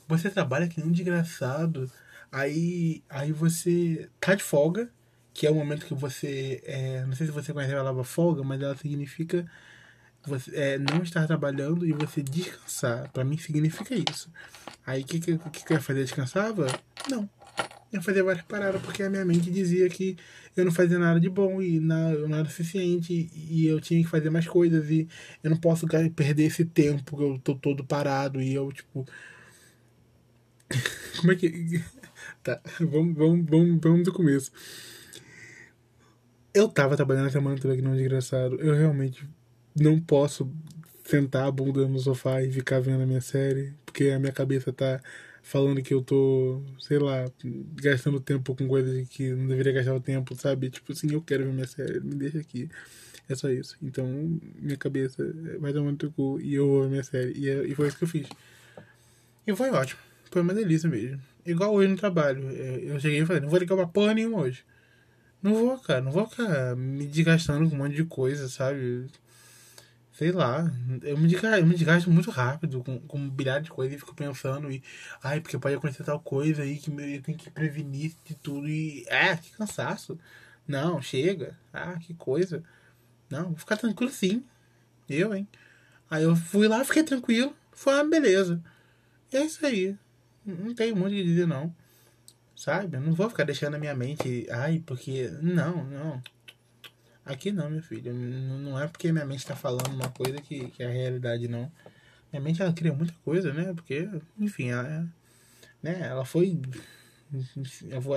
Você 0.08 0.28
trabalha 0.28 0.68
que 0.68 0.80
nem 0.80 0.88
um 0.88 0.92
desgraçado. 0.92 1.90
Aí, 2.36 3.02
aí 3.08 3.32
você 3.32 4.10
tá 4.20 4.34
de 4.34 4.42
folga, 4.42 4.90
que 5.32 5.46
é 5.46 5.50
o 5.50 5.54
momento 5.54 5.86
que 5.86 5.94
você. 5.94 6.62
É, 6.66 7.02
não 7.06 7.14
sei 7.14 7.26
se 7.26 7.32
você 7.32 7.50
conhece 7.50 7.72
a 7.72 7.78
palavra 7.78 8.04
folga, 8.04 8.44
mas 8.44 8.60
ela 8.60 8.76
significa 8.76 9.50
você 10.22 10.54
é, 10.54 10.78
não 10.78 11.02
estar 11.02 11.26
trabalhando 11.26 11.86
e 11.86 11.92
você 11.92 12.22
descansar. 12.22 13.10
Para 13.10 13.24
mim 13.24 13.38
significa 13.38 13.94
isso. 13.94 14.30
Aí 14.86 15.00
o 15.00 15.06
que, 15.06 15.18
que, 15.18 15.38
que, 15.38 15.72
eu 15.72 15.76
ia 15.78 15.80
fazer? 15.80 16.02
Descansava? 16.02 16.66
Não. 17.10 17.26
Eu 17.90 18.02
fazia 18.02 18.22
várias 18.22 18.44
paradas 18.44 18.82
porque 18.82 19.02
a 19.02 19.08
minha 19.08 19.24
mente 19.24 19.50
dizia 19.50 19.88
que 19.88 20.18
eu 20.54 20.66
não 20.66 20.72
fazia 20.72 20.98
nada 20.98 21.18
de 21.18 21.30
bom 21.30 21.62
e 21.62 21.80
na, 21.80 22.12
eu 22.12 22.28
não 22.28 22.36
era 22.36 22.48
suficiente 22.50 23.30
e 23.34 23.66
eu 23.66 23.80
tinha 23.80 24.02
que 24.02 24.10
fazer 24.10 24.28
mais 24.28 24.46
coisas 24.46 24.90
e 24.90 25.08
eu 25.42 25.48
não 25.48 25.56
posso 25.56 25.86
perder 26.14 26.44
esse 26.44 26.66
tempo 26.66 27.16
que 27.16 27.22
eu 27.22 27.38
tô 27.38 27.54
todo 27.54 27.82
parado 27.82 28.42
e 28.42 28.52
eu, 28.52 28.70
tipo. 28.70 29.06
Como 31.18 31.32
é 31.32 31.34
que. 31.34 31.82
Tá, 32.46 32.60
vamos, 32.78 33.16
vamos, 33.16 33.44
vamos, 33.50 33.80
vamos 33.82 34.04
do 34.04 34.12
começo. 34.12 34.52
Eu 36.54 36.68
tava 36.68 36.94
trabalhando 36.94 37.26
a 37.26 37.30
semana 37.30 37.58
toda 37.58 37.74
aqui 37.74 37.82
no 37.82 37.96
Desgraçado. 37.96 38.54
Eu 38.60 38.72
realmente 38.72 39.28
não 39.74 39.98
posso 39.98 40.48
sentar 41.04 41.48
a 41.48 41.50
bunda 41.50 41.88
no 41.88 41.98
sofá 41.98 42.40
e 42.40 42.52
ficar 42.52 42.80
vendo 42.80 43.02
a 43.02 43.06
minha 43.06 43.20
série, 43.20 43.74
porque 43.84 44.10
a 44.10 44.20
minha 44.20 44.30
cabeça 44.30 44.72
tá 44.72 45.00
falando 45.42 45.82
que 45.82 45.92
eu 45.92 46.00
tô, 46.02 46.62
sei 46.78 47.00
lá, 47.00 47.24
gastando 47.74 48.20
tempo 48.20 48.54
com 48.54 48.68
coisas 48.68 49.08
que 49.08 49.32
não 49.32 49.48
deveria 49.48 49.72
gastar 49.72 49.96
o 49.96 50.00
tempo, 50.00 50.36
sabe? 50.36 50.70
Tipo 50.70 50.92
assim, 50.92 51.12
eu 51.12 51.22
quero 51.22 51.44
ver 51.44 51.52
minha 51.52 51.66
série, 51.66 51.98
me 51.98 52.14
deixa 52.14 52.38
aqui. 52.38 52.68
É 53.28 53.34
só 53.34 53.50
isso. 53.50 53.76
Então, 53.82 54.06
minha 54.56 54.76
cabeça 54.76 55.20
vai 55.58 55.72
tomar 55.72 55.90
no 55.90 55.96
teu 55.96 56.12
cu 56.12 56.40
e 56.40 56.54
eu 56.54 56.68
vou 56.68 56.82
ver 56.82 56.90
minha 56.90 57.02
série. 57.02 57.32
E, 57.36 57.50
é, 57.50 57.66
e 57.66 57.74
foi 57.74 57.88
isso 57.88 57.98
que 57.98 58.04
eu 58.04 58.08
fiz. 58.08 58.28
E 59.44 59.56
foi 59.56 59.68
ótimo. 59.70 60.00
Foi 60.30 60.42
uma 60.42 60.54
delícia 60.54 60.88
mesmo. 60.88 61.20
Igual 61.46 61.74
hoje 61.74 61.88
no 61.88 61.96
trabalho. 61.96 62.48
É, 62.50 62.80
eu 62.84 63.00
cheguei 63.00 63.20
e 63.22 63.26
falei, 63.26 63.42
não 63.42 63.48
vou 63.48 63.58
ligar 63.58 63.76
pra 63.76 63.86
porra 63.86 64.14
nenhuma 64.14 64.40
hoje. 64.40 64.64
Não 65.42 65.54
vou, 65.54 65.78
cara. 65.78 66.00
Não 66.00 66.10
vou 66.12 66.26
ficar 66.26 66.76
me 66.76 67.06
desgastando 67.06 67.68
com 67.68 67.76
um 67.76 67.78
monte 67.78 67.94
de 67.96 68.04
coisa, 68.04 68.48
sabe? 68.48 69.08
sei 70.16 70.32
lá, 70.32 70.64
eu 71.02 71.18
me, 71.18 71.28
desgasto, 71.28 71.58
eu 71.58 71.66
me 71.66 71.74
desgasto 71.74 72.10
muito 72.10 72.30
rápido 72.30 72.82
com, 72.82 72.98
com 73.00 73.18
um 73.18 73.28
bilhar 73.28 73.60
de 73.60 73.70
coisas 73.70 73.94
e 73.94 73.98
fico 73.98 74.14
pensando 74.14 74.70
e, 74.72 74.82
ai, 75.22 75.42
porque 75.42 75.58
pode 75.58 75.74
acontecer 75.74 76.04
tal 76.04 76.18
coisa 76.18 76.62
aí 76.62 76.78
que 76.78 76.90
eu 76.90 77.22
tenho 77.22 77.36
que 77.36 77.50
prevenir 77.50 78.14
de 78.24 78.34
tudo 78.34 78.66
e, 78.66 79.04
é, 79.08 79.36
que 79.36 79.50
cansaço. 79.52 80.18
Não, 80.66 81.02
chega. 81.02 81.56
Ah, 81.72 81.98
que 81.98 82.14
coisa. 82.14 82.62
Não, 83.30 83.46
vou 83.48 83.56
ficar 83.56 83.76
tranquilo 83.76 84.10
sim. 84.10 84.42
Eu, 85.08 85.34
hein. 85.34 85.46
Aí 86.10 86.24
eu 86.24 86.34
fui 86.34 86.66
lá, 86.68 86.84
fiquei 86.84 87.02
tranquilo. 87.02 87.54
Foi 87.72 87.94
uma 87.94 88.04
beleza. 88.04 88.62
E 89.32 89.36
é 89.36 89.44
isso 89.44 89.64
aí. 89.66 89.96
Não 90.46 90.74
tem 90.74 90.92
muito 90.92 91.12
o 91.12 91.16
que 91.16 91.24
dizer, 91.24 91.46
não. 91.46 91.74
Sabe? 92.54 92.96
Eu 92.96 93.00
não 93.00 93.12
vou 93.12 93.28
ficar 93.28 93.44
deixando 93.44 93.74
a 93.74 93.78
minha 93.78 93.94
mente, 93.94 94.46
ai, 94.50 94.82
porque. 94.86 95.30
Não, 95.42 95.84
não. 95.84 96.22
Aqui 97.24 97.50
não, 97.50 97.68
meu 97.68 97.82
filho. 97.82 98.14
Não 98.14 98.80
é 98.80 98.86
porque 98.86 99.12
minha 99.12 99.24
mente 99.24 99.40
está 99.40 99.56
falando 99.56 99.92
uma 99.92 100.08
coisa 100.10 100.40
que, 100.40 100.68
que 100.70 100.82
é 100.82 100.86
a 100.86 100.90
realidade, 100.90 101.48
não. 101.48 101.70
Minha 102.32 102.40
mente, 102.40 102.62
ela 102.62 102.72
cria 102.72 102.92
muita 102.92 103.12
coisa, 103.24 103.52
né? 103.52 103.72
Porque, 103.74 104.08
enfim, 104.38 104.68
ela, 104.70 105.06
né? 105.82 105.98
ela 106.02 106.24
foi... 106.24 106.60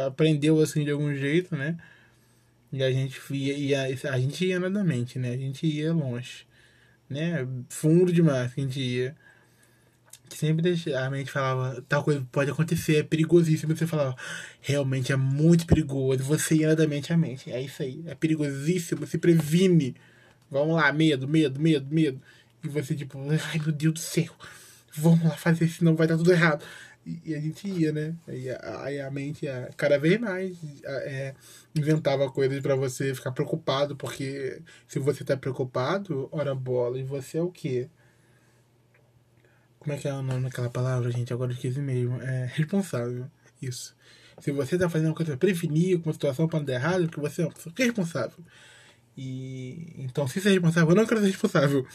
Aprendeu, 0.06 0.62
assim, 0.62 0.86
de 0.86 0.92
algum 0.92 1.14
jeito, 1.16 1.56
né? 1.56 1.78
E 2.72 2.84
a 2.84 2.92
gente 2.92 3.20
ia, 3.34 3.58
ia, 3.58 4.12
a 4.12 4.20
gente 4.20 4.46
ia 4.46 4.60
na 4.60 4.84
mente, 4.84 5.18
né? 5.18 5.32
A 5.32 5.38
gente 5.38 5.66
ia 5.66 5.92
longe, 5.92 6.46
né? 7.10 7.48
Fundo 7.68 8.14
demais 8.14 8.54
que 8.54 8.62
a 8.62 8.64
gente 8.64 8.80
ia 8.80 9.16
sempre 10.38 10.74
a 10.96 11.10
mente 11.10 11.32
falava, 11.32 11.84
tal 11.88 12.04
coisa 12.04 12.26
pode 12.32 12.52
acontecer, 12.52 12.98
é 12.98 13.04
perigosíssimo. 13.04 13.76
Você 13.76 13.88
falava, 13.88 14.16
realmente 14.62 15.12
é 15.12 15.16
muito 15.16 15.66
perigoso. 15.66 16.24
Você 16.24 16.56
ia 16.56 16.76
da 16.76 16.88
mente 16.88 17.12
à 17.14 17.18
mente. 17.18 17.52
É 17.52 17.62
isso 17.62 17.82
aí, 17.82 18.04
é 18.08 18.16
perigosíssimo, 18.16 19.06
se 19.08 19.18
previne. 19.18 19.96
Vamos 20.50 20.76
lá, 20.76 20.92
medo, 20.92 21.28
medo, 21.28 21.60
medo, 21.60 21.94
medo. 21.94 22.22
E 22.64 22.68
você, 22.68 22.96
tipo, 22.96 23.18
ai 23.30 23.60
meu 23.60 23.72
Deus 23.72 23.94
do 23.94 24.00
céu, 24.00 24.34
vamos 24.94 25.24
lá 25.24 25.32
fazer, 25.32 25.68
senão 25.70 25.96
vai 25.96 26.08
dar 26.08 26.18
tudo 26.18 26.32
errado. 26.32 26.64
E, 27.26 27.34
a 27.34 27.40
gente 27.40 27.68
ia, 27.68 27.92
né? 27.92 28.16
Aí 28.28 28.50
a, 28.50 29.08
a 29.08 29.12
mente 29.12 29.46
ia 29.46 29.70
cada 29.78 29.98
vez 29.98 30.20
mais 30.20 30.58
é, 30.84 31.34
inventava 31.76 32.30
coisas 32.32 32.60
para 32.62 32.76
você 32.76 33.16
ficar 33.16 33.32
preocupado, 33.32 33.96
porque 33.96 34.62
se 34.88 35.00
você 35.00 35.24
tá 35.24 35.38
preocupado, 35.38 36.28
ora 36.32 36.54
bola, 36.54 37.00
e 37.00 37.04
você 37.04 37.38
é 37.38 37.42
o 37.42 37.52
quê? 37.52 37.90
Como 39.80 39.94
é 39.94 39.98
que 39.98 40.08
é 40.08 40.14
o 40.14 40.22
nome 40.22 40.44
daquela 40.44 40.70
palavra, 40.70 41.10
gente? 41.12 41.32
Agora 41.32 41.54
esqueci 41.54 41.80
mesmo. 41.80 42.22
É 42.22 42.52
responsável. 42.54 43.28
Isso. 43.62 43.96
Se 44.40 44.52
você 44.52 44.78
tá 44.78 44.90
fazendo 44.90 45.10
uma 45.10 45.16
coisa 45.16 45.38
pra 45.38 45.48
prevenir 45.48 46.02
uma 46.04 46.14
situação 46.14 46.48
para 46.48 46.60
não 46.60 46.66
dar 46.66 46.74
errado, 46.74 47.08
porque 47.08 47.22
você 47.22 47.42
é 47.42 47.46
uma 47.46 47.54
pessoa 47.54 47.74
responsável. 47.78 48.44
E 49.18 49.96
então, 49.98 50.28
se 50.28 50.40
ser 50.42 50.52
responsável, 50.52 50.90
eu 50.90 50.96
não 50.96 51.06
quero 51.06 51.22
ser 51.22 51.28
responsável. 51.28 51.86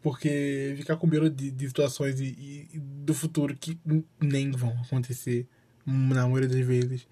Porque 0.00 0.74
ficar 0.76 0.96
com 0.96 1.06
medo 1.06 1.28
de, 1.28 1.50
de 1.50 1.68
situações 1.68 2.20
e, 2.20 2.68
e, 2.72 2.78
do 2.78 3.12
futuro 3.12 3.54
que 3.56 3.78
nem 4.20 4.50
vão 4.50 4.70
acontecer, 4.82 5.46
na 5.84 6.26
maioria 6.26 6.48
das 6.48 6.64
vezes, 6.64 7.06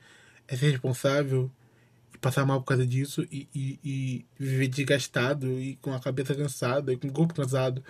é 0.46 0.56
ser 0.56 0.70
responsável 0.70 1.50
passar 2.20 2.44
mal 2.44 2.60
por 2.60 2.66
causa 2.68 2.86
disso 2.86 3.26
e, 3.30 3.48
e, 3.54 3.78
e 3.84 4.26
viver 4.38 4.68
desgastado 4.68 5.60
e 5.60 5.76
com 5.76 5.92
a 5.92 6.00
cabeça 6.00 6.34
cansada 6.34 6.92
e 6.92 6.96
com 6.96 7.08
o 7.08 7.12
corpo 7.12 7.34
cansado 7.34 7.82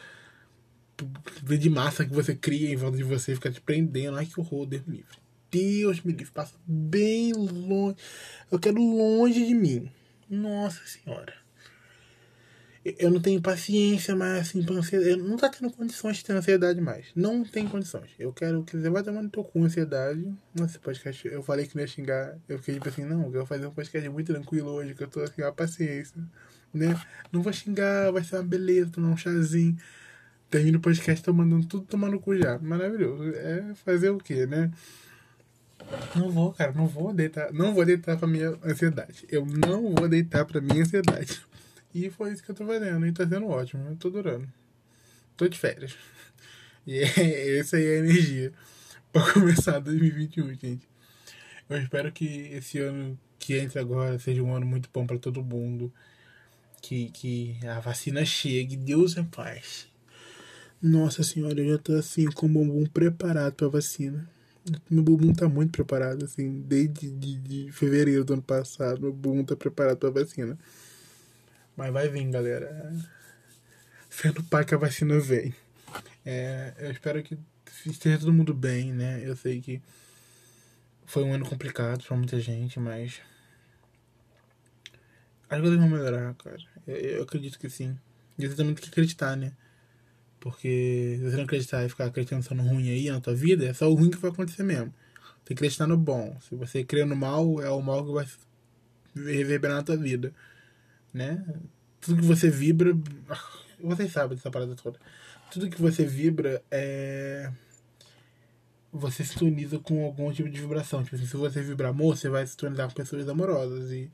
de 1.58 1.70
massa 1.70 2.04
que 2.04 2.12
você 2.12 2.34
cria 2.34 2.72
em 2.72 2.76
volta 2.76 2.96
de 2.96 3.02
você 3.02 3.34
fica 3.34 3.50
te 3.50 3.60
prendendo. 3.60 4.16
Ai 4.16 4.26
que 4.26 4.40
horror, 4.40 4.66
Deus 4.66 4.84
me 4.86 4.96
livre. 4.96 5.18
Deus 5.50 6.02
me 6.02 6.12
livre, 6.12 6.32
passa 6.32 6.54
bem 6.66 7.32
longe. 7.32 7.96
Eu 8.50 8.58
quero 8.58 8.78
longe 8.80 9.46
de 9.46 9.54
mim. 9.54 9.90
Nossa 10.28 10.80
senhora. 10.86 11.34
Eu 12.98 13.10
não 13.10 13.20
tenho 13.20 13.42
paciência 13.42 14.14
mais 14.14 14.42
assim 14.42 14.62
pra 14.62 14.76
ansiedade. 14.76 15.10
Eu 15.10 15.18
não 15.18 15.36
tá 15.36 15.48
tendo 15.48 15.72
condições 15.72 16.18
de 16.18 16.24
ter 16.24 16.32
ansiedade 16.34 16.80
mais. 16.80 17.06
Não 17.16 17.44
tem 17.44 17.66
condições. 17.66 18.10
Eu 18.16 18.32
quero 18.32 18.62
que 18.62 18.76
você 18.76 18.88
vá 18.88 19.02
tomando 19.02 19.28
teu 19.28 19.42
com 19.42 19.64
ansiedade. 19.64 20.32
Nossa, 20.54 20.78
podcast. 20.78 21.26
Eu 21.26 21.42
falei 21.42 21.66
que 21.66 21.74
não 21.74 21.82
ia 21.82 21.88
xingar. 21.88 22.38
Eu 22.48 22.58
fiquei 22.58 22.74
tipo 22.74 22.88
assim, 22.88 23.04
não, 23.04 23.24
eu 23.24 23.32
vou 23.32 23.46
fazer 23.46 23.66
um 23.66 23.72
podcast 23.72 24.08
muito 24.08 24.32
tranquilo 24.32 24.70
hoje, 24.70 24.94
que 24.94 25.02
eu 25.02 25.08
tô 25.08 25.20
assim, 25.20 25.42
a 25.42 25.50
paciência. 25.50 26.16
Né? 26.72 26.96
Não 27.32 27.42
vou 27.42 27.52
xingar, 27.52 28.12
vai 28.12 28.22
ser 28.22 28.36
uma 28.36 28.44
beleza, 28.44 28.92
tomar 28.92 29.08
um 29.08 29.16
chazinho 29.16 29.76
termina 30.50 30.78
o 30.78 30.80
podcast 30.80 31.22
tô 31.22 31.32
mandando 31.32 31.66
tudo 31.66 31.86
tomar 31.86 32.10
no 32.10 32.20
cu 32.20 32.36
já. 32.36 32.58
Maravilhoso. 32.58 33.34
É 33.34 33.74
fazer 33.84 34.10
o 34.10 34.18
quê, 34.18 34.46
né? 34.46 34.70
Não 36.14 36.30
vou, 36.30 36.52
cara, 36.52 36.72
não 36.72 36.86
vou 36.86 37.12
deitar. 37.12 37.52
Não 37.52 37.74
vou 37.74 37.84
deitar 37.84 38.16
pra 38.16 38.26
minha 38.26 38.50
ansiedade. 38.64 39.26
Eu 39.28 39.44
não 39.44 39.94
vou 39.94 40.08
deitar 40.08 40.44
pra 40.44 40.60
minha 40.60 40.82
ansiedade. 40.82 41.40
E 41.94 42.10
foi 42.10 42.32
isso 42.32 42.42
que 42.42 42.50
eu 42.50 42.54
tô 42.54 42.66
fazendo. 42.66 43.06
E 43.06 43.12
tá 43.12 43.26
sendo 43.26 43.46
ótimo. 43.46 43.88
Eu 43.88 43.96
tô 43.96 44.10
durando. 44.10 44.48
Tô 45.36 45.48
de 45.48 45.58
férias. 45.58 45.94
E 46.86 46.98
é, 47.00 47.58
essa 47.58 47.76
aí 47.76 47.84
é 47.84 47.96
a 47.96 47.98
energia 47.98 48.52
pra 49.12 49.32
começar 49.32 49.80
2021, 49.80 50.54
gente. 50.54 50.88
Eu 51.68 51.78
espero 51.78 52.12
que 52.12 52.24
esse 52.52 52.78
ano 52.78 53.18
que 53.38 53.56
entra 53.56 53.80
agora 53.80 54.18
seja 54.18 54.42
um 54.42 54.54
ano 54.54 54.64
muito 54.64 54.88
bom 54.92 55.06
para 55.06 55.18
todo 55.18 55.42
mundo. 55.42 55.92
Que, 56.80 57.10
que 57.10 57.58
a 57.66 57.80
vacina 57.80 58.24
chegue. 58.24 58.76
Deus 58.76 59.16
é 59.16 59.22
paz. 59.24 59.88
Nossa 60.80 61.22
senhora, 61.22 61.58
eu 61.58 61.72
já 61.72 61.78
tô 61.78 61.94
assim 61.94 62.30
com 62.30 62.46
o 62.46 62.48
bumbum 62.48 62.84
preparado 62.84 63.54
pra 63.54 63.68
vacina. 63.68 64.28
Meu 64.90 65.02
bumbum 65.02 65.32
tá 65.32 65.48
muito 65.48 65.70
preparado, 65.72 66.24
assim, 66.24 66.60
desde 66.62 67.10
de, 67.10 67.36
de 67.38 67.72
fevereiro 67.72 68.24
do 68.24 68.34
ano 68.34 68.42
passado, 68.42 69.00
meu 69.00 69.12
bumbum 69.12 69.44
tá 69.44 69.56
preparado 69.56 69.96
pra 69.96 70.10
vacina. 70.10 70.58
Mas 71.76 71.92
vai 71.92 72.08
vir, 72.08 72.28
galera. 72.30 72.92
Sendo 74.10 74.42
pai 74.44 74.64
que 74.64 74.74
a 74.74 74.78
vacina 74.78 75.18
vem. 75.18 75.54
É, 76.24 76.74
eu 76.78 76.90
espero 76.90 77.22
que 77.22 77.38
esteja 77.86 78.18
todo 78.18 78.32
mundo 78.32 78.52
bem, 78.52 78.92
né? 78.92 79.22
Eu 79.24 79.34
sei 79.34 79.60
que 79.62 79.80
foi 81.06 81.22
um 81.22 81.32
ano 81.32 81.48
complicado 81.48 82.04
pra 82.04 82.16
muita 82.16 82.38
gente, 82.38 82.78
mas. 82.78 83.20
As 85.48 85.60
coisas 85.60 85.78
vão 85.78 85.88
melhorar, 85.88 86.34
cara. 86.34 86.58
Eu, 86.86 86.96
eu 86.96 87.22
acredito 87.22 87.58
que 87.58 87.70
sim. 87.70 87.96
E 88.38 88.46
você 88.46 88.56
também 88.56 88.74
tem 88.74 88.84
que 88.84 88.90
acreditar, 88.90 89.36
né? 89.36 89.52
Porque 90.46 91.16
se 91.18 91.24
você 91.24 91.36
não 91.36 91.42
acreditar 91.42 91.84
e 91.84 91.88
ficar 91.88 92.04
acreditando 92.04 92.54
no 92.54 92.62
ruim 92.62 92.88
aí 92.88 93.10
na 93.10 93.20
tua 93.20 93.34
vida, 93.34 93.66
é 93.66 93.72
só 93.74 93.90
o 93.90 93.94
ruim 93.94 94.10
que 94.10 94.16
vai 94.16 94.30
acontecer 94.30 94.62
mesmo. 94.62 94.94
Tem 95.44 95.48
que 95.48 95.54
acreditar 95.54 95.88
no 95.88 95.96
bom. 95.96 96.38
Se 96.40 96.54
você 96.54 96.84
crê 96.84 97.04
no 97.04 97.16
mal, 97.16 97.60
é 97.60 97.68
o 97.68 97.82
mal 97.82 98.06
que 98.06 98.12
vai 98.12 98.26
reverberar 99.16 99.78
na 99.78 99.82
tua 99.82 99.96
vida. 99.96 100.32
Né? 101.12 101.44
Tudo 102.00 102.20
que 102.20 102.28
você 102.28 102.48
vibra 102.48 102.96
Vocês 103.80 104.12
sabem 104.12 104.36
dessa 104.36 104.48
parada 104.48 104.76
toda. 104.76 105.00
Tudo 105.50 105.68
que 105.68 105.82
você 105.82 106.04
vibra 106.04 106.62
é. 106.70 107.50
Você 108.92 109.24
sintoniza 109.24 109.80
com 109.80 110.04
algum 110.04 110.32
tipo 110.32 110.48
de 110.48 110.60
vibração. 110.60 111.02
Tipo 111.02 111.16
assim, 111.16 111.26
se 111.26 111.36
você 111.36 111.60
vibra 111.60 111.88
amor, 111.88 112.16
você 112.16 112.28
vai 112.28 112.46
sintonizar 112.46 112.86
com 112.86 112.94
pessoas 112.94 113.28
amorosas. 113.28 113.90
E 113.90 114.08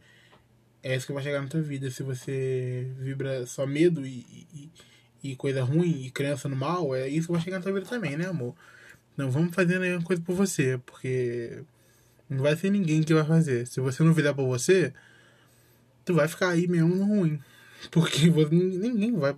é 0.82 0.96
isso 0.96 1.06
que 1.06 1.12
vai 1.12 1.22
chegar 1.22 1.42
na 1.42 1.48
tua 1.48 1.60
vida. 1.60 1.90
Se 1.90 2.02
você 2.02 2.90
vibra 2.96 3.44
só 3.44 3.66
medo 3.66 4.06
e, 4.06 4.46
e, 4.54 4.70
e 5.22 5.36
coisa 5.36 5.62
ruim 5.62 6.04
e 6.04 6.10
crença 6.10 6.48
no 6.48 6.56
mal, 6.56 6.94
é 6.94 7.08
isso 7.08 7.28
que 7.28 7.32
vai 7.32 7.42
chegar 7.42 7.58
na 7.58 7.62
tua 7.62 7.72
vida 7.72 7.86
também, 7.86 8.16
né, 8.16 8.26
amor? 8.26 8.54
Não 9.16 9.30
vamos 9.30 9.54
fazer 9.54 9.78
nenhuma 9.78 10.02
coisa 10.02 10.22
por 10.22 10.34
você, 10.34 10.78
porque 10.86 11.62
não 12.28 12.42
vai 12.42 12.56
ser 12.56 12.70
ninguém 12.70 13.02
que 13.02 13.14
vai 13.14 13.24
fazer. 13.24 13.66
Se 13.66 13.80
você 13.80 14.02
não 14.02 14.12
virar 14.12 14.34
por 14.34 14.46
você, 14.46 14.92
tu 16.04 16.14
vai 16.14 16.26
ficar 16.28 16.50
aí 16.50 16.66
mesmo 16.66 16.94
no 16.94 17.04
ruim. 17.04 17.40
Porque 17.90 18.30
ninguém 18.30 19.12
vai. 19.16 19.34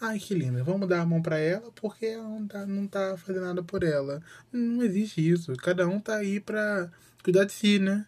Ai, 0.00 0.18
que 0.18 0.34
linda. 0.34 0.64
Vamos 0.64 0.88
dar 0.88 1.02
a 1.02 1.06
mão 1.06 1.20
para 1.20 1.38
ela 1.38 1.70
porque 1.72 2.06
ela 2.06 2.26
não 2.26 2.46
tá, 2.46 2.66
não 2.66 2.86
tá 2.86 3.14
fazendo 3.18 3.44
nada 3.44 3.62
por 3.62 3.82
ela. 3.82 4.22
Não 4.50 4.82
existe 4.82 5.20
isso. 5.20 5.54
Cada 5.56 5.86
um 5.86 6.00
tá 6.00 6.16
aí 6.16 6.40
pra 6.40 6.90
cuidar 7.22 7.44
de 7.44 7.52
si, 7.52 7.78
né? 7.78 8.06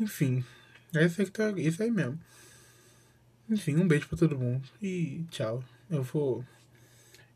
Enfim. 0.00 0.44
É 0.94 1.08
que 1.08 1.30
tá, 1.30 1.50
isso 1.52 1.80
aí 1.80 1.92
mesmo. 1.92 2.18
Enfim, 3.48 3.76
um 3.76 3.86
beijo 3.86 4.08
pra 4.08 4.18
todo 4.18 4.38
mundo. 4.38 4.66
E 4.80 5.24
tchau. 5.30 5.62
Eu 5.92 6.02
vou. 6.02 6.38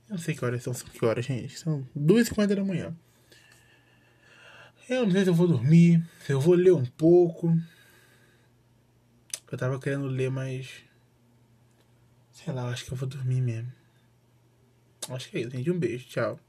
Eu 0.08 0.12
não 0.12 0.18
sei 0.18 0.34
que 0.34 0.42
horas 0.42 0.62
são. 0.62 0.72
São 0.72 0.88
que 0.88 1.04
horas, 1.04 1.26
gente? 1.26 1.58
São 1.58 1.86
2h50 1.94 2.54
da 2.54 2.64
manhã. 2.64 2.96
Eu 4.88 5.04
não 5.04 5.12
sei 5.12 5.24
se 5.24 5.30
eu 5.30 5.34
vou 5.34 5.46
dormir, 5.46 6.02
se 6.24 6.32
eu 6.32 6.40
vou 6.40 6.54
ler 6.54 6.72
um 6.72 6.86
pouco. 6.86 7.54
Eu 9.52 9.58
tava 9.58 9.78
querendo 9.78 10.06
ler, 10.06 10.30
mas. 10.30 10.70
Sei 12.32 12.52
lá, 12.52 12.68
acho 12.70 12.86
que 12.86 12.92
eu 12.92 12.96
vou 12.96 13.06
dormir 13.06 13.42
mesmo. 13.42 13.70
Acho 15.10 15.28
que 15.28 15.36
é 15.36 15.40
isso, 15.40 15.50
gente. 15.50 15.70
Um 15.70 15.78
beijo, 15.78 16.06
tchau. 16.08 16.40